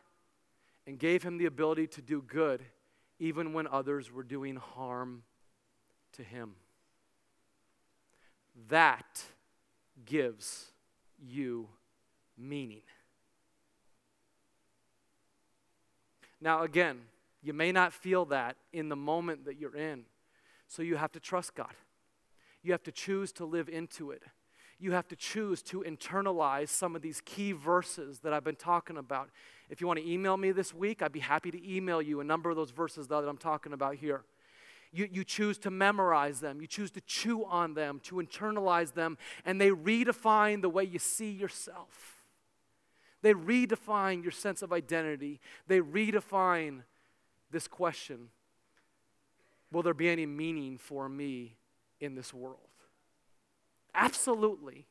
and 0.87 0.99
gave 0.99 1.23
him 1.23 1.37
the 1.37 1.45
ability 1.45 1.87
to 1.87 2.01
do 2.01 2.21
good 2.21 2.63
even 3.19 3.53
when 3.53 3.67
others 3.67 4.11
were 4.11 4.23
doing 4.23 4.55
harm 4.55 5.23
to 6.13 6.23
him. 6.23 6.55
That 8.69 9.23
gives 10.05 10.71
you 11.19 11.69
meaning. 12.37 12.81
Now, 16.41 16.63
again, 16.63 16.99
you 17.41 17.53
may 17.53 17.71
not 17.71 17.93
feel 17.93 18.25
that 18.25 18.57
in 18.73 18.89
the 18.89 18.95
moment 18.95 19.45
that 19.45 19.59
you're 19.59 19.75
in, 19.75 20.03
so 20.67 20.81
you 20.81 20.95
have 20.95 21.11
to 21.13 21.19
trust 21.19 21.55
God. 21.55 21.73
You 22.63 22.71
have 22.71 22.83
to 22.83 22.91
choose 22.91 23.31
to 23.33 23.45
live 23.45 23.69
into 23.69 24.11
it 24.11 24.23
you 24.79 24.91
have 24.91 25.07
to 25.07 25.15
choose 25.15 25.61
to 25.63 25.83
internalize 25.87 26.69
some 26.69 26.95
of 26.95 27.01
these 27.01 27.21
key 27.23 27.53
verses 27.53 28.19
that 28.19 28.33
I've 28.33 28.43
been 28.43 28.55
talking 28.55 28.97
about. 28.97 29.29
If 29.69 29.79
you 29.79 29.87
want 29.87 29.99
to 29.99 30.09
email 30.09 30.35
me 30.37 30.51
this 30.51 30.73
week, 30.73 31.01
I'd 31.01 31.13
be 31.13 31.21
happy 31.21 31.49
to 31.51 31.75
email 31.75 32.01
you 32.01 32.19
a 32.19 32.23
number 32.23 32.49
of 32.49 32.55
those 32.55 32.71
verses 32.71 33.07
that 33.07 33.15
I'm 33.15 33.37
talking 33.37 33.73
about 33.73 33.95
here. 33.95 34.23
You, 34.91 35.07
you 35.11 35.23
choose 35.23 35.57
to 35.59 35.71
memorize 35.71 36.39
them, 36.39 36.61
you 36.61 36.67
choose 36.67 36.91
to 36.91 37.01
chew 37.01 37.45
on 37.45 37.73
them, 37.73 37.99
to 38.03 38.15
internalize 38.15 38.93
them, 38.93 39.17
and 39.45 39.59
they 39.59 39.71
redefine 39.71 40.61
the 40.61 40.69
way 40.69 40.83
you 40.83 40.99
see 40.99 41.31
yourself. 41.31 42.21
They 43.21 43.33
redefine 43.33 44.23
your 44.23 44.31
sense 44.31 44.61
of 44.61 44.71
identity. 44.71 45.39
They 45.67 45.79
redefine 45.79 46.83
this 47.51 47.67
question 47.67 48.29
Will 49.71 49.83
there 49.83 49.93
be 49.93 50.09
any 50.09 50.25
meaning 50.25 50.77
for 50.77 51.09
me 51.09 51.55
in 51.99 52.15
this 52.15 52.33
world? 52.33 52.59
Absolutely. 53.93 54.85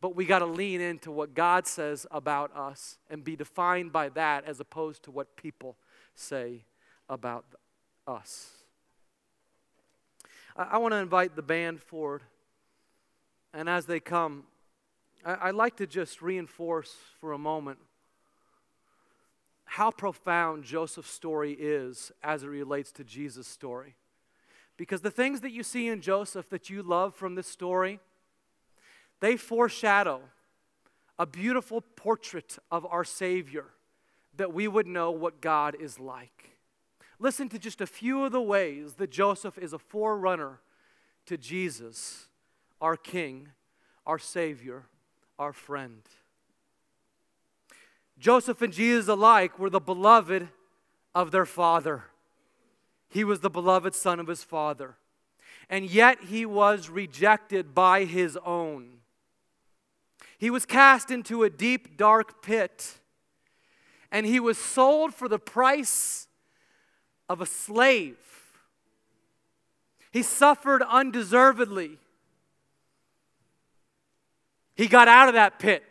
But 0.00 0.14
we 0.14 0.24
got 0.24 0.40
to 0.40 0.46
lean 0.46 0.80
into 0.80 1.10
what 1.10 1.34
God 1.34 1.66
says 1.66 2.06
about 2.10 2.54
us 2.56 2.98
and 3.10 3.24
be 3.24 3.34
defined 3.34 3.92
by 3.92 4.08
that 4.10 4.44
as 4.44 4.60
opposed 4.60 5.02
to 5.04 5.10
what 5.10 5.36
people 5.36 5.76
say 6.14 6.64
about 7.08 7.44
us. 8.06 8.50
I, 10.56 10.78
want 10.78 10.92
to 10.92 10.98
invite 10.98 11.36
the 11.36 11.42
band 11.42 11.80
forward. 11.80 12.22
And 13.52 13.68
as 13.68 13.86
they 13.86 14.00
come, 14.00 14.44
I, 15.24 15.48
I'd 15.48 15.54
like 15.54 15.76
to 15.76 15.86
just 15.86 16.20
reinforce 16.22 16.94
for 17.20 17.32
a 17.32 17.38
moment 17.38 17.78
how 19.68 19.90
profound 19.90 20.64
Joseph's 20.64 21.10
story 21.10 21.52
is 21.52 22.10
as 22.22 22.42
it 22.42 22.48
relates 22.48 22.90
to 22.92 23.04
Jesus' 23.04 23.46
story. 23.46 23.96
Because 24.78 25.02
the 25.02 25.10
things 25.10 25.42
that 25.42 25.52
you 25.52 25.62
see 25.62 25.88
in 25.88 26.00
Joseph 26.00 26.48
that 26.48 26.70
you 26.70 26.82
love 26.82 27.14
from 27.14 27.34
this 27.34 27.46
story, 27.46 28.00
they 29.20 29.36
foreshadow 29.36 30.22
a 31.18 31.26
beautiful 31.26 31.82
portrait 31.82 32.58
of 32.70 32.86
our 32.86 33.04
Savior 33.04 33.66
that 34.36 34.54
we 34.54 34.68
would 34.68 34.86
know 34.86 35.10
what 35.10 35.42
God 35.42 35.76
is 35.78 35.98
like. 35.98 36.56
Listen 37.18 37.50
to 37.50 37.58
just 37.58 37.82
a 37.82 37.86
few 37.86 38.24
of 38.24 38.32
the 38.32 38.40
ways 38.40 38.94
that 38.94 39.10
Joseph 39.10 39.58
is 39.58 39.74
a 39.74 39.78
forerunner 39.78 40.60
to 41.26 41.36
Jesus, 41.36 42.28
our 42.80 42.96
King, 42.96 43.48
our 44.06 44.18
Savior, 44.18 44.86
our 45.38 45.52
friend. 45.52 46.02
Joseph 48.18 48.62
and 48.62 48.72
Jesus 48.72 49.08
alike 49.08 49.58
were 49.58 49.70
the 49.70 49.80
beloved 49.80 50.48
of 51.14 51.30
their 51.30 51.46
father. 51.46 52.04
He 53.08 53.24
was 53.24 53.40
the 53.40 53.50
beloved 53.50 53.94
son 53.94 54.20
of 54.20 54.26
his 54.26 54.44
father. 54.44 54.96
And 55.70 55.84
yet 55.88 56.24
he 56.24 56.44
was 56.46 56.88
rejected 56.88 57.74
by 57.74 58.04
his 58.04 58.36
own. 58.44 58.98
He 60.38 60.50
was 60.50 60.64
cast 60.64 61.10
into 61.10 61.42
a 61.42 61.50
deep, 61.50 61.96
dark 61.96 62.42
pit, 62.42 62.98
and 64.10 64.24
he 64.24 64.40
was 64.40 64.56
sold 64.56 65.12
for 65.12 65.28
the 65.28 65.38
price 65.38 66.28
of 67.28 67.40
a 67.40 67.46
slave. 67.46 68.16
He 70.10 70.22
suffered 70.22 70.82
undeservedly. 70.82 71.98
He 74.74 74.86
got 74.86 75.08
out 75.08 75.28
of 75.28 75.34
that 75.34 75.58
pit. 75.58 75.82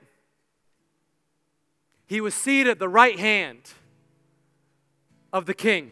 He 2.08 2.22
was 2.22 2.34
seated 2.34 2.72
at 2.72 2.80
the 2.80 2.90
right 2.90 3.20
hand 3.20 3.60
of 5.32 5.46
the 5.46 5.54
king. 5.54 5.92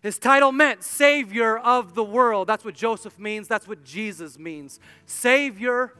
His 0.00 0.18
title 0.18 0.52
meant 0.52 0.82
Savior 0.82 1.58
of 1.58 1.94
the 1.94 2.04
world. 2.04 2.48
That's 2.48 2.64
what 2.64 2.74
Joseph 2.74 3.18
means. 3.18 3.48
That's 3.48 3.68
what 3.68 3.84
Jesus 3.84 4.38
means. 4.38 4.80
Savior 5.04 5.92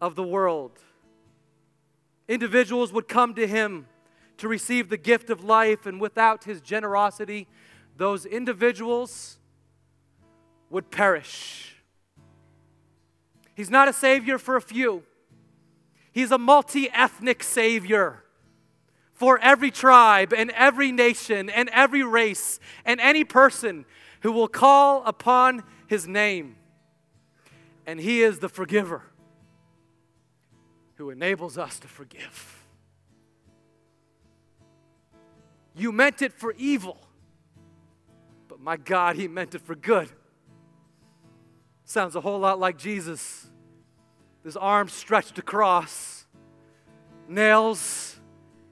of 0.00 0.16
the 0.16 0.22
world. 0.22 0.78
Individuals 2.28 2.92
would 2.92 3.08
come 3.08 3.34
to 3.34 3.46
him 3.46 3.86
to 4.38 4.48
receive 4.48 4.88
the 4.88 4.96
gift 4.96 5.30
of 5.30 5.44
life, 5.44 5.86
and 5.86 6.00
without 6.00 6.44
his 6.44 6.60
generosity, 6.60 7.46
those 7.96 8.26
individuals 8.26 9.38
would 10.68 10.90
perish. 10.90 11.76
He's 13.54 13.70
not 13.70 13.88
a 13.88 13.92
savior 13.92 14.38
for 14.38 14.56
a 14.56 14.60
few, 14.60 15.04
he's 16.12 16.30
a 16.30 16.38
multi 16.38 16.88
ethnic 16.90 17.42
savior 17.42 18.22
for 19.12 19.38
every 19.38 19.70
tribe 19.70 20.32
and 20.32 20.50
every 20.52 20.92
nation 20.92 21.50
and 21.50 21.68
every 21.70 22.02
race 22.02 22.60
and 22.84 23.00
any 23.00 23.24
person 23.24 23.84
who 24.20 24.32
will 24.32 24.48
call 24.48 25.02
upon 25.04 25.64
his 25.86 26.06
name. 26.06 26.56
And 27.86 27.98
he 28.00 28.22
is 28.22 28.38
the 28.38 28.48
forgiver 28.48 29.02
who 30.94 31.10
enables 31.10 31.58
us 31.58 31.78
to 31.80 31.88
forgive. 31.88 32.62
You 35.74 35.92
meant 35.92 36.22
it 36.22 36.32
for 36.32 36.52
evil, 36.56 36.98
but 38.48 38.60
my 38.60 38.76
God, 38.76 39.16
He 39.16 39.28
meant 39.28 39.54
it 39.54 39.62
for 39.62 39.74
good. 39.74 40.08
Sounds 41.84 42.14
a 42.14 42.20
whole 42.20 42.38
lot 42.38 42.60
like 42.60 42.78
Jesus. 42.78 43.50
His 44.44 44.56
arms 44.56 44.92
stretched 44.92 45.38
across, 45.38 46.26
nails 47.28 48.16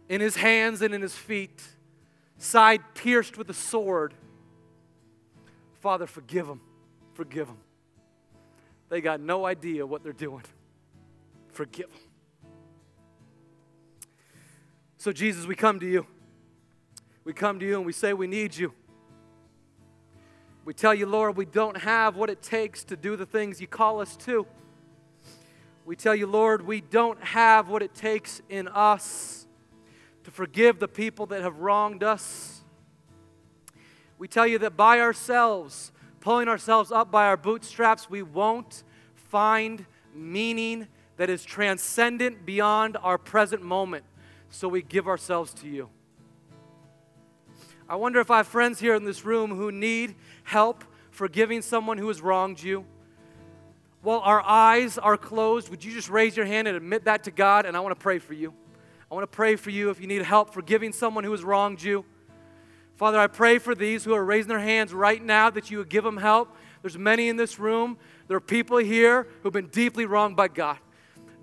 in 0.09 0.21
his 0.21 0.37
hands 0.37 0.83
and 0.83 0.93
in 0.93 1.01
his 1.01 1.15
feet, 1.15 1.63
side 2.39 2.81
pierced 2.95 3.39
with 3.39 3.49
a 3.51 3.55
sword. 3.55 4.15
Father, 5.81 6.07
forgive 6.07 6.47
him. 6.47 6.61
Forgive 7.15 7.49
him. 7.49 7.59
They 8.89 9.01
got 9.01 9.21
no 9.21 9.47
idea 9.47 9.87
what 9.87 10.03
they're 10.03 10.13
doing. 10.13 10.43
Forgive 11.53 11.89
them. 11.89 12.01
So, 14.99 15.13
Jesus, 15.13 15.47
we 15.47 15.55
come 15.55 15.81
to 15.81 15.87
you. 15.87 16.07
We 17.25 17.33
come 17.33 17.61
to 17.61 17.67
you 17.67 17.77
and 17.77 17.87
we 17.87 17.93
say 17.93 18.13
we 18.13 18.27
need 18.27 18.57
you. 18.57 18.75
We 20.65 20.75
tell 20.75 20.93
you, 20.93 21.07
Lord, 21.07 21.37
we 21.37 21.45
don't 21.45 21.77
have 21.77 22.17
what 22.17 22.29
it 22.29 22.43
takes 22.43 22.85
to 22.85 22.97
do 22.97 23.17
the 23.17 23.27
things 23.27 23.61
you 23.61 23.67
call 23.67 24.01
us 24.01 24.17
to. 24.19 24.47
We 25.85 25.97
tell 25.97 26.15
you, 26.15 26.27
Lord, 26.27 26.67
we 26.67 26.81
don't 26.81 27.23
have 27.23 27.69
what 27.69 27.83
it 27.83 27.95
takes 27.95 28.43
in 28.49 28.69
us 28.69 29.47
to 30.25 30.31
forgive 30.31 30.79
the 30.79 30.89
people 30.89 31.27
that 31.27 31.43
have 31.43 31.59
wronged 31.59 32.03
us. 32.03 32.63
We 34.19 34.29
tell 34.29 34.47
you 34.47 34.59
that 34.59 34.77
by 34.77 35.01
ourselves, 35.01 35.93
pulling 36.21 36.49
ourselves 36.49 36.93
up 36.93 37.11
by 37.11 37.27
our 37.27 37.37
bootstraps, 37.37 38.11
we 38.11 38.23
won't 38.23 38.85
find 39.15 39.87
meaning 40.15 40.89
that 41.17 41.31
is 41.31 41.45
transcendent 41.45 42.45
beyond 42.45 42.97
our 43.03 43.19
present 43.19 43.63
moment. 43.63 44.05
So 44.51 44.69
we 44.69 44.83
give 44.83 45.09
ourselves 45.09 45.55
to 45.55 45.69
you. 45.69 45.89
I 47.89 47.97
wonder 47.97 48.21
if 48.21 48.31
I 48.31 48.39
have 48.39 48.47
friends 48.47 48.79
here 48.79 48.95
in 48.95 49.05
this 49.05 49.25
room 49.25 49.51
who 49.51 49.73
need 49.73 50.15
help 50.45 50.85
forgiving 51.11 51.63
someone 51.63 51.99
who 51.99 52.09
has 52.09 52.21
wronged 52.23 52.63
you. 52.63 52.85
While 54.03 54.21
our 54.21 54.43
eyes 54.43 54.97
are 54.97 55.19
closed, 55.19 55.69
would 55.69 55.85
you 55.85 55.93
just 55.93 56.09
raise 56.09 56.37
your 56.37 56.47
hand 56.47 56.67
and 56.67 56.77
admit 56.77 57.05
that 57.05 57.25
to 57.25 57.31
God? 57.31 57.67
And 57.67 57.77
I 57.77 57.81
want 57.81 57.99
to 57.99 58.03
pray 58.03 58.19
for 58.19 58.33
you. 58.33 58.55
I 59.11 59.15
want 59.15 59.31
to 59.31 59.37
pray 59.37 59.57
for 59.57 59.71
you 59.71 59.91
if 59.91 60.01
you 60.01 60.07
need 60.07 60.23
help 60.23 60.55
forgiving 60.55 60.93
someone 60.93 61.25
who 61.25 61.33
has 61.33 61.45
wronged 61.45 61.83
you. 61.83 62.05
Father, 62.95 63.19
I 63.19 63.27
pray 63.27 63.59
for 63.59 63.75
these 63.75 64.05
who 64.05 64.15
are 64.15 64.25
raising 64.25 64.49
their 64.49 64.59
hands 64.59 64.95
right 64.95 65.23
now 65.23 65.51
that 65.51 65.71
you 65.71 65.79
would 65.79 65.89
give 65.89 66.05
them 66.05 66.17
help. 66.17 66.55
There's 66.83 66.97
many 66.97 67.29
in 67.29 67.37
this 67.37 67.59
room. 67.59 67.99
There 68.29 68.37
are 68.37 68.41
people 68.41 68.79
here 68.79 69.27
who've 69.43 69.53
been 69.53 69.69
deeply 69.69 70.07
wronged 70.07 70.37
by 70.37 70.49
God, 70.49 70.79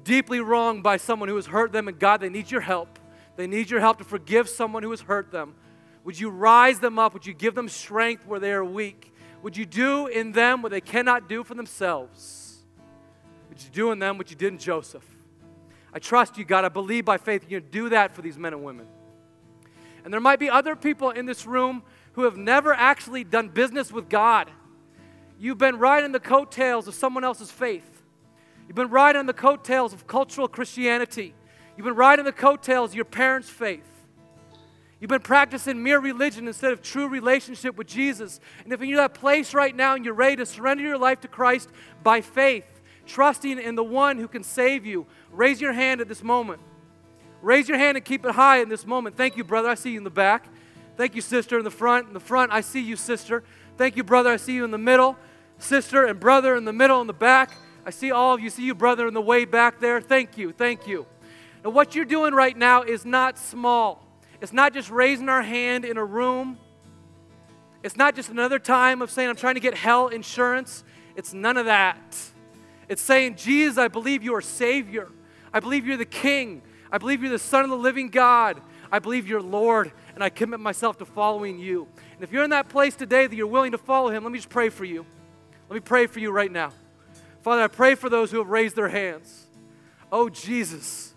deeply 0.04 0.40
wronged 0.40 0.82
by 0.82 0.98
someone 0.98 1.30
who 1.30 1.36
has 1.36 1.48
hurt 1.48 1.72
them, 1.72 1.88
and 1.88 2.00
God, 2.00 2.22
they 2.22 2.30
need 2.30 2.50
your 2.50 2.62
help. 2.62 3.00
They 3.36 3.48
need 3.48 3.70
your 3.70 3.80
help 3.80 3.98
to 4.00 4.04
forgive 4.04 4.50
someone 4.50 4.82
who 4.82 4.92
has 4.92 5.02
hurt 5.02 5.32
them. 5.32 5.56
Would 6.06 6.20
you 6.20 6.30
rise 6.30 6.80
them 6.80 6.98
up? 6.98 7.14
Would 7.14 7.26
you 7.26 7.34
give 7.34 7.54
them 7.54 7.70
strength 7.70 8.26
where 8.26 8.40
they 8.40 8.52
are 8.52 8.64
weak? 8.64 9.14
Would 9.44 9.58
you 9.58 9.66
do 9.66 10.08
in 10.08 10.32
them 10.32 10.62
what 10.62 10.72
they 10.72 10.82
cannot 10.82 11.28
do 11.28 11.44
for 11.44 11.54
themselves? 11.54 12.47
You 13.66 13.72
do 13.72 13.92
in 13.92 14.00
them 14.00 14.18
what 14.18 14.30
you 14.30 14.36
did 14.36 14.54
in 14.54 14.60
Joseph? 14.60 15.06
I 15.94 16.00
trust 16.00 16.38
you, 16.38 16.46
God. 16.46 16.66
I 16.66 16.70
believe 16.70 17.06
by 17.06 17.18
faith 17.18 17.46
you 17.50 17.60
do 17.60 17.90
that 17.90 18.16
for 18.16 18.22
these 18.22 18.38
men 18.38 18.54
and 18.54 18.64
women. 18.64 18.88
And 20.04 20.14
there 20.14 20.22
might 20.22 20.40
be 20.40 20.50
other 20.50 20.76
people 20.76 21.10
in 21.10 21.26
this 21.26 21.46
room 21.46 21.84
who 22.14 22.24
have 22.24 22.38
never 22.38 22.74
actually 22.74 23.24
done 23.24 23.50
business 23.50 23.92
with 23.92 24.10
God. 24.10 24.50
You've 25.40 25.58
been 25.58 25.78
riding 25.78 26.12
the 26.12 26.20
coattails 26.20 26.88
of 26.88 26.96
someone 26.96 27.24
else's 27.24 27.52
faith. 27.52 28.04
You've 28.68 28.76
been 28.76 28.90
riding 28.90 29.26
the 29.26 29.34
coattails 29.34 29.94
of 29.94 30.08
cultural 30.08 30.48
Christianity. 30.48 31.34
You've 31.76 31.86
been 31.86 31.96
riding 31.96 32.26
the 32.26 32.32
coattails 32.32 32.92
of 32.92 32.96
your 32.96 33.06
parents' 33.06 33.50
faith. 33.50 33.88
You've 35.00 35.10
been 35.10 35.22
practicing 35.22 35.84
mere 35.84 36.00
religion 36.00 36.48
instead 36.48 36.72
of 36.72 36.82
true 36.82 37.08
relationship 37.08 37.78
with 37.78 37.88
Jesus. 37.88 38.40
And 38.64 38.74
if 38.74 38.80
you're 38.80 38.90
in 38.90 38.96
that 38.96 39.14
place 39.14 39.54
right 39.54 39.76
now 39.76 39.94
and 39.94 40.04
you're 40.04 40.14
ready 40.14 40.38
to 40.38 40.46
surrender 40.46 40.84
your 40.84 40.98
life 40.98 41.22
to 41.22 41.28
Christ 41.28 41.70
by 42.02 42.22
faith, 42.22 42.66
trusting 43.08 43.60
in 43.60 43.76
the 43.76 43.84
one 43.84 44.18
who 44.18 44.28
can 44.28 44.44
save 44.44 44.86
you, 44.86 45.08
raise 45.32 45.60
your 45.60 45.74
hand 45.74 46.02
at 46.02 46.08
this 46.08 46.22
moment. 46.22 46.62
Raise 47.42 47.70
your 47.70 47.78
hand 47.78 47.98
and 47.98 48.06
keep 48.06 48.26
it 48.26 48.32
high 48.32 48.58
in 48.58 48.70
this 48.70 48.86
moment. 48.86 49.16
Thank 49.16 49.38
you, 49.38 49.44
brother. 49.44 49.70
I 49.70 49.76
see 49.76 49.92
you 49.92 49.98
in 49.98 50.04
the 50.04 50.10
back. 50.10 50.48
Thank 50.98 51.16
you, 51.16 51.22
sister, 51.22 51.58
in 51.58 51.64
the 51.64 51.72
front. 51.72 52.08
In 52.08 52.14
the 52.14 52.20
front, 52.20 52.52
I 52.52 52.62
see 52.62 52.82
you, 52.82 52.96
sister. 52.96 53.44
Thank 53.78 53.96
you, 53.96 54.04
brother. 54.04 54.32
I 54.32 54.38
see 54.38 54.54
you 54.54 54.66
in 54.66 54.72
the 54.72 54.78
middle. 54.78 55.16
Sister 55.60 56.06
and 56.06 56.20
brother 56.20 56.56
in 56.56 56.66
the 56.66 56.74
middle, 56.74 57.00
in 57.02 57.08
the 57.08 57.14
back. 57.14 57.52
I 57.86 57.92
see 57.92 58.12
all 58.12 58.34
of 58.34 58.42
you. 58.42 58.50
See 58.50 58.66
you, 58.66 58.76
brother, 58.76 59.08
in 59.08 59.14
the 59.14 59.22
way 59.22 59.46
back 59.46 59.80
there. 59.80 60.02
Thank 60.02 60.38
you. 60.38 60.52
Thank 60.52 60.88
you. 60.88 61.06
Now, 61.64 61.70
what 61.70 61.96
you're 61.96 62.06
doing 62.06 62.34
right 62.34 62.58
now 62.58 62.82
is 62.82 63.06
not 63.06 63.38
small. 63.38 64.04
It's 64.42 64.54
not 64.54 64.74
just 64.74 64.90
raising 64.90 65.30
our 65.30 65.42
hand 65.42 65.86
in 65.86 65.98
a 65.98 66.06
room. 66.06 66.58
It's 67.84 67.96
not 67.96 68.16
just 68.16 68.30
another 68.30 68.60
time 68.60 69.02
of 69.02 69.12
saying, 69.12 69.30
I'm 69.30 69.36
trying 69.36 69.56
to 69.56 69.62
get 69.62 69.76
hell 69.76 70.08
insurance. 70.08 70.84
It's 71.16 71.34
none 71.34 71.58
of 71.58 71.66
that. 71.66 72.18
It's 72.90 73.02
saying, 73.02 73.36
Jesus, 73.36 73.78
I 73.78 73.88
believe 73.88 74.24
you 74.24 74.34
are 74.36 74.42
Savior. 74.42 75.10
I 75.54 75.60
believe 75.60 75.86
you're 75.86 75.98
the 75.98 76.06
King. 76.06 76.62
I 76.92 76.98
believe 76.98 77.22
you're 77.22 77.32
the 77.32 77.40
Son 77.40 77.64
of 77.64 77.70
the 77.70 77.78
living 77.78 78.10
God. 78.10 78.62
I 78.92 79.00
believe 79.00 79.28
you're 79.28 79.42
Lord, 79.42 79.92
and 80.16 80.24
I 80.24 80.30
commit 80.30 80.60
myself 80.60 80.98
to 81.00 81.06
following 81.06 81.60
you. 81.60 81.88
And 82.14 82.24
if 82.24 82.32
you're 82.32 82.44
in 82.44 82.52
that 82.52 82.70
place 82.70 82.96
today 82.96 83.28
that 83.28 83.36
you're 83.36 83.48
willing 83.48 83.74
to 83.74 83.78
follow 83.78 84.10
Him, 84.10 84.24
let 84.24 84.32
me 84.32 84.40
just 84.40 84.50
pray 84.50 84.70
for 84.70 84.86
you. 84.86 85.06
Let 85.70 85.76
me 85.76 85.82
pray 85.82 86.08
for 86.08 86.20
you 86.20 86.32
right 86.32 86.52
now. 86.52 86.72
Father, 87.42 87.64
I 87.64 87.68
pray 87.68 87.96
for 87.96 88.10
those 88.10 88.32
who 88.32 88.38
have 88.38 88.50
raised 88.50 88.76
their 88.76 88.88
hands. 88.88 89.48
Oh, 90.12 90.30
Jesus. 90.30 91.14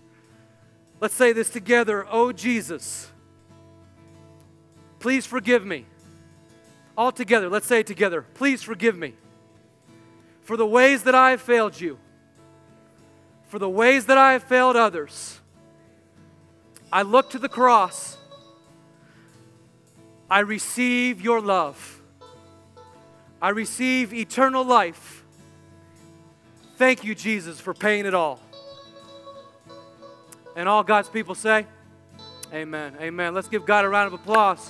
Let's 1.00 1.14
say 1.14 1.32
this 1.32 1.50
together. 1.50 2.04
Oh, 2.10 2.32
Jesus. 2.32 3.10
Please 4.98 5.24
forgive 5.24 5.64
me. 5.64 5.86
All 6.96 7.12
together, 7.12 7.48
let's 7.48 7.66
say 7.66 7.80
it 7.80 7.86
together. 7.86 8.22
Please 8.34 8.62
forgive 8.62 8.98
me 8.98 9.14
for 10.50 10.56
the 10.56 10.66
ways 10.66 11.04
that 11.04 11.14
I 11.14 11.30
have 11.30 11.40
failed 11.40 11.80
you, 11.80 11.96
for 13.46 13.60
the 13.60 13.70
ways 13.70 14.06
that 14.06 14.18
I 14.18 14.32
have 14.32 14.42
failed 14.42 14.74
others. 14.74 15.38
I 16.92 17.02
look 17.02 17.30
to 17.30 17.38
the 17.38 17.48
cross. 17.48 18.18
I 20.28 20.40
receive 20.40 21.20
your 21.20 21.40
love. 21.40 22.02
I 23.40 23.50
receive 23.50 24.12
eternal 24.12 24.64
life. 24.64 25.22
Thank 26.74 27.04
you, 27.04 27.14
Jesus, 27.14 27.60
for 27.60 27.72
paying 27.72 28.04
it 28.04 28.12
all. 28.12 28.40
And 30.56 30.68
all 30.68 30.82
God's 30.82 31.08
people 31.08 31.36
say, 31.36 31.64
Amen. 32.52 32.96
Amen. 33.00 33.34
Let's 33.34 33.46
give 33.46 33.64
God 33.64 33.84
a 33.84 33.88
round 33.88 34.12
of 34.12 34.14
applause. 34.14 34.68